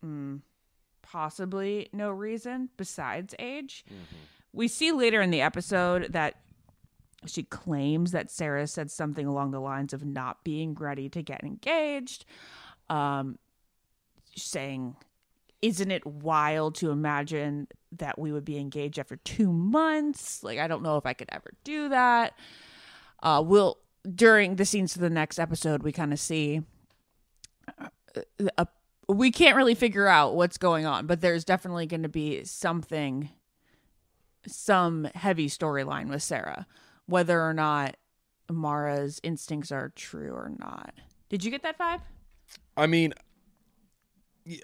mm, 0.03 0.41
possibly 1.01 1.89
no 1.93 2.09
reason 2.09 2.69
besides 2.77 3.35
age. 3.39 3.85
We 4.53 4.67
see 4.67 4.91
later 4.91 5.21
in 5.21 5.31
the 5.31 5.41
episode 5.41 6.13
that 6.13 6.35
she 7.28 7.43
claims 7.43 8.11
that 8.11 8.32
Sarah 8.32 8.67
said 8.67 8.91
something 8.91 9.26
along 9.26 9.51
the 9.51 9.59
lines 9.59 9.93
of 9.93 10.05
not 10.05 10.43
being 10.43 10.73
ready 10.73 11.09
to 11.09 11.21
get 11.21 11.43
engaged. 11.43 12.26
Um, 12.89 13.39
saying, 14.36 14.95
Isn't 15.61 15.91
it 15.91 16.05
wild 16.05 16.76
to 16.76 16.91
imagine 16.91 17.67
that 17.93 18.19
we 18.19 18.32
would 18.32 18.45
be 18.45 18.57
engaged 18.57 18.99
after 18.99 19.15
two 19.17 19.51
months? 19.51 20.43
Like, 20.43 20.59
I 20.59 20.67
don't 20.67 20.84
know 20.84 20.97
if 20.97 21.05
I 21.05 21.13
could 21.13 21.30
ever 21.32 21.53
do 21.63 21.89
that. 21.89 22.34
Uh, 23.23 23.43
we'll, 23.45 23.78
during 24.13 24.55
the 24.55 24.65
scenes 24.65 24.95
of 24.95 25.01
the 25.01 25.09
next 25.09 25.39
episode, 25.39 25.84
we 25.84 25.91
kind 25.91 26.13
of 26.13 26.19
see 26.19 26.61
uh, 27.80 27.88
a, 28.57 28.67
we 29.07 29.32
can't 29.32 29.55
really 29.55 29.76
figure 29.76 30.07
out 30.07 30.36
what's 30.36 30.57
going 30.57 30.86
on, 30.86 31.07
but 31.07 31.21
there's 31.21 31.45
definitely 31.45 31.86
going 31.86 32.03
to 32.03 32.09
be 32.09 32.43
something, 32.43 33.30
some 34.47 35.05
heavy 35.15 35.47
storyline 35.47 36.09
with 36.09 36.23
Sarah, 36.23 36.67
whether 37.07 37.41
or 37.41 37.53
not 37.53 37.97
Mara's 38.49 39.19
instincts 39.23 39.71
are 39.71 39.91
true 39.95 40.31
or 40.31 40.51
not. 40.59 40.93
Did 41.29 41.43
you 41.43 41.51
get 41.51 41.63
that 41.63 41.79
vibe? 41.79 42.01
I 42.77 42.87
mean, 42.87 43.13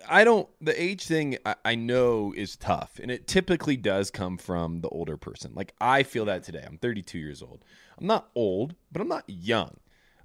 I 0.07 0.23
don't. 0.23 0.47
The 0.59 0.79
age 0.79 1.05
thing 1.05 1.37
I, 1.45 1.55
I 1.65 1.75
know 1.75 2.33
is 2.35 2.55
tough, 2.55 2.99
and 3.01 3.09
it 3.09 3.27
typically 3.27 3.77
does 3.77 4.11
come 4.11 4.37
from 4.37 4.81
the 4.81 4.89
older 4.89 5.17
person. 5.17 5.53
Like 5.55 5.73
I 5.81 6.03
feel 6.03 6.25
that 6.25 6.43
today. 6.43 6.63
I'm 6.65 6.77
32 6.77 7.17
years 7.17 7.41
old. 7.41 7.63
I'm 7.97 8.05
not 8.05 8.29
old, 8.35 8.75
but 8.91 9.01
I'm 9.01 9.07
not 9.07 9.23
young. 9.27 9.77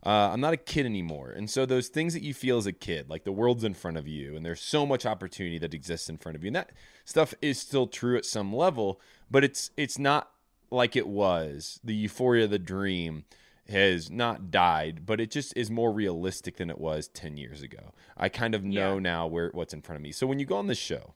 Uh, 0.04 0.30
I'm 0.32 0.40
not 0.40 0.52
a 0.52 0.58
kid 0.58 0.86
anymore, 0.86 1.30
and 1.30 1.50
so 1.50 1.64
those 1.64 1.88
things 1.88 2.12
that 2.12 2.22
you 2.22 2.32
feel 2.34 2.58
as 2.58 2.66
a 2.66 2.72
kid, 2.72 3.08
like 3.08 3.24
the 3.24 3.32
world's 3.32 3.64
in 3.64 3.74
front 3.74 3.96
of 3.96 4.06
you, 4.06 4.36
and 4.36 4.44
there's 4.44 4.60
so 4.60 4.86
much 4.86 5.06
opportunity 5.06 5.58
that 5.58 5.74
exists 5.74 6.08
in 6.08 6.18
front 6.18 6.36
of 6.36 6.44
you, 6.44 6.48
and 6.48 6.56
that 6.56 6.70
stuff 7.04 7.34
is 7.40 7.58
still 7.58 7.86
true 7.86 8.16
at 8.16 8.24
some 8.24 8.54
level, 8.54 9.00
but 9.30 9.42
it's 9.42 9.70
it's 9.76 9.98
not 9.98 10.30
like 10.70 10.96
it 10.96 11.06
was. 11.06 11.80
The 11.84 11.94
euphoria, 11.94 12.44
of 12.44 12.50
the 12.50 12.58
dream 12.58 13.24
has 13.68 14.10
not 14.10 14.50
died, 14.50 15.04
but 15.06 15.20
it 15.20 15.30
just 15.30 15.56
is 15.56 15.70
more 15.70 15.92
realistic 15.92 16.56
than 16.56 16.70
it 16.70 16.78
was 16.80 17.08
10 17.08 17.36
years 17.36 17.62
ago. 17.62 17.92
I 18.16 18.28
kind 18.28 18.54
of 18.54 18.62
know 18.62 18.94
Yeah. 18.94 19.00
now 19.00 19.26
where 19.26 19.50
what's 19.52 19.74
in 19.74 19.82
front 19.82 19.96
of 19.96 20.02
me. 20.02 20.12
So 20.12 20.26
when 20.26 20.38
you 20.38 20.46
go 20.46 20.56
on 20.56 20.68
this 20.68 20.78
show, 20.78 21.14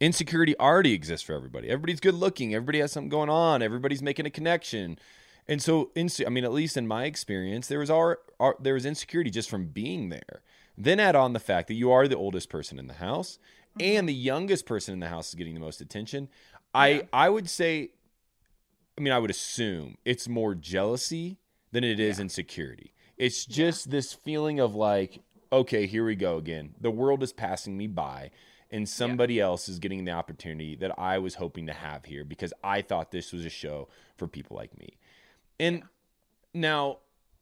insecurity 0.00 0.56
already 0.58 0.92
exists 0.92 1.26
for 1.26 1.34
everybody. 1.34 1.68
Everybody's 1.68 2.00
good 2.00 2.14
looking, 2.14 2.54
everybody 2.54 2.78
has 2.78 2.92
something 2.92 3.08
going 3.08 3.30
on, 3.30 3.62
everybody's 3.62 4.02
making 4.02 4.26
a 4.26 4.30
connection. 4.30 4.98
And 5.48 5.60
so 5.60 5.90
inse- 5.96 6.24
I 6.24 6.30
mean 6.30 6.44
at 6.44 6.52
least 6.52 6.76
in 6.76 6.86
my 6.86 7.04
experience, 7.04 7.66
there 7.66 7.80
was 7.80 7.90
our, 7.90 8.20
our 8.38 8.56
there 8.60 8.74
was 8.74 8.86
insecurity 8.86 9.30
just 9.30 9.50
from 9.50 9.66
being 9.66 10.08
there. 10.10 10.42
Then 10.76 11.00
add 11.00 11.16
on 11.16 11.32
the 11.32 11.40
fact 11.40 11.66
that 11.68 11.74
you 11.74 11.90
are 11.90 12.06
the 12.06 12.16
oldest 12.16 12.48
person 12.48 12.78
in 12.78 12.86
the 12.86 12.94
house 12.94 13.40
and 13.80 13.98
mm-hmm. 13.98 14.06
the 14.06 14.14
youngest 14.14 14.66
person 14.66 14.94
in 14.94 15.00
the 15.00 15.08
house 15.08 15.30
is 15.30 15.34
getting 15.34 15.54
the 15.54 15.60
most 15.60 15.80
attention. 15.80 16.28
I 16.74 17.08
I 17.12 17.28
would 17.28 17.48
say 17.50 17.90
I 18.98 19.00
mean, 19.00 19.12
I 19.12 19.18
would 19.20 19.30
assume 19.30 19.96
it's 20.04 20.28
more 20.28 20.56
jealousy 20.56 21.38
than 21.70 21.84
it 21.84 22.00
is 22.00 22.18
insecurity. 22.18 22.92
It's 23.16 23.46
just 23.46 23.90
this 23.90 24.12
feeling 24.12 24.58
of 24.58 24.74
like, 24.74 25.22
okay, 25.52 25.86
here 25.86 26.04
we 26.04 26.16
go 26.16 26.36
again. 26.36 26.74
The 26.80 26.90
world 26.90 27.22
is 27.22 27.32
passing 27.32 27.76
me 27.76 27.86
by, 27.86 28.32
and 28.72 28.88
somebody 28.88 29.40
else 29.40 29.68
is 29.68 29.78
getting 29.78 30.04
the 30.04 30.10
opportunity 30.10 30.74
that 30.76 30.98
I 30.98 31.18
was 31.18 31.36
hoping 31.36 31.66
to 31.68 31.72
have 31.72 32.06
here 32.06 32.24
because 32.24 32.52
I 32.64 32.82
thought 32.82 33.12
this 33.12 33.32
was 33.32 33.44
a 33.44 33.50
show 33.50 33.88
for 34.16 34.26
people 34.26 34.56
like 34.56 34.76
me. 34.76 34.98
And 35.60 35.84
now, 36.52 36.98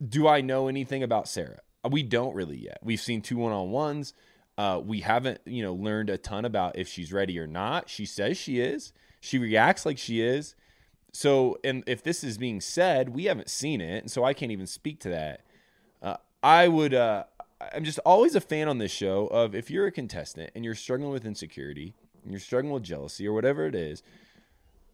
do 0.06 0.28
I 0.28 0.42
know 0.42 0.68
anything 0.68 1.02
about 1.02 1.26
Sarah? 1.26 1.60
We 1.88 2.02
don't 2.02 2.34
really 2.34 2.58
yet. 2.58 2.80
We've 2.82 3.00
seen 3.00 3.22
two 3.22 3.38
one 3.38 3.52
on 3.52 3.70
ones. 3.70 4.12
Uh, 4.58 4.80
we 4.84 5.00
haven't, 5.00 5.40
you 5.46 5.62
know, 5.62 5.74
learned 5.74 6.10
a 6.10 6.18
ton 6.18 6.44
about 6.44 6.76
if 6.76 6.86
she's 6.86 7.14
ready 7.14 7.38
or 7.38 7.46
not. 7.46 7.88
She 7.88 8.04
says 8.04 8.36
she 8.36 8.60
is. 8.60 8.92
She 9.20 9.38
reacts 9.38 9.86
like 9.86 9.96
she 9.96 10.20
is. 10.20 10.54
So, 11.12 11.56
and 11.64 11.82
if 11.86 12.02
this 12.02 12.22
is 12.22 12.36
being 12.36 12.60
said, 12.60 13.10
we 13.10 13.24
haven't 13.24 13.48
seen 13.48 13.80
it, 13.80 14.02
and 14.02 14.10
so 14.10 14.24
I 14.24 14.34
can't 14.34 14.52
even 14.52 14.66
speak 14.66 15.00
to 15.00 15.08
that. 15.10 15.40
Uh, 16.02 16.16
I 16.42 16.68
would. 16.68 16.92
Uh, 16.92 17.24
I'm 17.72 17.84
just 17.84 17.98
always 18.00 18.34
a 18.34 18.40
fan 18.40 18.68
on 18.68 18.78
this 18.78 18.92
show 18.92 19.26
of 19.28 19.54
if 19.54 19.70
you're 19.70 19.86
a 19.86 19.92
contestant 19.92 20.50
and 20.54 20.64
you're 20.64 20.74
struggling 20.74 21.10
with 21.10 21.24
insecurity, 21.24 21.94
and 22.22 22.32
you're 22.32 22.40
struggling 22.40 22.74
with 22.74 22.82
jealousy 22.82 23.26
or 23.26 23.32
whatever 23.32 23.66
it 23.66 23.74
is, 23.74 24.02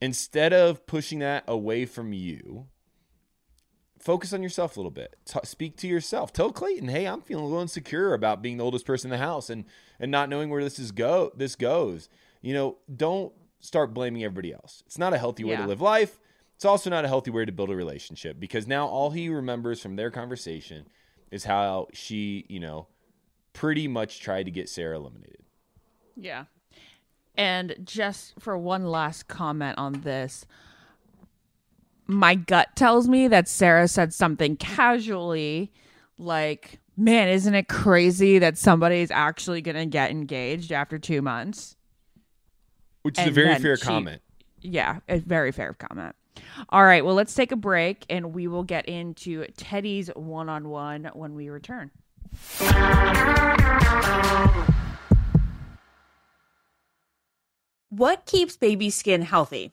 instead 0.00 0.52
of 0.52 0.86
pushing 0.86 1.18
that 1.18 1.42
away 1.48 1.86
from 1.86 2.12
you, 2.12 2.66
focus 3.98 4.32
on 4.32 4.42
yourself 4.42 4.76
a 4.76 4.80
little 4.80 4.92
bit. 4.92 5.16
Ta 5.24 5.40
speak 5.42 5.76
to 5.78 5.88
yourself. 5.88 6.32
Tell 6.32 6.52
Clayton, 6.52 6.88
"Hey, 6.88 7.06
I'm 7.06 7.20
feeling 7.20 7.44
a 7.44 7.48
little 7.48 7.62
insecure 7.62 8.14
about 8.14 8.42
being 8.42 8.58
the 8.58 8.64
oldest 8.64 8.86
person 8.86 9.10
in 9.10 9.18
the 9.18 9.24
house 9.24 9.50
and 9.50 9.64
and 9.98 10.10
not 10.10 10.28
knowing 10.28 10.50
where 10.50 10.62
this 10.62 10.78
is 10.78 10.92
go 10.92 11.32
this 11.34 11.56
goes." 11.56 12.08
You 12.42 12.54
know, 12.54 12.78
don't 12.94 13.32
start 13.62 13.94
blaming 13.94 14.22
everybody 14.24 14.52
else. 14.52 14.82
It's 14.86 14.98
not 14.98 15.14
a 15.14 15.18
healthy 15.18 15.44
way 15.44 15.52
Yeah. 15.52 15.62
to 15.62 15.66
live 15.68 15.80
life. 15.80 16.18
It's 16.56 16.64
also 16.66 16.90
not 16.90 17.04
a 17.04 17.08
healthy 17.08 17.30
way 17.30 17.44
to 17.46 17.52
build 17.52 17.70
a 17.70 17.74
relationship 17.76 18.38
because 18.38 18.66
now 18.66 18.86
all 18.86 19.10
he 19.10 19.28
remembers 19.30 19.80
from 19.80 19.96
their 19.96 20.10
conversation 20.10 20.86
is 21.30 21.44
how 21.44 21.88
she, 21.94 22.44
you 22.48 22.60
know, 22.60 22.88
pretty 23.54 23.88
much 23.88 24.20
tried 24.20 24.44
to 24.44 24.50
get 24.50 24.68
Sarah 24.68 24.96
eliminated. 24.96 25.44
Yeah. 26.16 26.44
And 27.34 27.74
just 27.84 28.34
for 28.38 28.58
one 28.58 28.84
last 28.86 29.26
comment 29.28 29.78
on 29.78 30.02
this, 30.02 30.44
my 32.06 32.34
gut 32.34 32.76
tells 32.76 33.08
me 33.08 33.28
that 33.28 33.48
Sarah 33.48 33.88
said 33.88 34.12
something 34.12 34.56
casually 34.56 35.72
like, 36.18 36.78
Man, 36.94 37.28
isn't 37.28 37.54
it 37.54 37.68
crazy 37.68 38.38
that 38.38 38.58
somebody's 38.58 39.10
actually 39.10 39.62
going 39.62 39.76
to 39.76 39.86
get 39.86 40.10
engaged 40.10 40.70
after 40.72 40.98
two 40.98 41.22
months? 41.22 41.74
Which 43.02 43.18
is 43.18 43.26
a 43.26 43.30
very 43.30 43.58
fair 43.58 43.76
cheat. 43.76 43.84
comment. 43.86 44.22
Yeah, 44.60 45.00
a 45.08 45.18
very 45.18 45.52
fair 45.52 45.74
comment. 45.74 46.14
All 46.68 46.84
right, 46.84 47.04
well, 47.04 47.14
let's 47.14 47.34
take 47.34 47.52
a 47.52 47.56
break 47.56 48.04
and 48.08 48.32
we 48.32 48.46
will 48.46 48.62
get 48.62 48.86
into 48.86 49.44
Teddi's 49.56 50.08
one 50.14 50.48
on 50.48 50.68
one 50.68 51.10
when 51.14 51.34
we 51.34 51.48
return. 51.48 51.90
What 57.90 58.24
keeps 58.24 58.56
baby 58.56 58.88
skin 58.88 59.22
healthy? 59.22 59.72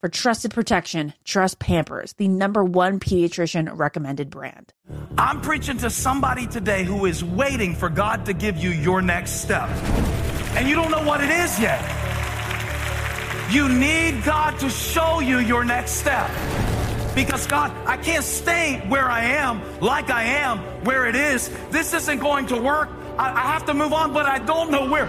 For 0.00 0.08
trusted 0.08 0.52
protection, 0.52 1.12
trust 1.24 1.58
Pampers, 1.58 2.12
the 2.12 2.28
number 2.28 2.62
one 2.62 3.00
pediatrician 3.00 3.68
recommended 3.76 4.30
brand. 4.30 4.72
I'm 5.18 5.40
preaching 5.40 5.76
to 5.78 5.90
somebody 5.90 6.46
today 6.46 6.84
who 6.84 7.04
is 7.06 7.24
waiting 7.24 7.74
for 7.74 7.88
God 7.88 8.24
to 8.26 8.32
give 8.32 8.58
you 8.58 8.70
your 8.70 9.02
next 9.02 9.40
step. 9.42 9.68
And 10.54 10.68
you 10.68 10.76
don't 10.76 10.92
know 10.92 11.02
what 11.02 11.20
it 11.20 11.30
is 11.30 11.58
yet. 11.58 11.82
You 13.50 13.68
need 13.68 14.22
God 14.22 14.60
to 14.60 14.70
show 14.70 15.18
you 15.18 15.40
your 15.40 15.64
next 15.64 15.94
step. 15.94 16.30
Because 17.16 17.48
God, 17.48 17.72
I 17.84 17.96
can't 17.96 18.22
stay 18.22 18.80
where 18.86 19.10
I 19.10 19.24
am, 19.24 19.80
like 19.80 20.10
I 20.10 20.22
am, 20.22 20.58
where 20.84 21.06
it 21.06 21.16
is. 21.16 21.50
This 21.70 21.92
isn't 21.92 22.20
going 22.20 22.46
to 22.46 22.56
work. 22.56 22.88
I, 23.18 23.32
I 23.32 23.52
have 23.52 23.66
to 23.66 23.74
move 23.74 23.92
on, 23.92 24.12
but 24.12 24.26
I 24.26 24.38
don't 24.38 24.70
know 24.70 24.88
where. 24.88 25.08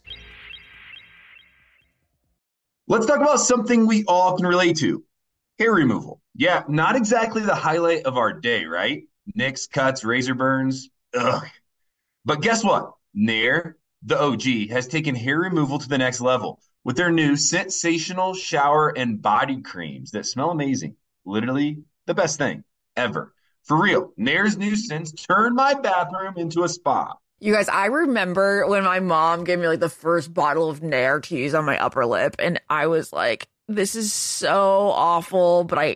Let's 2.91 3.05
talk 3.05 3.21
about 3.21 3.39
something 3.39 3.87
we 3.87 4.03
all 4.05 4.35
can 4.35 4.45
relate 4.45 4.75
to 4.79 5.01
hair 5.57 5.71
removal. 5.71 6.21
Yeah, 6.35 6.63
not 6.67 6.97
exactly 6.97 7.41
the 7.41 7.55
highlight 7.55 8.03
of 8.03 8.17
our 8.17 8.33
day, 8.33 8.65
right? 8.65 9.03
Nicks, 9.33 9.65
cuts, 9.65 10.03
razor 10.03 10.35
burns. 10.35 10.89
Ugh. 11.17 11.47
But 12.25 12.41
guess 12.41 12.65
what? 12.65 12.91
Nair, 13.13 13.77
the 14.03 14.21
OG, 14.21 14.71
has 14.71 14.89
taken 14.89 15.15
hair 15.15 15.39
removal 15.39 15.79
to 15.79 15.87
the 15.87 15.97
next 15.97 16.19
level 16.19 16.59
with 16.83 16.97
their 16.97 17.13
new 17.13 17.37
sensational 17.37 18.33
shower 18.33 18.89
and 18.89 19.21
body 19.21 19.61
creams 19.61 20.11
that 20.11 20.25
smell 20.25 20.49
amazing. 20.49 20.97
Literally 21.23 21.77
the 22.07 22.13
best 22.13 22.37
thing 22.37 22.65
ever. 22.97 23.33
For 23.63 23.81
real, 23.81 24.11
Nair's 24.17 24.57
new 24.57 24.75
scents 24.75 25.13
turned 25.13 25.55
my 25.55 25.75
bathroom 25.75 26.33
into 26.35 26.65
a 26.65 26.67
spa. 26.67 27.13
You 27.43 27.51
guys, 27.53 27.67
I 27.69 27.87
remember 27.87 28.67
when 28.67 28.83
my 28.83 28.99
mom 28.99 29.45
gave 29.45 29.57
me 29.57 29.67
like 29.67 29.79
the 29.79 29.89
first 29.89 30.31
bottle 30.31 30.69
of 30.69 30.83
Nair 30.83 31.19
to 31.21 31.35
use 31.35 31.55
on 31.55 31.65
my 31.65 31.83
upper 31.83 32.05
lip, 32.05 32.35
and 32.37 32.61
I 32.69 32.85
was 32.85 33.11
like, 33.11 33.47
"This 33.67 33.95
is 33.95 34.13
so 34.13 34.91
awful," 34.93 35.63
but 35.63 35.79
I 35.79 35.95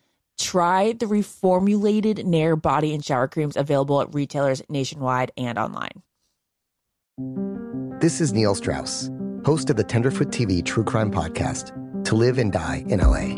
Try 0.41 0.93
the 0.93 1.05
reformulated 1.05 2.25
Nair 2.25 2.55
body 2.55 2.93
and 2.93 3.05
shower 3.05 3.27
creams 3.27 3.55
available 3.55 4.01
at 4.01 4.13
retailers 4.13 4.63
nationwide 4.69 5.31
and 5.37 5.59
online. 5.59 6.01
This 8.01 8.19
is 8.19 8.33
Neil 8.33 8.55
Strauss, 8.55 9.11
host 9.45 9.69
of 9.69 9.75
the 9.75 9.83
Tenderfoot 9.83 10.29
TV 10.29 10.65
True 10.65 10.83
Crime 10.83 11.11
Podcast, 11.11 11.71
To 12.05 12.15
Live 12.15 12.39
and 12.39 12.51
Die 12.51 12.83
in 12.87 12.99
LA. 12.99 13.37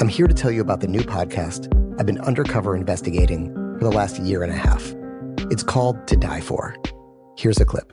I'm 0.00 0.08
here 0.08 0.26
to 0.26 0.34
tell 0.34 0.50
you 0.50 0.60
about 0.60 0.80
the 0.80 0.88
new 0.88 1.02
podcast 1.02 1.72
I've 2.00 2.06
been 2.06 2.20
undercover 2.20 2.74
investigating 2.74 3.54
for 3.78 3.84
the 3.84 3.92
last 3.92 4.18
year 4.18 4.42
and 4.42 4.52
a 4.52 4.56
half. 4.56 4.92
It's 5.52 5.62
called 5.62 6.08
To 6.08 6.16
Die 6.16 6.40
For. 6.40 6.74
Here's 7.36 7.60
a 7.60 7.64
clip. 7.64 7.92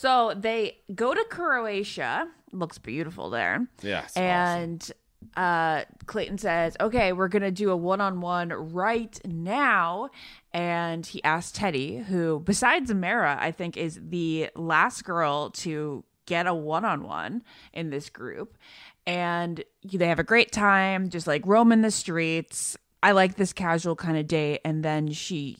So 0.00 0.32
they 0.34 0.78
go 0.94 1.12
to 1.12 1.24
Croatia. 1.28 2.26
Looks 2.52 2.78
beautiful 2.78 3.28
there. 3.28 3.66
Yeah, 3.82 4.06
and 4.16 4.90
uh, 5.36 5.84
Clayton 6.06 6.38
says, 6.38 6.74
"Okay, 6.80 7.12
we're 7.12 7.28
gonna 7.28 7.50
do 7.50 7.70
a 7.70 7.76
one-on-one 7.76 8.48
right 8.72 9.20
now." 9.26 10.08
And 10.54 11.04
he 11.04 11.22
asks 11.22 11.58
Teddi, 11.58 12.02
who, 12.06 12.40
besides 12.40 12.90
Amara, 12.90 13.36
I 13.38 13.50
think 13.50 13.76
is 13.76 14.00
the 14.02 14.48
last 14.56 15.04
girl 15.04 15.50
to 15.50 16.02
get 16.24 16.46
a 16.46 16.54
one-on-one 16.54 17.42
in 17.74 17.90
this 17.90 18.08
group. 18.08 18.56
And 19.06 19.62
they 19.84 20.08
have 20.08 20.18
a 20.18 20.24
great 20.24 20.50
time, 20.50 21.10
just 21.10 21.26
like 21.26 21.42
roaming 21.44 21.82
the 21.82 21.90
streets. 21.90 22.74
I 23.02 23.12
like 23.12 23.36
this 23.36 23.52
casual 23.52 23.96
kind 23.96 24.16
of 24.16 24.26
date. 24.26 24.60
And 24.64 24.82
then 24.82 25.12
she 25.12 25.58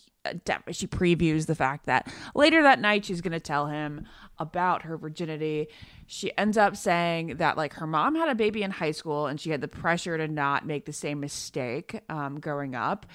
she 0.71 0.87
previews 0.87 1.47
the 1.47 1.55
fact 1.55 1.87
that 1.87 2.12
later 2.35 2.62
that 2.62 2.81
night 2.81 3.05
she's 3.05 3.21
going 3.21 3.33
to 3.33 3.41
tell 3.41 3.66
him 3.66 4.07
about 4.39 4.83
her 4.83 4.97
virginity. 4.97 5.68
She 6.07 6.37
ends 6.37 6.57
up 6.57 6.77
saying 6.77 7.37
that 7.37 7.57
like 7.57 7.75
her 7.75 7.87
mom 7.87 8.14
had 8.14 8.29
a 8.29 8.35
baby 8.35 8.62
in 8.62 8.71
high 8.71 8.91
school 8.91 9.27
and 9.27 9.41
she 9.41 9.51
had 9.51 9.61
the 9.61 9.68
pressure 9.68 10.18
to 10.18 10.29
not 10.29 10.66
make 10.66 10.85
the 10.85 10.93
same 10.93 11.21
mistake 11.21 12.01
um, 12.09 12.39
growing 12.41 12.75
up. 12.75 13.07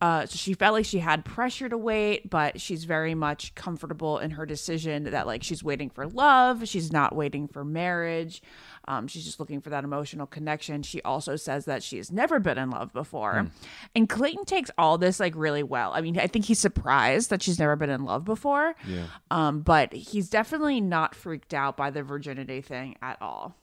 Uh, 0.00 0.26
so 0.26 0.36
she 0.36 0.52
felt 0.54 0.74
like 0.74 0.84
she 0.84 0.98
had 0.98 1.24
pressure 1.24 1.68
to 1.68 1.78
wait, 1.78 2.28
but 2.28 2.60
she's 2.60 2.84
very 2.84 3.14
much 3.14 3.54
comfortable 3.54 4.18
in 4.18 4.32
her 4.32 4.44
decision 4.44 5.04
that 5.04 5.26
like 5.26 5.42
she's 5.42 5.64
waiting 5.64 5.88
for 5.88 6.06
love. 6.06 6.68
She's 6.68 6.92
not 6.92 7.14
waiting 7.14 7.48
for 7.48 7.64
marriage. 7.64 8.42
Um, 8.86 9.06
she's 9.08 9.24
just 9.24 9.40
looking 9.40 9.60
for 9.60 9.70
that 9.70 9.84
emotional 9.84 10.26
connection. 10.26 10.82
She 10.82 11.00
also 11.02 11.36
says 11.36 11.64
that 11.64 11.82
she 11.82 11.96
has 11.96 12.12
never 12.12 12.38
been 12.38 12.58
in 12.58 12.70
love 12.70 12.92
before. 12.92 13.42
Hmm. 13.42 13.46
And 13.94 14.08
Clayton 14.08 14.44
takes 14.44 14.70
all 14.76 14.98
this 14.98 15.20
like 15.20 15.34
really 15.36 15.62
well. 15.62 15.92
I 15.94 16.00
mean, 16.00 16.18
I 16.18 16.26
think 16.26 16.44
he's 16.44 16.58
surprised 16.58 17.30
that 17.30 17.42
she's 17.42 17.58
never 17.58 17.76
been 17.76 17.90
in 17.90 18.04
love 18.04 18.24
before. 18.24 18.74
Yeah. 18.86 19.06
Um, 19.30 19.60
but 19.60 19.92
he's 19.92 20.28
definitely 20.28 20.80
not 20.80 21.14
freaked 21.14 21.54
out 21.54 21.76
by 21.76 21.90
the 21.90 22.02
virginity 22.02 22.60
thing 22.60 22.96
at 23.00 23.20
all. 23.20 23.54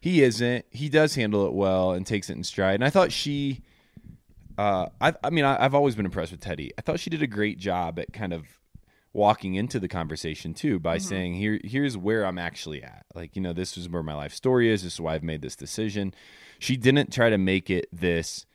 He 0.00 0.22
isn't. 0.22 0.64
He 0.70 0.88
does 0.88 1.14
handle 1.14 1.46
it 1.46 1.52
well 1.52 1.92
and 1.92 2.06
takes 2.06 2.30
it 2.30 2.36
in 2.36 2.44
stride. 2.44 2.76
And 2.76 2.84
I 2.84 2.90
thought 2.90 3.10
she, 3.10 3.62
uh, 4.56 4.86
I, 5.00 5.14
I 5.24 5.30
mean, 5.30 5.44
I, 5.44 5.62
I've 5.64 5.74
always 5.74 5.96
been 5.96 6.06
impressed 6.06 6.32
with 6.32 6.40
Teddi. 6.40 6.70
I 6.78 6.82
thought 6.82 7.00
she 7.00 7.10
did 7.10 7.22
a 7.22 7.26
great 7.26 7.58
job 7.58 7.98
at 7.98 8.12
kind 8.12 8.32
of 8.32 8.44
walking 9.16 9.54
into 9.54 9.80
the 9.80 9.88
conversation 9.88 10.52
too 10.54 10.78
by 10.78 10.96
Mm-hmm. 10.98 11.08
saying, 11.08 11.34
"Here, 11.34 11.58
here's 11.64 11.96
where 11.96 12.24
I'm 12.26 12.38
actually 12.38 12.82
at. 12.82 13.06
Like, 13.14 13.34
you 13.34 13.42
know, 13.42 13.52
this 13.52 13.76
is 13.76 13.88
where 13.88 14.02
my 14.02 14.14
life 14.14 14.34
story 14.34 14.70
is. 14.70 14.82
This 14.82 14.94
is 14.94 15.00
why 15.00 15.14
I've 15.14 15.22
made 15.22 15.42
this 15.42 15.56
decision." 15.56 16.14
She 16.58 16.76
didn't 16.76 17.12
try 17.12 17.28
to 17.30 17.38
make 17.38 17.68
it 17.70 17.86
this, 17.92 18.46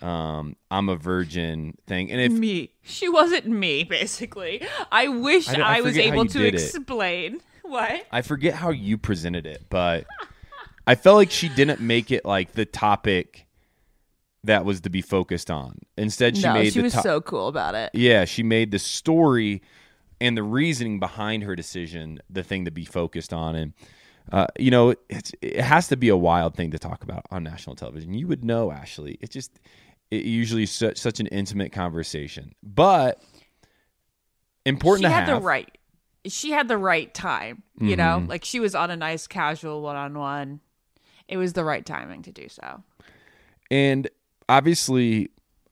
um, 0.00 0.56
"I'm 0.70 0.88
a 0.88 0.96
virgin" 0.96 1.76
thing. 1.86 2.10
And 2.10 2.20
if 2.20 2.32
me, 2.32 2.72
she 2.82 3.08
wasn't 3.08 3.46
me. 3.46 3.84
Basically, 3.84 4.62
I 4.92 5.08
wish 5.08 5.48
I 5.48 5.60
I 5.60 5.76
I, 5.78 5.80
was 5.80 5.96
able 5.96 6.26
to 6.26 6.38
did 6.38 6.54
it. 6.54 6.62
explain 6.62 7.40
what. 7.62 8.06
I 8.12 8.22
forget 8.22 8.54
how 8.54 8.70
you 8.70 8.98
presented 8.98 9.46
it, 9.46 9.64
but 9.70 10.04
I 10.86 10.94
felt 10.94 11.16
like 11.16 11.30
she 11.30 11.48
didn't 11.48 11.80
make 11.80 12.10
it 12.10 12.24
like 12.24 12.52
the 12.52 12.64
topic 12.64 13.46
that 14.44 14.64
was 14.64 14.80
to 14.82 14.90
be 14.90 15.02
focused 15.02 15.50
on. 15.50 15.78
Instead, 15.96 16.36
she 16.36 16.44
no, 16.44 16.54
made 16.54 16.72
she 16.72 16.80
was 16.80 16.92
to- 16.94 17.02
so 17.02 17.20
cool 17.20 17.48
about 17.48 17.74
it. 17.74 17.90
Yeah, 17.92 18.24
she 18.24 18.42
made 18.42 18.70
the 18.70 18.78
story 18.78 19.62
and 20.20 20.36
the 20.36 20.42
reasoning 20.42 20.98
behind 21.00 21.42
her 21.44 21.54
decision 21.56 22.20
the 22.28 22.42
thing 22.42 22.64
to 22.64 22.70
be 22.70 22.84
focused 22.84 23.32
on, 23.32 23.54
and 23.54 23.72
uh, 24.32 24.46
you 24.58 24.70
know, 24.70 24.94
it's, 25.08 25.32
it 25.40 25.60
has 25.60 25.88
to 25.88 25.96
be 25.96 26.08
a 26.08 26.16
wild 26.16 26.54
thing 26.54 26.70
to 26.72 26.78
talk 26.78 27.02
about 27.02 27.24
on 27.30 27.42
national 27.44 27.76
television. 27.76 28.12
You 28.14 28.26
would 28.28 28.44
know, 28.44 28.70
Ashley. 28.70 29.16
it's 29.20 29.32
just 29.32 29.58
it 30.10 30.24
usually 30.24 30.64
is 30.64 30.70
such 30.70 30.98
such 30.98 31.20
an 31.20 31.26
intimate 31.28 31.72
conversation, 31.72 32.54
but 32.62 33.22
important 34.66 35.04
she 35.04 35.08
to 35.08 35.14
had 35.14 35.28
have. 35.28 35.40
the 35.40 35.46
right. 35.46 35.78
She 36.26 36.50
had 36.50 36.68
the 36.68 36.76
right 36.78 37.12
time. 37.14 37.62
You 37.80 37.96
know, 37.96 38.20
Mhm. 38.20 38.28
like 38.28 38.44
she 38.44 38.58
was 38.60 38.74
on 38.74 38.90
a 38.90 38.96
nice 38.96 39.26
casual 39.28 39.82
one-on-one. 39.82 40.60
It 41.28 41.36
was 41.36 41.52
the 41.52 41.62
right 41.64 41.86
timing 41.86 42.22
to 42.22 42.32
do 42.32 42.48
so. 42.48 42.82
And 43.70 44.08
obviously, 44.48 45.30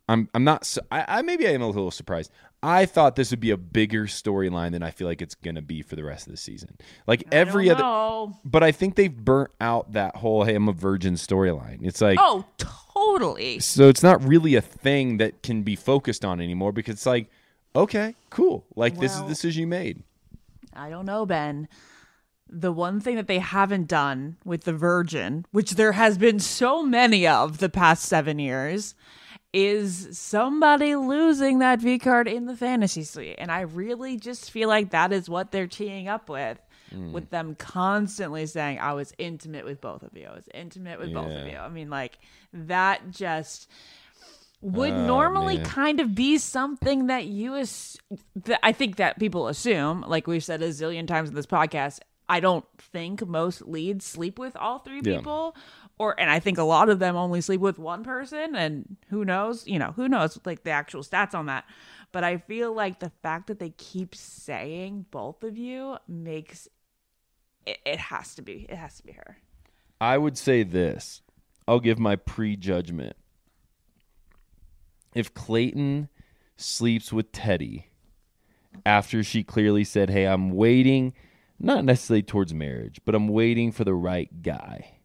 I'm 0.08 0.28
I'm 0.34 0.44
not. 0.44 0.64
su- 0.64 0.80
I, 0.92 1.04
I 1.08 1.22
maybe 1.22 1.48
I 1.48 1.50
am 1.50 1.62
a 1.62 1.66
little 1.66 1.90
surprised. 1.90 2.30
I 2.66 2.84
thought 2.84 3.14
this 3.14 3.30
would 3.30 3.38
be 3.38 3.52
a 3.52 3.56
bigger 3.56 4.06
storyline 4.06 4.72
than 4.72 4.82
I 4.82 4.90
feel 4.90 5.06
like 5.06 5.22
it's 5.22 5.36
gonna 5.36 5.62
be 5.62 5.82
for 5.82 5.94
the 5.94 6.02
rest 6.02 6.26
of 6.26 6.32
the 6.32 6.36
season. 6.36 6.76
Like 7.06 7.22
every 7.30 7.66
don't 7.66 7.76
other, 7.76 7.82
know. 7.84 8.36
but 8.44 8.64
I 8.64 8.72
think 8.72 8.96
they've 8.96 9.16
burnt 9.16 9.52
out 9.60 9.92
that 9.92 10.16
whole 10.16 10.42
"Hey, 10.42 10.56
I'm 10.56 10.68
a 10.68 10.72
virgin" 10.72 11.14
storyline. 11.14 11.78
It's 11.82 12.00
like 12.00 12.18
oh, 12.20 12.44
totally. 12.58 13.60
so 13.60 13.88
it's 13.88 14.02
not 14.02 14.20
really 14.24 14.56
a 14.56 14.60
thing 14.60 15.18
that 15.18 15.44
can 15.44 15.62
be 15.62 15.76
focused 15.76 16.24
on 16.24 16.40
anymore 16.40 16.72
because 16.72 16.94
it's 16.94 17.06
like, 17.06 17.30
okay, 17.76 18.16
cool, 18.30 18.66
like 18.74 18.98
this 18.98 19.14
is 19.14 19.22
the 19.22 19.28
decision 19.28 19.60
you 19.60 19.66
made. 19.68 20.02
I 20.72 20.90
don't 20.90 21.06
know, 21.06 21.24
Ben. 21.24 21.68
The 22.48 22.72
one 22.72 23.00
thing 23.00 23.14
that 23.14 23.28
they 23.28 23.38
haven't 23.38 23.86
done 23.86 24.38
with 24.44 24.64
the 24.64 24.72
Virgin, 24.72 25.46
which 25.52 25.72
there 25.72 25.92
has 25.92 26.18
been 26.18 26.40
so 26.40 26.82
many 26.82 27.28
of 27.28 27.58
the 27.58 27.68
past 27.68 28.04
seven 28.04 28.40
years, 28.40 28.96
is 29.58 30.18
somebody 30.18 30.94
losing 30.96 31.60
that 31.60 31.80
V 31.80 31.98
card 31.98 32.28
in 32.28 32.44
the 32.44 32.54
fantasy 32.54 33.02
suite. 33.04 33.36
And 33.38 33.50
I 33.50 33.62
really 33.62 34.18
just 34.18 34.50
feel 34.50 34.68
like 34.68 34.90
that 34.90 35.12
is 35.14 35.30
what 35.30 35.50
they're 35.50 35.66
teeing 35.66 36.08
up 36.08 36.28
with. 36.28 36.58
Mm. 36.94 37.12
With 37.12 37.30
them 37.30 37.54
constantly 37.56 38.44
saying, 38.46 38.78
I 38.78 38.92
was 38.92 39.14
intimate 39.18 39.64
with 39.64 39.80
both 39.80 40.02
of 40.02 40.10
you. 40.14 40.26
I 40.26 40.34
was 40.34 40.48
intimate 40.54 41.00
with 41.00 41.12
both 41.12 41.30
of 41.32 41.46
you. 41.48 41.56
I 41.56 41.68
mean, 41.70 41.88
like, 41.90 42.18
that 42.52 43.10
just 43.10 43.68
would 44.60 44.92
Oh, 44.92 45.06
normally 45.06 45.56
man. 45.56 45.64
kind 45.66 46.00
of 46.00 46.14
be 46.14 46.36
something 46.38 47.06
that 47.06 47.24
you 47.26 47.56
ass- 47.56 47.96
that 48.44 48.60
I 48.62 48.72
think 48.72 48.96
that 48.96 49.18
people 49.18 49.48
assume, 49.48 50.02
like 50.02 50.26
we've 50.26 50.44
said 50.44 50.62
a 50.62 50.68
zillion 50.68 51.06
times 51.08 51.28
in 51.30 51.34
this 51.34 51.46
podcast. 51.46 52.00
I 52.28 52.40
don't 52.40 52.64
think 52.78 53.26
most 53.26 53.62
leads 53.62 54.04
sleep 54.04 54.38
with 54.38 54.56
all 54.56 54.80
three 54.80 55.00
Yeah. 55.04 55.18
people, 55.18 55.56
or 55.98 56.18
and 56.18 56.30
I 56.30 56.40
think 56.40 56.58
a 56.58 56.62
lot 56.62 56.88
of 56.88 56.98
them 56.98 57.16
only 57.16 57.40
sleep 57.40 57.60
with 57.60 57.78
one 57.78 58.04
person, 58.04 58.54
and 58.54 58.96
who 59.08 59.24
knows, 59.24 59.66
you 59.66 59.78
know, 59.78 59.92
who 59.96 60.08
knows 60.08 60.38
like 60.44 60.64
the 60.64 60.70
actual 60.70 61.02
stats 61.02 61.34
on 61.34 61.46
that. 61.46 61.64
But 62.12 62.24
I 62.24 62.38
feel 62.38 62.72
like 62.72 63.00
the 63.00 63.10
fact 63.22 63.46
that 63.48 63.58
they 63.58 63.70
keep 63.70 64.14
saying 64.14 65.06
both 65.10 65.42
of 65.42 65.56
you 65.56 65.96
makes 66.06 66.68
it, 67.66 67.78
it 67.84 67.98
has 67.98 68.34
to 68.36 68.42
be 68.42 68.66
it 68.68 68.76
has 68.76 68.96
to 68.98 69.04
be 69.04 69.12
her. 69.12 69.38
I 70.00 70.18
would 70.18 70.36
say 70.36 70.62
this. 70.62 71.22
I'll 71.66 71.80
give 71.80 71.98
my 71.98 72.16
prejudgment. 72.16 73.16
If 75.14 75.32
Clayton 75.34 76.08
sleeps 76.56 77.12
with 77.12 77.32
Teddi 77.32 77.84
after 78.84 79.22
she 79.22 79.42
clearly 79.42 79.84
said, 79.84 80.10
Hey, 80.10 80.26
I'm 80.26 80.50
waiting, 80.50 81.14
not 81.58 81.84
necessarily 81.84 82.22
towards 82.22 82.52
marriage, 82.52 83.00
but 83.04 83.14
I'm 83.14 83.28
waiting 83.28 83.72
for 83.72 83.84
the 83.84 83.94
right 83.94 84.42
guy. 84.42 84.95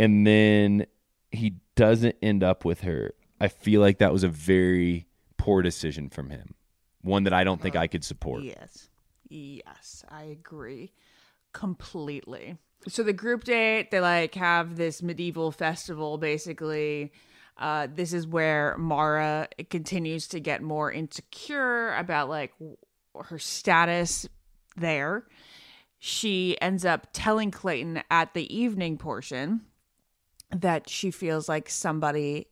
And 0.00 0.26
then 0.26 0.86
he 1.30 1.56
doesn't 1.76 2.16
end 2.22 2.42
up 2.42 2.64
with 2.64 2.80
her. 2.80 3.12
I 3.38 3.48
feel 3.48 3.82
like 3.82 3.98
that 3.98 4.14
was 4.14 4.24
a 4.24 4.28
very 4.28 5.06
poor 5.36 5.60
decision 5.60 6.08
from 6.08 6.30
him. 6.30 6.54
One 7.02 7.24
that 7.24 7.34
I 7.34 7.44
don't 7.44 7.60
think 7.60 7.76
I 7.76 7.86
could 7.86 8.02
support. 8.02 8.42
Yes. 8.42 8.88
Yes, 9.28 10.02
I 10.08 10.22
agree 10.22 10.94
completely. 11.52 12.56
So 12.88 13.02
the 13.02 13.12
group 13.12 13.44
date, 13.44 13.90
they 13.90 14.00
like 14.00 14.34
have 14.36 14.76
this 14.76 15.02
medieval 15.02 15.52
festival 15.52 16.16
basically. 16.16 17.12
Uh, 17.58 17.86
this 17.94 18.14
is 18.14 18.26
where 18.26 18.76
Mara 18.78 19.48
continues 19.68 20.28
to 20.28 20.40
get 20.40 20.62
more 20.62 20.90
insecure 20.90 21.94
about 21.96 22.30
like 22.30 22.52
w- 22.58 22.78
her 23.22 23.38
status 23.38 24.26
there. 24.78 25.26
She 25.98 26.56
ends 26.62 26.86
up 26.86 27.08
telling 27.12 27.50
Clayton 27.50 28.02
at 28.10 28.32
the 28.32 28.56
evening 28.56 28.96
portion 28.96 29.66
that 30.50 30.88
she 30.88 31.10
feels 31.10 31.48
like 31.48 31.68
somebody 31.68 32.46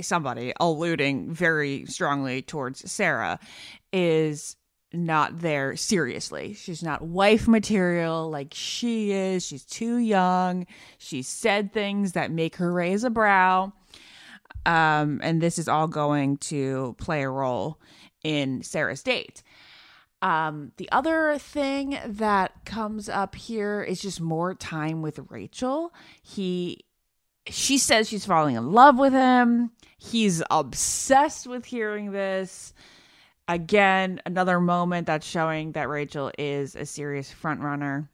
somebody 0.00 0.52
alluding 0.60 1.32
very 1.32 1.84
strongly 1.86 2.40
towards 2.40 2.90
Sarah 2.90 3.38
is 3.92 4.56
not 4.92 5.40
there 5.40 5.76
seriously. 5.76 6.54
She's 6.54 6.82
not 6.82 7.02
wife 7.02 7.46
material 7.46 8.30
like 8.30 8.54
she 8.54 9.12
is. 9.12 9.44
She's 9.44 9.64
too 9.64 9.96
young. 9.96 10.66
She 10.98 11.22
said 11.22 11.72
things 11.72 12.12
that 12.12 12.30
make 12.30 12.56
her 12.56 12.72
raise 12.72 13.04
a 13.04 13.10
brow. 13.10 13.72
Um, 14.64 15.20
and 15.22 15.40
this 15.40 15.58
is 15.58 15.68
all 15.68 15.88
going 15.88 16.38
to 16.38 16.94
play 16.98 17.22
a 17.22 17.28
role 17.28 17.78
in 18.22 18.62
Sarah's 18.62 19.02
date. 19.02 19.42
Um, 20.20 20.72
the 20.78 20.90
other 20.90 21.38
thing 21.38 21.98
that 22.04 22.64
comes 22.64 23.08
up 23.08 23.34
here 23.34 23.82
is 23.82 24.00
just 24.00 24.20
more 24.20 24.54
time 24.54 25.00
with 25.00 25.20
Rachel. 25.30 25.94
He 26.22 26.84
she 27.50 27.78
says 27.78 28.08
she's 28.08 28.26
falling 28.26 28.56
in 28.56 28.72
love 28.72 28.98
with 28.98 29.12
him. 29.12 29.70
He's 29.96 30.42
obsessed 30.50 31.46
with 31.46 31.64
hearing 31.64 32.12
this. 32.12 32.74
Again, 33.46 34.20
another 34.26 34.60
moment 34.60 35.06
that's 35.06 35.26
showing 35.26 35.72
that 35.72 35.88
Rachel 35.88 36.30
is 36.38 36.76
a 36.76 36.84
serious 36.84 37.32
front 37.32 37.60
runner. 37.60 38.10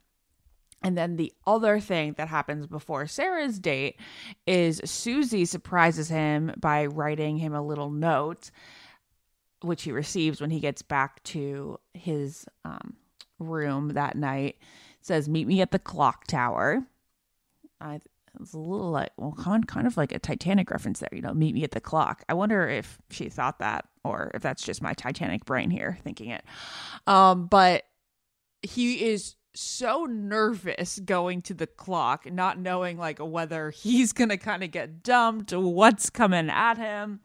And 0.83 0.97
then 0.97 1.17
the 1.17 1.33
other 1.47 1.81
thing 1.81 2.13
that 2.19 2.29
happens 2.29 2.67
before 2.67 3.07
Sarah's 3.07 3.59
date 3.59 3.99
is 4.47 4.83
Susie 4.85 5.47
surprises 5.47 6.11
him 6.11 6.53
by 6.59 6.87
writing 6.87 7.39
him 7.39 7.55
a 7.55 7.63
little 7.63 7.91
note, 7.91 8.51
which 9.65 9.83
he 9.83 9.93
receives 9.93 10.41
when 10.41 10.51
he 10.51 10.61
gets 10.61 10.83
back 10.83 11.23
to 11.25 11.79
his 11.95 12.47
um, 12.65 12.97
room 13.39 13.91
that 13.91 14.17
night. 14.17 14.57
Says, 15.01 15.29
"Meet 15.29 15.47
me 15.47 15.61
at 15.61 15.71
the 15.71 15.79
clock 15.79 16.27
tower." 16.27 16.85
I 17.81 18.01
it's 18.41 18.53
a 18.53 18.59
little 18.59 18.91
like 18.91 19.11
well, 19.17 19.35
kind 19.39 19.67
kind 19.67 19.87
of 19.87 19.97
like 19.97 20.13
a 20.13 20.19
Titanic 20.19 20.71
reference 20.71 21.01
there. 21.01 21.11
You 21.13 21.23
know, 21.23 21.35
meet 21.35 21.55
me 21.55 21.65
at 21.65 21.71
the 21.71 21.81
clock. 21.81 22.25
I 22.29 22.35
wonder 22.35 22.69
if 22.69 22.99
she 23.11 23.29
thought 23.29 23.59
that, 23.61 23.87
or 24.03 24.31
if 24.35 24.43
that's 24.43 24.63
just 24.65 24.83
my 24.83 24.93
Titanic 24.95 25.45
brain 25.45 25.71
here 25.71 25.99
thinking 26.03 26.31
it. 26.31 26.45
Um, 27.07 27.47
but 27.47 27.85
he 28.63 29.05
is 29.05 29.37
so 29.55 30.05
nervous 30.05 30.99
going 30.99 31.43
to 31.43 31.55
the 31.55 31.67
clock, 31.67 32.31
not 32.31 32.59
knowing 32.59 32.99
like 32.99 33.19
whether 33.21 33.71
he's 33.71 34.13
gonna 34.13 34.39
kind 34.39 34.65
of 34.65 34.71
get 34.71 35.03
dumped, 35.03 35.53
what's 35.53 36.11
coming 36.11 36.51
at 36.51 36.77
him, 36.77 37.21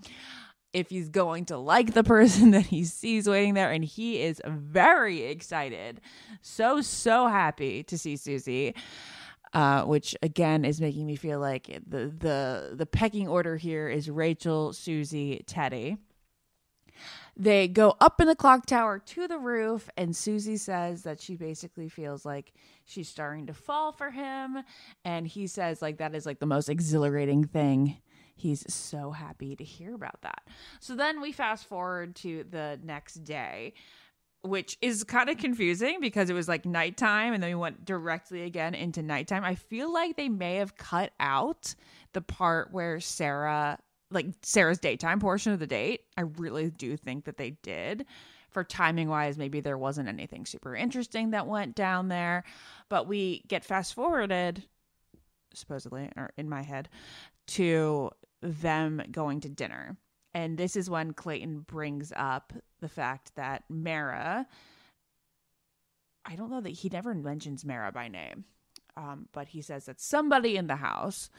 if 0.74 0.90
he's 0.90 1.10
going 1.10 1.46
to 1.46 1.58
like 1.58 1.94
the 1.94 2.04
person 2.04 2.52
that 2.52 2.68
he 2.68 2.84
sees 2.84 3.28
waiting 3.28 3.54
there, 3.54 3.72
and 3.72 3.84
he 3.84 4.22
is 4.22 4.42
very 4.46 5.24
excited, 5.24 6.02
so 6.42 6.82
so 6.82 7.28
happy 7.28 7.84
to 7.84 7.98
see 7.98 8.16
Susie. 8.18 8.76
Uh, 9.52 9.82
which 9.82 10.16
again 10.22 10.64
is 10.64 10.80
making 10.80 11.08
me 11.08 11.16
feel 11.16 11.40
like 11.40 11.66
the 11.88 12.14
the 12.16 12.76
the 12.76 12.86
pecking 12.86 13.28
order 13.28 13.58
here 13.58 13.90
is 13.90 14.08
Rachel, 14.08 14.74
Susie, 14.74 15.44
Teddi. 15.48 15.98
They 17.40 17.70
go 17.70 17.96
up 18.02 18.20
in 18.20 18.28
the 18.28 18.36
clock 18.36 18.66
tower 18.66 19.00
to 19.00 19.26
the 19.26 19.38
roof, 19.38 19.90
and 19.96 20.14
Susie 20.14 20.58
says 20.58 21.04
that 21.04 21.22
she 21.22 21.38
basically 21.38 21.88
feels 21.88 22.26
like 22.26 22.52
she's 22.84 23.08
starting 23.08 23.48
to 23.48 23.54
fall 23.54 23.94
for 23.94 24.12
him. 24.12 24.58
And 25.06 25.26
he 25.26 25.48
says, 25.48 25.82
like, 25.82 26.00
that 26.00 26.14
is 26.14 26.26
like 26.26 26.40
the 26.40 26.46
most 26.46 26.68
exhilarating 26.68 27.46
thing. 27.46 28.02
He's 28.40 28.72
so 28.74 29.12
happy 29.12 29.56
to 29.56 29.64
hear 29.64 29.94
about 29.94 30.22
that. 30.22 30.48
So 30.80 30.96
then 30.96 31.22
we 31.22 31.32
fast 31.32 31.68
forward 31.68 32.16
to 32.18 32.46
the 32.50 32.80
next 32.82 33.26
day, 33.26 33.74
which 34.44 34.78
is 34.82 35.04
kind 35.04 35.30
of 35.30 35.38
confusing 35.38 36.00
because 36.00 36.30
it 36.30 36.34
was 36.34 36.48
like 36.48 36.66
nighttime 36.66 37.34
and 37.34 37.44
then 37.44 37.50
we 37.50 37.56
went 37.56 37.84
directly 37.84 38.44
again 38.44 38.76
into 38.76 39.04
nighttime. 39.04 39.44
I 39.44 39.56
feel 39.56 39.92
like 39.92 40.16
they 40.16 40.30
may 40.30 40.56
have 40.56 40.78
cut 40.78 41.12
out 41.20 41.76
the 42.14 42.22
part 42.22 42.72
where 42.72 43.02
Sarah 43.02 43.78
like 44.12 44.28
Sarah's 44.42 44.80
daytime 44.80 45.20
portion 45.20 45.52
of 45.52 45.60
the 45.60 45.68
date. 45.68 46.02
I 46.18 46.22
really 46.22 46.70
do 46.70 46.98
think 46.98 47.26
that 47.26 47.38
they 47.38 47.52
did. 47.62 48.06
For 48.50 48.64
timing 48.64 49.10
wise, 49.10 49.38
maybe 49.38 49.60
there 49.60 49.78
wasn't 49.78 50.10
anything 50.10 50.46
super 50.46 50.76
interesting 50.76 51.32
that 51.32 51.46
went 51.46 51.76
down 51.76 52.08
there. 52.08 52.44
But 52.90 53.08
we 53.08 53.44
get 53.48 53.64
fast 53.64 53.94
forwarded, 53.94 54.64
supposedly, 55.54 56.10
or 56.18 56.32
in 56.38 56.50
my 56.50 56.64
head, 56.64 56.90
to 57.48 58.10
them 58.42 59.02
going 59.12 59.42
to 59.42 59.50
dinner. 59.50 59.98
And 60.34 60.58
this 60.58 60.76
is 60.76 60.90
when 60.90 61.14
Clayton 61.14 61.62
brings 61.62 62.14
up 62.16 62.54
the 62.80 62.90
fact 62.90 63.36
that 63.36 63.64
Mara, 63.70 64.48
I 66.26 66.36
don't 66.36 66.52
know 66.52 66.62
that 66.62 66.70
he 66.70 66.90
never 66.90 67.14
mentions 67.14 67.66
Mara 67.66 67.92
by 67.92 68.08
name, 68.08 68.46
um, 68.96 69.28
but 69.32 69.50
he 69.50 69.62
says 69.62 69.86
that 69.86 70.00
somebody 70.00 70.56
in 70.56 70.68
the 70.68 70.76
house 70.76 71.30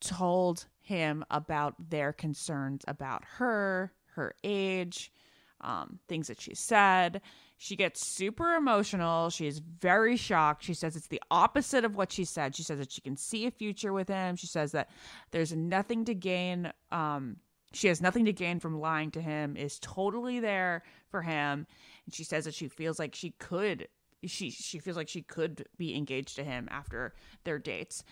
told 0.00 0.66
him 0.80 1.24
about 1.30 1.90
their 1.90 2.12
concerns 2.12 2.84
about 2.88 3.24
her, 3.36 3.92
her 4.14 4.34
age, 4.42 5.12
um, 5.60 5.98
things 6.08 6.28
that 6.28 6.40
she 6.40 6.54
said. 6.54 7.20
She 7.56 7.74
gets 7.74 8.06
super 8.06 8.54
emotional. 8.54 9.30
She 9.30 9.46
is 9.46 9.58
very 9.58 10.16
shocked. 10.16 10.62
She 10.62 10.74
says 10.74 10.94
it's 10.94 11.08
the 11.08 11.22
opposite 11.30 11.84
of 11.84 11.96
what 11.96 12.12
she 12.12 12.24
said. 12.24 12.54
She 12.54 12.62
says 12.62 12.78
that 12.78 12.92
she 12.92 13.00
can 13.00 13.16
see 13.16 13.46
a 13.46 13.50
future 13.50 13.92
with 13.92 14.08
him. 14.08 14.36
She 14.36 14.46
says 14.46 14.72
that 14.72 14.90
there's 15.32 15.52
nothing 15.52 16.04
to 16.04 16.14
gain. 16.14 16.72
Um, 16.92 17.36
she 17.72 17.88
has 17.88 18.00
nothing 18.00 18.24
to 18.26 18.32
gain 18.32 18.60
from 18.60 18.80
lying 18.80 19.10
to 19.12 19.20
him. 19.20 19.56
Is 19.56 19.78
totally 19.80 20.40
there 20.40 20.84
for 21.10 21.22
him, 21.22 21.66
and 22.06 22.14
she 22.14 22.24
says 22.24 22.44
that 22.44 22.54
she 22.54 22.68
feels 22.68 22.98
like 22.98 23.14
she 23.14 23.30
could. 23.38 23.88
She 24.24 24.50
she 24.50 24.78
feels 24.78 24.96
like 24.96 25.08
she 25.08 25.22
could 25.22 25.66
be 25.76 25.94
engaged 25.96 26.36
to 26.36 26.44
him 26.44 26.68
after 26.70 27.12
their 27.44 27.58
dates 27.58 28.04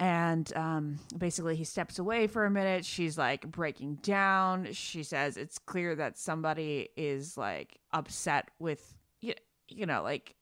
and 0.00 0.54
um, 0.56 0.98
basically 1.16 1.56
he 1.56 1.64
steps 1.64 1.98
away 1.98 2.26
for 2.26 2.44
a 2.44 2.50
minute. 2.50 2.84
She's 2.84 3.16
like 3.16 3.50
breaking 3.50 3.96
down. 3.96 4.72
She 4.72 5.02
says 5.02 5.36
it's 5.36 5.58
clear 5.58 5.94
that 5.96 6.18
somebody 6.18 6.88
is 6.96 7.36
like 7.36 7.78
upset 7.92 8.50
with 8.58 8.94
you, 9.20 9.34
you 9.68 9.86
know 9.86 10.02
like 10.02 10.34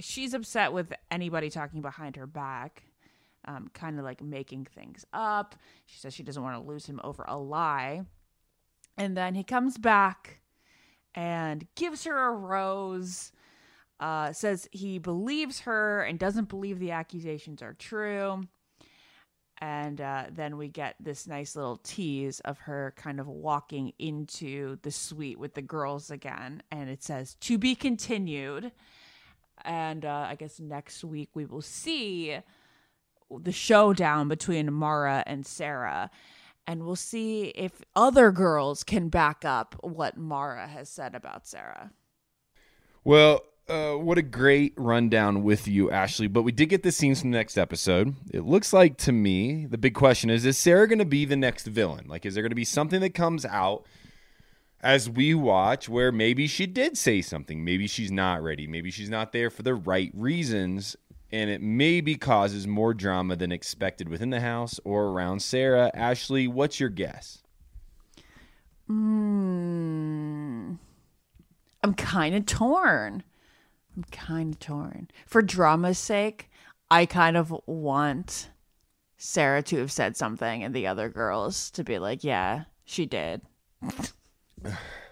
she's 0.00 0.34
upset 0.34 0.72
with 0.72 0.92
anybody 1.10 1.50
talking 1.50 1.82
behind 1.82 2.16
her 2.16 2.26
back 2.26 2.84
um, 3.46 3.70
kind 3.74 3.98
of 3.98 4.04
like 4.04 4.22
making 4.22 4.66
things 4.66 5.04
up. 5.12 5.54
She 5.86 5.98
says 5.98 6.14
she 6.14 6.22
doesn't 6.22 6.42
want 6.42 6.60
to 6.60 6.68
lose 6.68 6.86
him 6.86 7.00
over 7.04 7.24
a 7.26 7.36
lie. 7.36 8.02
And 8.96 9.16
then 9.16 9.34
he 9.34 9.42
comes 9.42 9.76
back 9.76 10.40
and 11.14 11.66
gives 11.74 12.04
her 12.04 12.28
a 12.28 12.32
rose 12.32 13.32
uh, 14.00 14.32
says 14.32 14.68
he 14.72 14.98
believes 14.98 15.60
her 15.60 16.02
and 16.02 16.18
doesn't 16.18 16.48
believe 16.48 16.78
the 16.78 16.90
accusations 16.90 17.62
are 17.62 17.74
true. 17.74 18.42
And 19.58 20.00
uh, 20.00 20.24
then 20.32 20.56
we 20.56 20.68
get 20.68 20.96
this 20.98 21.26
nice 21.26 21.54
little 21.54 21.76
tease 21.76 22.40
of 22.40 22.58
her 22.58 22.92
kind 22.96 23.20
of 23.20 23.28
walking 23.28 23.92
into 23.98 24.78
the 24.82 24.90
suite 24.90 25.38
with 25.38 25.54
the 25.54 25.62
girls 25.62 26.10
again. 26.10 26.62
And 26.70 26.90
it 26.90 27.02
says, 27.02 27.36
to 27.42 27.56
be 27.56 27.74
continued. 27.74 28.72
And 29.64 30.04
uh, 30.04 30.26
I 30.28 30.34
guess 30.34 30.58
next 30.58 31.04
week 31.04 31.30
we 31.34 31.46
will 31.46 31.62
see 31.62 32.36
the 33.30 33.52
showdown 33.52 34.28
between 34.28 34.72
Mara 34.72 35.22
and 35.26 35.46
Sarah. 35.46 36.10
And 36.66 36.84
we'll 36.84 36.96
see 36.96 37.44
if 37.54 37.82
other 37.94 38.32
girls 38.32 38.82
can 38.82 39.08
back 39.08 39.44
up 39.44 39.76
what 39.82 40.16
Mara 40.16 40.66
has 40.66 40.88
said 40.88 41.14
about 41.14 41.46
Sarah. 41.46 41.92
Well, 43.04 43.44
uh, 43.68 43.94
what 43.94 44.18
a 44.18 44.22
great 44.22 44.74
rundown 44.76 45.42
with 45.42 45.66
you, 45.66 45.90
Ashley. 45.90 46.26
But 46.26 46.42
we 46.42 46.52
did 46.52 46.66
get 46.66 46.82
the 46.82 46.92
scenes 46.92 47.20
from 47.20 47.30
the 47.30 47.38
next 47.38 47.56
episode. 47.56 48.14
It 48.30 48.44
looks 48.44 48.72
like 48.72 48.96
to 48.98 49.12
me, 49.12 49.66
the 49.66 49.78
big 49.78 49.94
question 49.94 50.28
is 50.30 50.44
is 50.44 50.58
Sarah 50.58 50.86
going 50.86 50.98
to 50.98 51.04
be 51.04 51.24
the 51.24 51.36
next 51.36 51.66
villain? 51.66 52.06
Like, 52.06 52.26
is 52.26 52.34
there 52.34 52.42
going 52.42 52.50
to 52.50 52.56
be 52.56 52.64
something 52.64 53.00
that 53.00 53.14
comes 53.14 53.44
out 53.46 53.84
as 54.82 55.08
we 55.08 55.32
watch 55.34 55.88
where 55.88 56.12
maybe 56.12 56.46
she 56.46 56.66
did 56.66 56.98
say 56.98 57.22
something? 57.22 57.64
Maybe 57.64 57.86
she's 57.86 58.12
not 58.12 58.42
ready. 58.42 58.66
Maybe 58.66 58.90
she's 58.90 59.08
not 59.10 59.32
there 59.32 59.48
for 59.48 59.62
the 59.62 59.74
right 59.74 60.10
reasons. 60.14 60.96
and 61.32 61.50
it 61.50 61.60
maybe 61.60 62.14
causes 62.14 62.66
more 62.66 62.94
drama 62.94 63.34
than 63.34 63.50
expected 63.50 64.08
within 64.08 64.30
the 64.30 64.40
house 64.40 64.78
or 64.84 65.06
around 65.06 65.40
Sarah. 65.42 65.90
Ashley, 65.92 66.46
what's 66.46 66.78
your 66.78 66.90
guess? 66.90 67.42
Mm, 68.88 70.78
I'm 71.82 71.94
kind 71.94 72.34
of 72.36 72.46
torn. 72.46 73.24
I'm 73.96 74.04
kind 74.10 74.54
of 74.54 74.60
torn. 74.60 75.08
For 75.26 75.42
drama's 75.42 75.98
sake, 75.98 76.50
I 76.90 77.06
kind 77.06 77.36
of 77.36 77.54
want 77.66 78.50
Sarah 79.16 79.62
to 79.62 79.78
have 79.78 79.92
said 79.92 80.16
something 80.16 80.62
and 80.62 80.74
the 80.74 80.86
other 80.86 81.08
girls 81.08 81.70
to 81.72 81.84
be 81.84 81.98
like, 81.98 82.24
yeah, 82.24 82.64
she 82.84 83.06
did. 83.06 83.42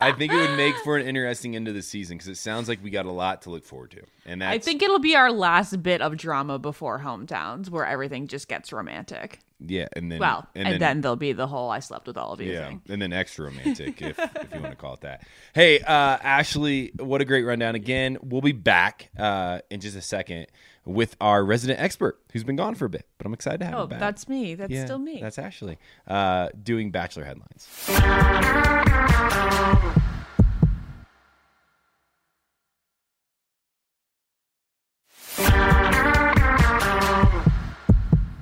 I 0.00 0.12
think 0.12 0.32
it 0.32 0.36
would 0.36 0.56
make 0.56 0.74
for 0.78 0.96
an 0.96 1.06
interesting 1.06 1.54
end 1.54 1.68
of 1.68 1.74
the 1.74 1.82
season 1.82 2.16
because 2.16 2.28
it 2.28 2.36
sounds 2.36 2.68
like 2.68 2.82
we 2.82 2.90
got 2.90 3.06
a 3.06 3.12
lot 3.12 3.42
to 3.42 3.50
look 3.50 3.64
forward 3.64 3.92
to. 3.92 4.02
And 4.26 4.42
that's, 4.42 4.54
I 4.54 4.58
think 4.58 4.82
it'll 4.82 4.98
be 4.98 5.14
our 5.14 5.30
last 5.30 5.82
bit 5.82 6.00
of 6.00 6.16
drama 6.16 6.58
before 6.58 7.00
hometowns 7.00 7.70
where 7.70 7.86
everything 7.86 8.26
just 8.26 8.48
gets 8.48 8.72
romantic. 8.72 9.40
yeah, 9.60 9.86
and 9.94 10.10
then 10.10 10.18
well, 10.18 10.48
and, 10.54 10.80
then, 10.80 11.00
there'll 11.00 11.16
be 11.16 11.32
the 11.32 11.46
whole 11.46 11.70
I 11.70 11.78
slept 11.78 12.06
with 12.06 12.16
all 12.16 12.32
of 12.32 12.40
you 12.40 12.52
yeah, 12.52 12.68
thing. 12.68 12.82
and 12.88 13.00
then 13.00 13.12
extra 13.12 13.46
romantic 13.46 14.02
if, 14.02 14.18
if 14.18 14.54
you 14.54 14.60
want 14.60 14.72
to 14.72 14.76
call 14.76 14.94
it 14.94 15.02
that. 15.02 15.26
Hey, 15.54 15.78
uh, 15.80 16.18
Ashley, 16.22 16.92
what 16.98 17.20
a 17.20 17.24
great 17.24 17.44
rundown 17.44 17.74
again. 17.74 18.18
We'll 18.22 18.40
be 18.40 18.52
back 18.52 19.10
uh, 19.16 19.60
in 19.70 19.80
just 19.80 19.96
a 19.96 20.02
second 20.02 20.46
with 20.84 21.16
our 21.20 21.44
resident 21.44 21.78
expert 21.80 22.20
who's 22.32 22.42
been 22.44 22.56
gone 22.56 22.74
for 22.74 22.86
a 22.86 22.90
bit, 22.90 23.06
but 23.18 23.26
I'm 23.26 23.34
excited 23.34 23.58
to 23.58 23.66
have 23.66 23.74
Oh, 23.74 23.82
him 23.84 23.88
back. 23.90 24.00
that's 24.00 24.28
me. 24.28 24.54
That's 24.54 24.70
Yeah, 24.72 24.84
still 24.84 24.98
me. 24.98 25.20
That's 25.20 25.38
Ashley 25.38 25.78
uh, 26.08 26.48
doing 26.62 26.90
Bachelor 26.90 27.24
headlines. 27.24 27.68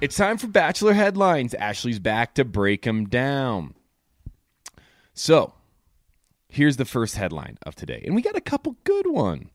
It's 0.00 0.16
time 0.16 0.38
for 0.38 0.46
Bachelor 0.46 0.94
headlines. 0.94 1.52
Ashley's 1.52 1.98
back 1.98 2.34
to 2.36 2.44
break 2.44 2.82
them 2.82 3.04
down. 3.06 3.74
So, 5.12 5.52
here's 6.48 6.78
the 6.78 6.86
first 6.86 7.16
headline 7.16 7.58
of 7.66 7.74
today, 7.74 8.02
and 8.06 8.14
we 8.14 8.22
got 8.22 8.34
a 8.34 8.40
couple 8.40 8.76
good 8.84 9.06
one. 9.06 9.50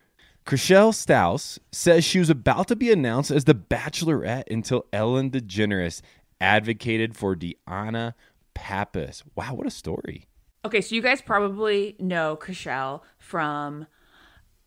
Chrishell 0.46 0.94
Stause 0.94 1.60
says 1.72 2.04
she 2.04 2.20
was 2.20 2.30
about 2.30 2.68
to 2.68 2.76
be 2.76 2.92
announced 2.92 3.32
as 3.32 3.46
the 3.46 3.56
Bachelorette 3.56 4.52
until 4.52 4.86
Ellen 4.94 5.32
DeGeneres 5.32 6.02
advocated 6.40 7.16
for 7.16 7.36
Deanna 7.36 8.14
Pappas. 8.54 9.24
Wow, 9.34 9.56
what 9.56 9.66
a 9.66 9.72
story! 9.72 10.28
Okay, 10.64 10.82
so 10.82 10.94
you 10.94 11.02
guys 11.02 11.20
probably 11.22 11.96
know 12.00 12.38
Chrishell 12.40 13.02
from 13.18 13.88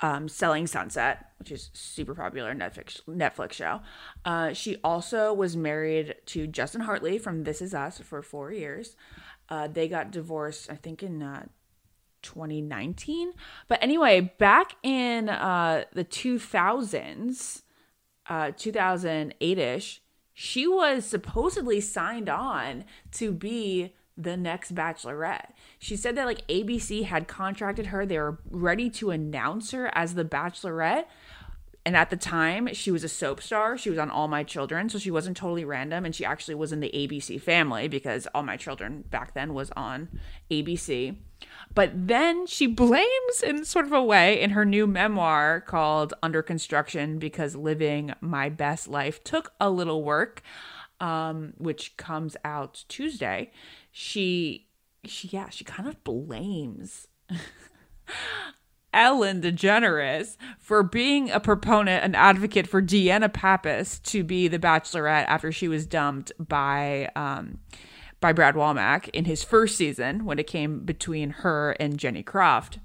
um, 0.00 0.28
Selling 0.28 0.66
Sunset, 0.66 1.26
which 1.38 1.52
is 1.52 1.70
super 1.74 2.14
popular 2.14 2.56
Netflix 2.56 3.00
Netflix 3.08 3.52
show. 3.52 3.80
Uh, 4.24 4.52
she 4.52 4.78
also 4.82 5.32
was 5.32 5.56
married 5.56 6.16
to 6.26 6.48
Justin 6.48 6.80
Hartley 6.80 7.18
from 7.18 7.44
This 7.44 7.62
Is 7.62 7.72
Us 7.72 8.00
for 8.00 8.20
four 8.20 8.52
years. 8.52 8.96
Uh, 9.48 9.68
they 9.68 9.86
got 9.86 10.10
divorced, 10.10 10.70
I 10.70 10.74
think, 10.74 11.04
in 11.04 11.22
uh, 11.22 11.46
2019. 12.22 13.32
But 13.68 13.82
anyway, 13.82 14.32
back 14.38 14.76
in 14.82 15.28
uh, 15.28 15.84
the 15.92 16.04
2000s, 16.04 17.62
uh, 18.28 18.52
2008 18.56 19.58
ish, 19.58 20.02
she 20.34 20.66
was 20.66 21.04
supposedly 21.04 21.80
signed 21.80 22.28
on 22.28 22.84
to 23.12 23.32
be 23.32 23.94
the 24.16 24.36
next 24.36 24.74
bachelorette. 24.74 25.50
She 25.78 25.96
said 25.96 26.16
that 26.16 26.26
like 26.26 26.46
ABC 26.48 27.04
had 27.04 27.28
contracted 27.28 27.86
her, 27.86 28.04
they 28.04 28.18
were 28.18 28.38
ready 28.50 28.90
to 28.90 29.10
announce 29.10 29.70
her 29.70 29.90
as 29.94 30.14
the 30.14 30.24
bachelorette. 30.24 31.06
And 31.86 31.96
at 31.96 32.10
the 32.10 32.16
time, 32.16 32.74
she 32.74 32.90
was 32.90 33.02
a 33.02 33.08
soap 33.08 33.40
star. 33.40 33.78
She 33.78 33.88
was 33.88 33.98
on 33.98 34.10
All 34.10 34.28
My 34.28 34.42
Children, 34.42 34.90
so 34.90 34.98
she 34.98 35.10
wasn't 35.10 35.38
totally 35.38 35.64
random. 35.64 36.04
And 36.04 36.14
she 36.14 36.24
actually 36.24 36.56
was 36.56 36.70
in 36.70 36.80
the 36.80 36.90
ABC 36.90 37.40
family 37.40 37.88
because 37.88 38.26
All 38.34 38.42
My 38.42 38.58
Children 38.58 39.04
back 39.08 39.32
then 39.32 39.54
was 39.54 39.70
on 39.70 40.08
ABC. 40.50 41.16
But 41.74 41.92
then 42.08 42.46
she 42.46 42.66
blames, 42.66 43.42
in 43.42 43.64
sort 43.64 43.86
of 43.86 43.92
a 43.92 44.02
way, 44.02 44.40
in 44.40 44.50
her 44.50 44.64
new 44.64 44.86
memoir 44.86 45.60
called 45.60 46.14
Under 46.22 46.42
Construction 46.42 47.18
because 47.18 47.54
living 47.54 48.14
my 48.20 48.48
best 48.48 48.88
life 48.88 49.22
took 49.22 49.52
a 49.60 49.70
little 49.70 50.02
work, 50.02 50.42
um, 51.00 51.52
which 51.58 51.96
comes 51.96 52.36
out 52.44 52.84
Tuesday. 52.88 53.52
She, 53.92 54.66
she, 55.04 55.28
yeah, 55.28 55.48
she 55.50 55.64
kind 55.64 55.88
of 55.88 56.02
blames 56.04 57.06
Ellen 58.92 59.42
DeGeneres 59.42 60.36
for 60.58 60.82
being 60.82 61.30
a 61.30 61.40
proponent 61.40 62.04
and 62.04 62.16
advocate 62.16 62.66
for 62.66 62.80
Deanna 62.82 63.32
Pappas 63.32 63.98
to 64.00 64.24
be 64.24 64.48
the 64.48 64.58
Bachelorette 64.58 65.26
after 65.26 65.52
she 65.52 65.68
was 65.68 65.86
dumped 65.86 66.32
by 66.38 67.10
um, 67.14 67.58
by 68.20 68.32
Brad 68.32 68.54
Womack 68.54 69.08
in 69.10 69.24
his 69.24 69.44
first 69.44 69.76
season 69.76 70.24
when 70.24 70.38
it 70.38 70.46
came 70.46 70.80
between 70.80 71.30
her 71.30 71.72
and 71.78 71.98
Jenny 71.98 72.22
Croft. 72.22 72.78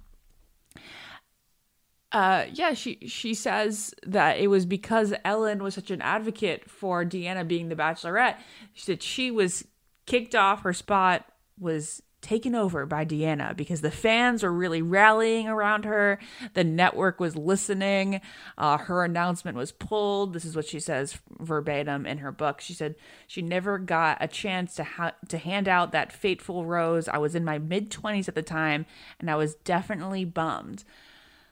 Uh, 2.12 2.46
yeah, 2.54 2.76
she 2.76 3.00
she 3.08 3.34
says 3.34 3.96
that 4.06 4.38
it 4.38 4.48
was 4.48 4.68
because 4.68 5.16
Ellen 5.26 5.64
was 5.64 5.74
such 5.74 5.90
an 5.90 6.02
advocate 6.02 6.70
for 6.70 7.04
Deanna 7.04 7.48
being 7.48 7.70
the 7.70 7.76
Bachelorette. 7.76 8.38
Said 8.76 9.02
she 9.02 9.32
was 9.32 9.66
kicked 10.06 10.36
off 10.36 10.62
her 10.62 10.74
spot 10.74 11.26
was 11.60 12.04
taken 12.24 12.56
over 12.56 12.88
by 12.88 13.06
Deanna 13.06 13.56
because 13.56 13.82
the 13.82 13.92
fans 13.92 14.42
were 14.42 14.52
really 14.52 14.82
rallying 14.82 15.48
around 15.48 15.86
her. 15.86 16.18
The 16.54 16.64
network 16.64 17.20
was 17.20 17.36
listening. 17.36 18.22
Uh, 18.58 18.78
her 18.78 19.04
announcement 19.04 19.58
was 19.58 19.72
pulled. 19.72 20.34
This 20.34 20.46
is 20.46 20.56
what 20.56 20.66
she 20.66 20.80
says 20.80 21.20
verbatim 21.40 22.08
in 22.08 22.20
her 22.20 22.32
book. 22.32 22.62
She 22.62 22.74
said 22.74 22.96
she 23.28 23.44
never 23.44 23.78
got 23.78 24.18
a 24.20 24.28
chance 24.28 24.74
to 24.76 24.84
ha- 24.84 25.14
to 25.28 25.38
hand 25.38 25.68
out 25.68 25.92
that 25.92 26.12
fateful 26.12 26.66
rose. 26.66 27.08
I 27.08 27.18
was 27.18 27.36
in 27.36 27.46
my 27.46 27.60
mid 27.60 27.92
twenties 27.92 28.28
at 28.28 28.36
the 28.36 28.42
time, 28.42 28.88
and 29.20 29.30
I 29.30 29.36
was 29.36 29.56
definitely 29.56 30.26
bummed. 30.26 30.84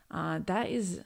Uh, 0.09 0.39
that 0.45 0.69
is 0.69 1.01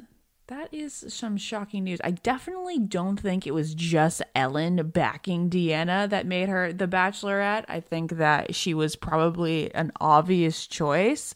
that 0.48 0.72
is 0.72 1.06
some 1.10 1.38
shocking 1.38 1.86
news. 1.86 2.00
I 2.04 2.12
definitely 2.12 2.78
don't 2.78 3.20
think 3.20 3.48
it 3.48 3.54
was 3.54 3.74
just 3.74 4.22
Ellen 4.36 4.92
backing 4.94 5.50
Deanna 5.50 6.08
that 6.10 6.28
made 6.28 6.50
her 6.50 6.72
the 6.72 6.88
bachelorette. 6.88 7.66
I 7.68 7.80
think 7.80 8.12
that 8.18 8.54
she 8.54 8.76
was 8.76 8.96
probably 8.96 9.74
an 9.74 9.92
obvious 10.00 10.68
choice. 10.68 11.34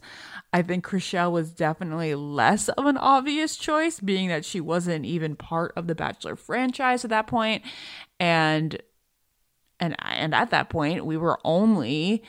I 0.52 0.62
think 0.62 0.86
Chrishell 0.86 1.32
was 1.32 1.52
definitely 1.52 2.14
less 2.14 2.68
of 2.68 2.86
an 2.86 2.96
obvious 2.96 3.56
choice, 3.56 3.98
being 3.98 4.28
that 4.28 4.44
she 4.44 4.60
wasn't 4.60 5.04
even 5.04 5.34
part 5.34 5.72
of 5.76 5.88
the 5.88 5.94
Bachelor 5.94 6.36
franchise 6.36 7.04
at 7.04 7.10
that 7.10 7.26
point. 7.26 7.64
And 8.20 8.80
and 9.80 9.96
and 9.98 10.34
at 10.34 10.50
that 10.50 10.68
point, 10.68 11.04
we 11.04 11.16
were 11.16 11.38
only 11.44 12.22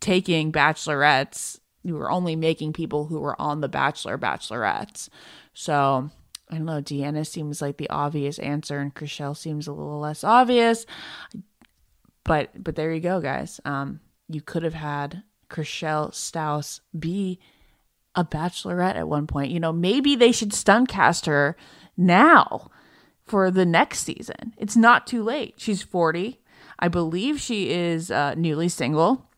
taking 0.00 0.50
bachelorettes. 0.50 1.60
We 1.84 1.92
were 1.92 2.10
only 2.10 2.36
making 2.36 2.72
people 2.72 3.06
who 3.06 3.20
were 3.20 3.40
on 3.40 3.60
the 3.60 3.68
Bachelor 3.68 4.18
bachelorettes. 4.18 5.08
So 5.54 6.10
I 6.50 6.56
don't 6.56 6.66
know. 6.66 6.82
Deanna 6.82 7.26
seems 7.26 7.62
like 7.62 7.78
the 7.78 7.90
obvious 7.90 8.38
answer, 8.38 8.78
and 8.78 8.94
Chrishell 8.94 9.36
seems 9.36 9.66
a 9.66 9.72
little 9.72 10.00
less 10.00 10.22
obvious. 10.22 10.86
But 12.24 12.62
but 12.62 12.76
there 12.76 12.92
you 12.92 13.00
go, 13.00 13.20
guys. 13.20 13.60
Um, 13.64 14.00
you 14.28 14.40
could 14.40 14.62
have 14.62 14.74
had 14.74 15.22
Chrishell 15.48 16.14
Stause 16.14 16.80
be 16.98 17.40
a 18.14 18.24
bachelorette 18.24 18.96
at 18.96 19.08
one 19.08 19.26
point. 19.26 19.50
You 19.50 19.60
know, 19.60 19.72
maybe 19.72 20.14
they 20.16 20.32
should 20.32 20.52
stun 20.52 20.86
cast 20.86 21.26
her 21.26 21.56
now 21.96 22.70
for 23.24 23.50
the 23.50 23.64
next 23.64 24.00
season. 24.00 24.54
It's 24.58 24.76
not 24.76 25.06
too 25.06 25.22
late. 25.22 25.54
She's 25.56 25.82
40. 25.82 26.40
I 26.78 26.88
believe 26.88 27.40
she 27.40 27.70
is 27.70 28.10
uh, 28.10 28.34
newly 28.34 28.68
single. 28.68 29.30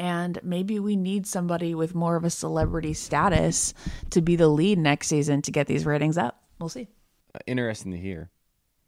And 0.00 0.40
maybe 0.42 0.78
we 0.78 0.96
need 0.96 1.26
somebody 1.26 1.74
with 1.74 1.94
more 1.94 2.16
of 2.16 2.24
a 2.24 2.30
celebrity 2.30 2.94
status 2.94 3.74
to 4.08 4.22
be 4.22 4.34
the 4.34 4.48
lead 4.48 4.78
next 4.78 5.08
season 5.08 5.42
to 5.42 5.50
get 5.50 5.66
these 5.66 5.84
ratings 5.84 6.16
up. 6.16 6.42
We'll 6.58 6.70
see. 6.70 6.88
Uh, 7.34 7.40
interesting 7.46 7.92
to 7.92 7.98
hear, 7.98 8.30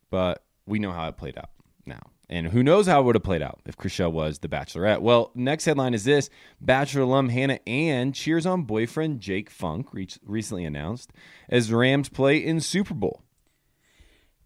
but 0.08 0.42
we 0.64 0.78
know 0.78 0.90
how 0.90 1.06
it 1.08 1.18
played 1.18 1.36
out 1.36 1.50
now. 1.84 2.00
And 2.30 2.46
who 2.46 2.62
knows 2.62 2.86
how 2.86 3.02
it 3.02 3.04
would 3.04 3.14
have 3.14 3.22
played 3.22 3.42
out 3.42 3.60
if 3.66 3.76
Chrishell 3.76 4.10
was 4.10 4.38
the 4.38 4.48
Bachelorette. 4.48 5.02
Well, 5.02 5.32
next 5.34 5.66
headline 5.66 5.92
is 5.92 6.04
this 6.04 6.30
Bachelor 6.62 7.02
alum 7.02 7.28
Hannah 7.28 7.60
Ann 7.66 8.14
cheers 8.14 8.46
on 8.46 8.62
boyfriend 8.62 9.20
Jake 9.20 9.50
Funk, 9.50 9.92
re- 9.92 10.08
recently 10.24 10.64
announced, 10.64 11.12
as 11.50 11.70
Rams 11.70 12.08
play 12.08 12.38
in 12.38 12.60
Super 12.60 12.94
Bowl. 12.94 13.21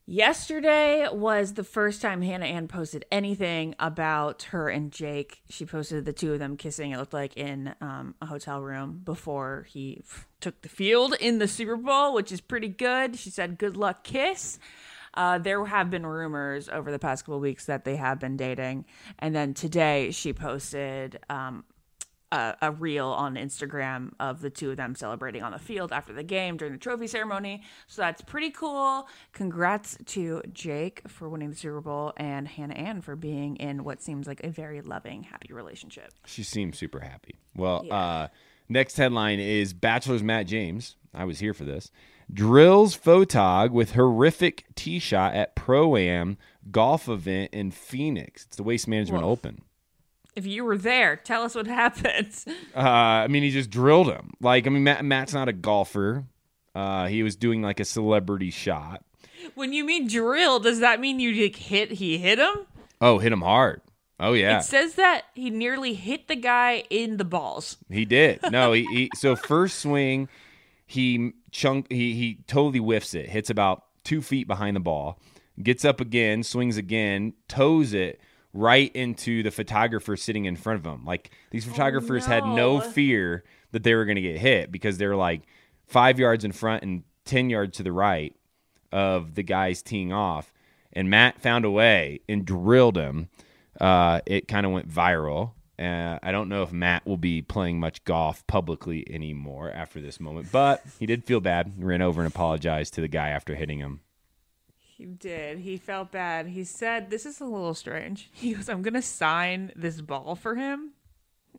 Yesterday 0.08 1.08
was 1.10 1.54
the 1.54 1.64
first 1.64 2.00
time 2.00 2.22
Hannah 2.22 2.46
Ann 2.46 2.68
posted 2.68 3.04
anything 3.10 3.74
about 3.80 4.44
her 4.44 4.68
and 4.68 4.92
Jake. 4.92 5.42
She 5.50 5.66
posted 5.66 6.04
the 6.04 6.12
two 6.12 6.32
of 6.32 6.38
them 6.38 6.56
kissing, 6.56 6.92
it 6.92 6.98
looked 6.98 7.12
like, 7.12 7.36
in 7.36 7.74
um, 7.80 8.14
a 8.22 8.26
hotel 8.26 8.60
room 8.60 9.00
before 9.02 9.66
he 9.68 10.02
f- 10.04 10.28
took 10.40 10.62
the 10.62 10.68
field 10.68 11.16
in 11.18 11.40
the 11.40 11.48
Super 11.48 11.76
Bowl, 11.76 12.14
which 12.14 12.30
is 12.30 12.40
pretty 12.40 12.68
good. 12.68 13.18
She 13.18 13.30
said, 13.30 13.58
Good 13.58 13.76
luck, 13.76 14.04
kiss. 14.04 14.60
Uh, 15.12 15.38
there 15.38 15.64
have 15.64 15.90
been 15.90 16.06
rumors 16.06 16.68
over 16.68 16.92
the 16.92 17.00
past 17.00 17.24
couple 17.24 17.40
weeks 17.40 17.64
that 17.64 17.84
they 17.84 17.96
have 17.96 18.20
been 18.20 18.36
dating. 18.36 18.84
And 19.18 19.34
then 19.34 19.54
today 19.54 20.12
she 20.12 20.32
posted 20.32 21.18
um, 21.28 21.64
a, 22.32 22.54
a 22.62 22.70
reel 22.72 23.08
on 23.08 23.34
Instagram 23.36 24.12
of 24.18 24.40
the 24.40 24.50
two 24.50 24.70
of 24.70 24.76
them 24.76 24.94
celebrating 24.94 25.42
on 25.42 25.52
the 25.52 25.58
field 25.58 25.92
after 25.92 26.12
the 26.12 26.22
game 26.22 26.56
during 26.56 26.72
the 26.72 26.78
trophy 26.78 27.06
ceremony. 27.06 27.62
So 27.86 28.02
that's 28.02 28.22
pretty 28.22 28.50
cool. 28.50 29.08
Congrats 29.32 29.96
to 30.06 30.42
Jake 30.52 31.02
for 31.06 31.28
winning 31.28 31.50
the 31.50 31.56
Super 31.56 31.80
Bowl 31.80 32.12
and 32.16 32.48
Hannah 32.48 32.74
Ann 32.74 33.00
for 33.00 33.16
being 33.16 33.56
in 33.56 33.84
what 33.84 34.02
seems 34.02 34.26
like 34.26 34.42
a 34.44 34.48
very 34.48 34.80
loving, 34.80 35.22
happy 35.24 35.52
relationship. 35.52 36.12
She 36.26 36.42
seems 36.42 36.78
super 36.78 37.00
happy. 37.00 37.36
Well, 37.54 37.84
uh, 37.90 38.28
next 38.68 38.96
headline 38.96 39.38
is 39.38 39.72
Bachelor's 39.72 40.22
Matt 40.22 40.46
James. 40.46 40.96
I 41.14 41.24
was 41.24 41.38
here 41.38 41.54
for 41.54 41.64
this. 41.64 41.90
Drills 42.32 42.96
photog 42.96 43.70
with 43.70 43.92
horrific 43.92 44.64
tee 44.74 44.98
shot 44.98 45.34
at 45.34 45.54
Pro 45.54 45.96
Am 45.96 46.36
golf 46.70 47.08
event 47.08 47.50
in 47.52 47.70
Phoenix. 47.70 48.46
It's 48.46 48.56
the 48.56 48.64
Waste 48.64 48.88
Management. 48.88 49.22
Open. 49.22 49.62
If 50.36 50.46
you 50.46 50.64
were 50.64 50.76
there, 50.78 51.16
tell 51.16 51.42
us 51.42 51.54
what 51.54 51.66
happened. 51.82 52.28
Uh, 52.74 52.80
I 52.80 53.26
mean, 53.28 53.42
he 53.42 53.50
just 53.50 53.70
drilled 53.70 54.08
him. 54.08 54.32
Like, 54.40 54.66
I 54.66 54.70
mean, 54.70 54.84
Matt, 54.84 55.04
Matt's 55.04 55.32
not 55.34 55.48
a 55.48 55.52
golfer. 55.52 56.24
Uh, 56.74 57.06
he 57.06 57.22
was 57.22 57.36
doing 57.36 57.62
like 57.62 57.80
a 57.80 57.84
celebrity 57.86 58.50
shot. 58.50 59.02
When 59.54 59.72
you 59.72 59.84
mean 59.84 60.08
drill, 60.08 60.60
does 60.60 60.80
that 60.80 61.00
mean 61.00 61.20
you 61.20 61.42
like 61.42 61.56
hit? 61.56 61.92
He 61.92 62.18
hit 62.18 62.38
him. 62.38 62.66
Oh, 63.00 63.18
hit 63.18 63.32
him 63.32 63.40
hard. 63.40 63.80
Oh 64.18 64.32
yeah, 64.32 64.60
It 64.60 64.62
says 64.64 64.94
that 64.94 65.24
he 65.34 65.50
nearly 65.50 65.92
hit 65.92 66.26
the 66.28 66.36
guy 66.36 66.84
in 66.88 67.18
the 67.18 67.24
balls. 67.24 67.76
he 67.90 68.04
did. 68.06 68.40
No, 68.50 68.72
he, 68.72 68.84
he 68.86 69.10
so 69.14 69.36
first 69.36 69.78
swing, 69.80 70.28
he 70.86 71.32
chunk 71.50 71.90
he 71.92 72.14
he 72.14 72.38
totally 72.46 72.78
whiffs 72.78 73.14
it. 73.14 73.28
Hits 73.28 73.50
about 73.50 73.84
two 74.04 74.22
feet 74.22 74.46
behind 74.46 74.74
the 74.74 74.80
ball. 74.80 75.18
Gets 75.62 75.84
up 75.84 76.00
again, 76.00 76.42
swings 76.42 76.76
again, 76.78 77.34
toes 77.48 77.92
it 77.92 78.20
right 78.56 78.90
into 78.94 79.42
the 79.42 79.50
photographer 79.50 80.16
sitting 80.16 80.46
in 80.46 80.56
front 80.56 80.80
of 80.80 80.86
him. 80.86 81.04
Like 81.04 81.30
these 81.50 81.64
photographers 81.64 82.26
had 82.26 82.44
no 82.44 82.78
no. 82.78 82.80
fear 82.80 83.44
that 83.72 83.82
they 83.82 83.94
were 83.94 84.04
going 84.04 84.16
to 84.16 84.22
get 84.22 84.38
hit 84.38 84.72
because 84.72 84.98
they're 84.98 85.16
like 85.16 85.42
five 85.86 86.18
yards 86.18 86.44
in 86.44 86.52
front 86.52 86.82
and 86.82 87.04
ten 87.24 87.50
yards 87.50 87.76
to 87.76 87.82
the 87.82 87.92
right 87.92 88.34
of 88.92 89.34
the 89.34 89.42
guys 89.42 89.82
teeing 89.82 90.12
off. 90.12 90.52
And 90.92 91.10
Matt 91.10 91.40
found 91.40 91.64
a 91.64 91.70
way 91.70 92.20
and 92.28 92.44
drilled 92.46 92.96
him. 92.96 93.28
Uh, 93.78 94.20
it 94.24 94.48
kind 94.48 94.64
of 94.64 94.72
went 94.72 94.88
viral. 94.88 95.52
Uh, 95.78 96.18
I 96.22 96.32
don't 96.32 96.48
know 96.48 96.62
if 96.62 96.72
Matt 96.72 97.06
will 97.06 97.18
be 97.18 97.42
playing 97.42 97.78
much 97.78 98.02
golf 98.04 98.46
publicly 98.46 99.06
anymore 99.12 99.70
after 99.70 100.00
this 100.00 100.18
moment, 100.18 100.50
but 100.50 100.82
he 100.98 101.04
did 101.04 101.24
feel 101.24 101.40
bad. 101.40 101.74
Ran 101.76 102.00
over 102.00 102.22
and 102.22 102.32
apologized 102.32 102.94
to 102.94 103.02
the 103.02 103.08
guy 103.08 103.28
after 103.28 103.54
hitting 103.54 103.80
him. 103.80 104.00
He 104.96 105.04
did. 105.04 105.58
He 105.58 105.76
felt 105.76 106.10
bad. 106.10 106.46
He 106.46 106.64
said, 106.64 107.10
"This 107.10 107.26
is 107.26 107.40
a 107.40 107.44
little 107.44 107.74
strange." 107.74 108.30
He 108.34 108.54
goes, 108.54 108.68
"I'm 108.70 108.80
gonna 108.80 109.02
sign 109.02 109.70
this 109.76 110.00
ball 110.00 110.34
for 110.34 110.54
him, 110.54 110.92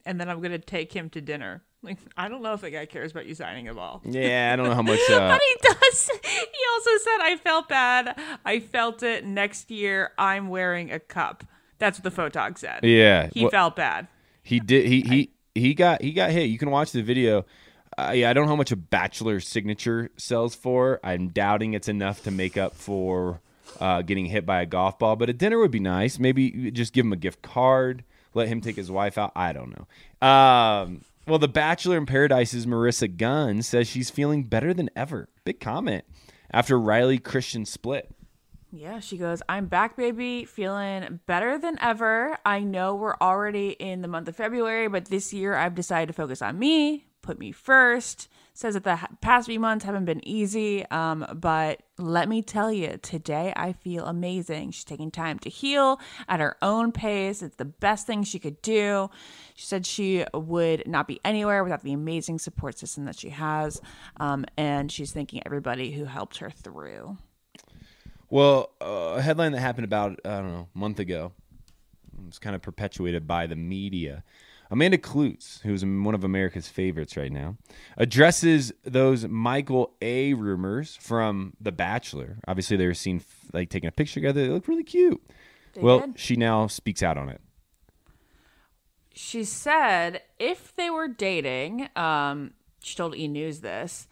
and 0.06 0.20
then 0.20 0.28
I'm 0.28 0.42
gonna 0.42 0.58
take 0.58 0.92
him 0.94 1.10
to 1.12 1.22
dinner." 1.22 1.64
Like, 1.84 1.98
I 2.18 2.28
don't 2.30 2.42
know 2.42 2.54
if 2.54 2.62
the 2.62 2.72
guy 2.72 2.88
cares 2.88 3.12
about 3.12 3.28
you 3.28 3.36
signing 3.36 3.68
a 3.68 3.76
ball. 3.76 4.02
Yeah, 4.04 4.50
I 4.52 4.56
don't 4.56 4.66
know 4.68 4.74
how 4.74 4.82
much. 4.94 5.00
Uh, 5.08 5.20
but 5.20 5.40
he 5.42 5.56
does. 5.62 6.10
He 6.24 6.60
also 6.74 6.90
said, 7.04 7.18
"I 7.22 7.36
felt 7.44 7.70
bad. 7.70 8.20
I 8.44 8.60
felt 8.60 9.04
it. 9.04 9.24
Next 9.24 9.70
year, 9.70 10.12
I'm 10.18 10.48
wearing 10.50 10.92
a 10.92 11.00
cup." 11.00 11.44
That's 11.78 12.00
what 12.02 12.16
the 12.16 12.22
photog 12.22 12.58
said. 12.58 12.80
Yeah, 12.84 13.30
he 13.32 13.44
well- 13.44 13.52
felt 13.52 13.76
bad. 13.76 14.08
He 14.42 14.60
did. 14.60 14.88
He 14.88 15.02
he 15.02 15.32
he 15.54 15.74
got 15.76 16.02
he 16.02 16.12
got 16.12 16.32
hit. 16.32 16.50
You 16.50 16.58
can 16.58 16.72
watch 16.72 16.92
the 16.92 17.04
video. 17.04 17.46
Yeah, 17.98 18.30
I 18.30 18.34
don't 18.34 18.46
know 18.46 18.52
how 18.52 18.56
much 18.56 18.72
a 18.72 18.76
bachelor 18.76 19.40
signature 19.40 20.12
sells 20.18 20.56
for. 20.56 21.00
I'm 21.04 21.30
doubting 21.30 21.74
it's 21.74 21.88
enough 21.88 22.24
to 22.24 22.32
make 22.32 22.58
up 22.58 22.76
for 22.76 23.42
uh, 23.80 24.02
getting 24.02 24.26
hit 24.26 24.46
by 24.46 24.62
a 24.62 24.66
golf 24.66 25.00
ball. 25.00 25.16
But 25.16 25.30
a 25.30 25.34
dinner 25.34 25.58
would 25.60 25.72
be 25.72 25.80
nice. 25.80 26.20
Maybe 26.20 26.72
just 26.72 26.94
give 26.94 27.06
him 27.06 27.14
a 27.14 27.18
gift 27.18 27.42
card. 27.42 28.04
Let 28.34 28.48
him 28.48 28.62
take 28.62 28.76
his 28.76 28.92
wife 28.92 29.18
out. 29.18 29.32
I 29.36 29.52
don't 29.54 29.72
know. 29.72 30.28
Um, 30.28 31.02
well, 31.28 31.40
the 31.40 31.48
Bachelor 31.48 31.98
in 31.98 32.06
Paradise's 32.06 32.66
Maurissa 32.66 33.16
Gunn 33.16 33.62
says 33.62 33.88
she's 33.88 34.10
feeling 34.10 34.44
better 34.44 34.74
than 34.74 34.90
ever. 34.96 35.28
Big 35.44 35.60
comment 35.60 36.06
after 36.52 36.80
Riley 36.80 37.18
Christian 37.18 37.66
split. 37.66 38.10
Yeah, 38.72 39.00
she 39.00 39.18
goes, 39.18 39.42
I'm 39.48 39.68
back, 39.68 39.96
baby, 39.96 40.46
feeling 40.46 41.20
better 41.26 41.58
than 41.58 41.78
ever. 41.82 42.38
I 42.46 42.60
know 42.60 42.96
we're 42.96 43.16
already 43.20 43.70
in 43.70 44.02
the 44.02 44.08
month 44.08 44.28
of 44.28 44.36
February, 44.36 44.88
but 44.88 45.06
this 45.06 45.34
year 45.34 45.56
I've 45.56 45.74
decided 45.74 46.08
to 46.08 46.14
focus 46.14 46.42
on 46.42 46.60
me, 46.60 47.06
put 47.22 47.40
me 47.40 47.52
first. 47.52 48.30
Says 48.54 48.74
that 48.74 48.84
the 48.84 49.00
past 49.22 49.48
few 49.48 49.60
months 49.60 49.86
haven't 49.86 50.06
been 50.06 50.28
easy, 50.28 50.84
um, 50.88 51.28
but 51.36 51.84
let 52.00 52.28
me 52.28 52.42
tell 52.42 52.72
you, 52.72 52.98
today 53.04 53.54
I 53.56 53.74
feel 53.74 54.06
amazing. 54.06 54.72
She's 54.72 54.84
taking 54.84 55.12
time 55.12 55.38
to 55.40 55.50
heal 55.50 56.00
at 56.28 56.40
her 56.40 56.58
own 56.64 56.92
pace. 56.92 57.44
It's 57.44 57.58
the 57.58 57.66
best 57.66 58.08
thing 58.08 58.24
she 58.24 58.40
could 58.40 58.60
do. 58.64 59.12
She 59.54 59.68
said 59.68 59.86
she 59.86 60.26
would 60.34 60.88
not 60.88 61.08
be 61.08 61.20
anywhere 61.24 61.64
without 61.64 61.84
the 61.84 61.94
amazing 61.94 62.40
support 62.40 62.80
system 62.80 63.06
that 63.06 63.20
she 63.20 63.30
has, 63.30 63.80
um, 64.20 64.44
and 64.58 64.92
she's 64.92 65.12
thanking 65.12 65.44
everybody 65.46 65.92
who 65.92 66.06
helped 66.06 66.38
her 66.40 66.50
through. 66.50 67.18
Well, 68.30 68.72
uh, 68.82 69.16
a 69.18 69.22
headline 69.22 69.52
that 69.52 69.60
happened 69.60 69.86
about 69.86 70.20
I 70.26 70.30
don't 70.30 70.52
know 70.52 70.68
a 70.74 70.78
month 70.78 71.00
ago. 71.00 71.32
was 72.26 72.40
kind 72.40 72.56
of 72.56 72.62
perpetuated 72.64 73.28
by 73.28 73.48
the 73.48 73.56
media. 73.56 74.24
Amanda 74.70 74.98
Klutz, 74.98 75.62
who's 75.62 75.86
one 75.86 76.14
of 76.14 76.24
America's 76.24 76.68
favorites 76.68 77.16
right 77.16 77.32
now, 77.32 77.58
addresses 77.98 78.74
those 78.84 79.26
Michael 79.28 79.94
A. 80.02 80.34
rumors 80.34 80.98
from 81.00 81.54
The 81.62 81.72
Bachelor. 81.72 82.38
Obviously, 82.48 82.76
they 82.78 82.86
were 82.88 82.94
seen 82.94 83.22
like 83.54 83.70
taking 83.70 83.88
a 83.88 83.92
picture 83.92 84.16
together. 84.16 84.44
They 84.44 84.50
look 84.50 84.68
really 84.68 84.84
cute. 84.84 85.22
They 85.74 85.82
well, 85.82 86.00
did. 86.02 86.20
she 86.20 86.36
now 86.36 86.68
speaks 86.68 87.02
out 87.02 87.18
on 87.18 87.30
it. 87.30 87.40
she 89.14 89.44
said 89.44 90.22
if 90.40 90.76
they 90.76 90.90
were 90.90 91.08
dating, 91.08 91.90
um, 91.96 92.52
she 92.82 92.96
told 92.96 93.16
E 93.16 93.28
News 93.28 93.62
this, 93.62 94.08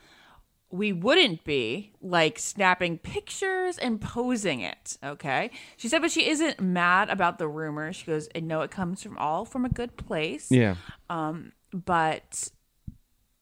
we 0.76 0.94
wouldn't 0.94 1.44
be 1.44 1.94
like 2.02 2.38
snapping 2.38 2.98
pictures 2.98 3.78
and 3.78 4.00
posing 4.02 4.62
it. 4.62 4.98
Okay. 5.04 5.52
She 5.78 5.88
said, 5.88 6.02
but 6.02 6.12
she 6.12 6.30
isn't 6.30 6.60
mad 6.60 7.10
about 7.10 7.38
the 7.38 7.48
rumor. 7.48 7.94
She 7.94 8.06
goes, 8.06 8.28
I 8.36 8.40
know 8.42 8.62
it 8.62 8.72
comes 8.72 9.02
from 9.02 9.18
all 9.18 9.46
from 9.46 9.66
a 9.66 9.70
good 9.70 9.98
place. 9.98 10.52
Yeah. 10.52 10.76
Um, 11.10 11.54
but 11.74 12.50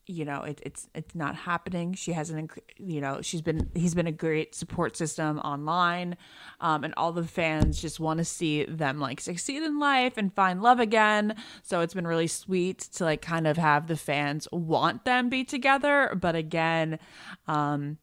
you 0.06 0.26
know, 0.26 0.42
it, 0.42 0.60
it's 0.64 0.90
it's 0.94 1.16
not 1.16 1.36
happening. 1.36 1.94
She 1.94 2.12
has 2.12 2.30
an, 2.30 2.48
inc- 2.48 2.60
you 2.78 3.00
know, 3.00 3.22
she's 3.22 3.42
been 3.42 3.70
he's 3.74 3.96
been 3.96 4.08
a 4.08 4.12
great 4.12 4.54
support 4.54 4.98
system 4.98 5.40
online, 5.40 6.18
um, 6.60 6.84
and 6.84 6.94
all 6.98 7.14
the 7.14 7.24
fans 7.24 7.82
just 7.82 8.00
want 8.00 8.18
to 8.18 8.26
see 8.26 8.66
them 8.66 9.00
like 9.00 9.22
succeed 9.22 9.64
in 9.64 9.80
life 9.80 10.18
and 10.18 10.34
find 10.34 10.62
love 10.62 10.80
again. 10.80 11.36
So 11.62 11.82
it's 11.82 11.94
been 11.94 12.08
really 12.08 12.28
sweet 12.28 12.80
to 12.80 13.06
like 13.06 13.22
kind 13.22 13.48
of 13.48 13.58
have 13.58 13.88
the 13.88 13.96
fans 13.96 14.48
want 14.52 15.06
them 15.06 15.30
be 15.30 15.44
together, 15.46 16.18
but 16.20 16.36
again, 16.36 17.00
um, 17.48 17.98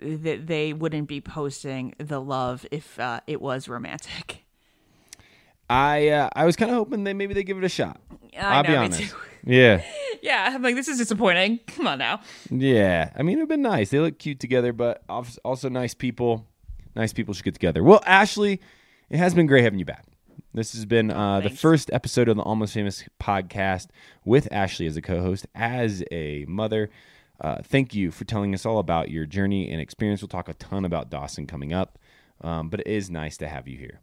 th- 0.00 0.46
they 0.46 0.72
wouldn't 0.72 1.08
be 1.08 1.20
posting 1.20 1.94
the 1.98 2.20
love 2.20 2.64
if 2.70 2.98
uh, 3.00 3.20
it 3.26 3.40
was 3.40 3.68
romantic. 3.68 4.43
I 5.74 6.08
uh, 6.08 6.28
I 6.34 6.44
was 6.44 6.54
kind 6.54 6.70
of 6.70 6.76
hoping 6.76 7.02
that 7.04 7.14
maybe 7.14 7.34
they 7.34 7.42
give 7.42 7.58
it 7.58 7.64
a 7.64 7.68
shot. 7.68 8.00
I 8.38 8.56
will 8.56 8.62
know, 8.62 8.68
be 8.68 8.76
honest. 8.76 9.14
Yeah. 9.46 9.82
Yeah, 10.22 10.52
I'm 10.54 10.62
like, 10.62 10.74
this 10.74 10.88
is 10.88 10.96
disappointing. 10.96 11.60
Come 11.66 11.86
on 11.86 11.98
now. 11.98 12.22
Yeah, 12.48 13.10
I 13.14 13.20
mean, 13.20 13.36
it'd 13.36 13.48
been 13.50 13.60
nice. 13.60 13.90
They 13.90 14.00
look 14.00 14.18
cute 14.18 14.40
together, 14.40 14.72
but 14.72 15.04
also 15.06 15.68
nice 15.68 15.92
people. 15.92 16.46
Nice 16.96 17.12
people 17.12 17.34
should 17.34 17.44
get 17.44 17.52
together. 17.52 17.84
Well, 17.84 18.02
Ashley, 18.06 18.58
it 19.10 19.18
has 19.18 19.34
been 19.34 19.46
great 19.46 19.64
having 19.64 19.78
you 19.78 19.84
back. 19.84 20.06
This 20.54 20.72
has 20.72 20.86
been 20.86 21.10
uh, 21.10 21.40
the 21.40 21.50
first 21.50 21.90
episode 21.92 22.30
of 22.30 22.38
the 22.38 22.42
Almost 22.42 22.72
Famous 22.72 23.04
podcast 23.20 23.88
with 24.24 24.50
Ashley 24.50 24.86
as 24.86 24.96
a 24.96 25.02
co-host, 25.02 25.46
as 25.54 26.02
a 26.10 26.46
mother. 26.48 26.88
Uh, 27.38 27.56
thank 27.62 27.94
you 27.94 28.10
for 28.10 28.24
telling 28.24 28.54
us 28.54 28.64
all 28.64 28.78
about 28.78 29.10
your 29.10 29.26
journey 29.26 29.70
and 29.70 29.78
experience. 29.78 30.22
We'll 30.22 30.28
talk 30.28 30.48
a 30.48 30.54
ton 30.54 30.86
about 30.86 31.10
Dawson 31.10 31.46
coming 31.46 31.74
up, 31.74 31.98
um, 32.40 32.70
but 32.70 32.80
it 32.80 32.86
is 32.86 33.10
nice 33.10 33.36
to 33.36 33.48
have 33.48 33.68
you 33.68 33.76
here. 33.76 34.00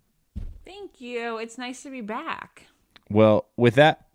Thank 0.72 1.02
you. 1.02 1.38
It's 1.38 1.58
nice 1.58 1.84
to 1.84 1.90
be 1.90 2.00
back. 2.00 2.68
Well, 3.10 3.48
with 3.58 3.76
that, 3.76 4.06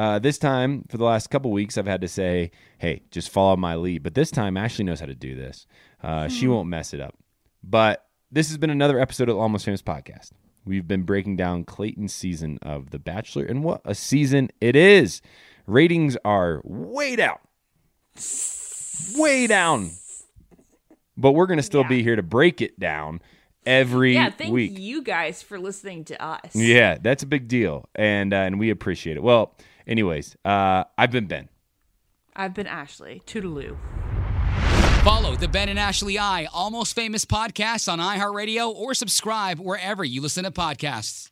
uh, 0.00 0.18
this 0.18 0.36
time 0.36 0.84
for 0.88 0.98
the 0.98 1.04
last 1.04 1.30
couple 1.30 1.52
weeks, 1.52 1.78
I've 1.78 1.86
had 1.86 2.00
to 2.00 2.08
say, 2.08 2.50
"Hey, 2.78 3.02
just 3.12 3.30
follow 3.30 3.56
my 3.56 3.76
lead." 3.76 4.02
But 4.02 4.14
this 4.14 4.32
time, 4.32 4.56
Ashley 4.56 4.84
knows 4.84 4.98
how 4.98 5.06
to 5.06 5.14
do 5.14 5.36
this. 5.36 5.64
Uh, 6.02 6.26
She 6.26 6.46
Hmm. 6.46 6.52
won't 6.52 6.68
mess 6.68 6.92
it 6.92 7.00
up. 7.00 7.14
But 7.62 8.04
this 8.32 8.48
has 8.48 8.58
been 8.58 8.70
another 8.70 8.98
episode 8.98 9.28
of 9.28 9.38
Almost 9.38 9.64
Famous 9.64 9.80
podcast. 9.80 10.32
We've 10.64 10.88
been 10.88 11.04
breaking 11.04 11.36
down 11.36 11.62
Clayton's 11.62 12.12
season 12.12 12.58
of 12.62 12.90
The 12.90 12.98
Bachelor, 12.98 13.44
and 13.44 13.62
what 13.62 13.80
a 13.84 13.94
season 13.94 14.50
it 14.60 14.74
is! 14.74 15.22
Ratings 15.68 16.16
are 16.24 16.60
way 16.64 17.14
down, 17.14 17.38
way 19.16 19.46
down. 19.46 19.92
But 21.16 21.32
we're 21.32 21.46
gonna 21.46 21.62
still 21.62 21.84
be 21.84 22.02
here 22.02 22.16
to 22.16 22.22
break 22.24 22.60
it 22.60 22.80
down 22.80 23.20
every 23.66 24.14
yeah, 24.14 24.30
thank 24.30 24.52
week. 24.52 24.78
you 24.78 25.02
guys 25.02 25.42
for 25.42 25.58
listening 25.58 26.04
to 26.06 26.22
us. 26.22 26.54
Yeah, 26.54 26.98
that's 27.00 27.22
a 27.22 27.26
big 27.26 27.48
deal, 27.48 27.88
and 27.94 28.32
uh, 28.32 28.38
and 28.38 28.58
we 28.58 28.70
appreciate 28.70 29.16
it. 29.16 29.22
Well, 29.22 29.54
anyways, 29.86 30.36
uh, 30.44 30.84
I've 30.96 31.10
been 31.10 31.26
Ben. 31.26 31.48
I've 32.34 32.54
been 32.54 32.66
Ashley. 32.66 33.22
Toodaloo. 33.26 33.76
Follow 35.02 35.34
the 35.34 35.48
Ben 35.48 35.68
and 35.68 35.80
Ashley 35.80 36.16
I 36.16 36.46
Almost 36.52 36.94
Famous 36.94 37.24
podcast 37.24 37.92
on 37.92 37.98
iHeartRadio 37.98 38.72
or 38.72 38.94
subscribe 38.94 39.58
wherever 39.58 40.04
you 40.04 40.20
listen 40.20 40.44
to 40.44 40.52
podcasts. 40.52 41.31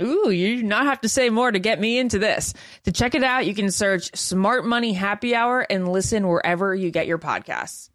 Ooh, 0.00 0.30
you 0.30 0.56
do 0.56 0.62
not 0.64 0.86
have 0.86 1.00
to 1.02 1.08
say 1.08 1.30
more 1.30 1.52
to 1.52 1.58
get 1.58 1.78
me 1.80 1.98
into 1.98 2.18
this. 2.18 2.52
To 2.84 2.92
check 2.92 3.14
it 3.14 3.22
out, 3.22 3.46
you 3.46 3.54
can 3.54 3.70
search 3.70 4.14
Smart 4.16 4.64
Money 4.64 4.92
Happy 4.92 5.34
Hour 5.34 5.60
and 5.60 5.88
listen 5.88 6.26
wherever 6.26 6.74
you 6.74 6.90
get 6.90 7.06
your 7.06 7.18
podcasts. 7.18 7.90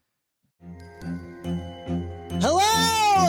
Hello, 2.41 2.68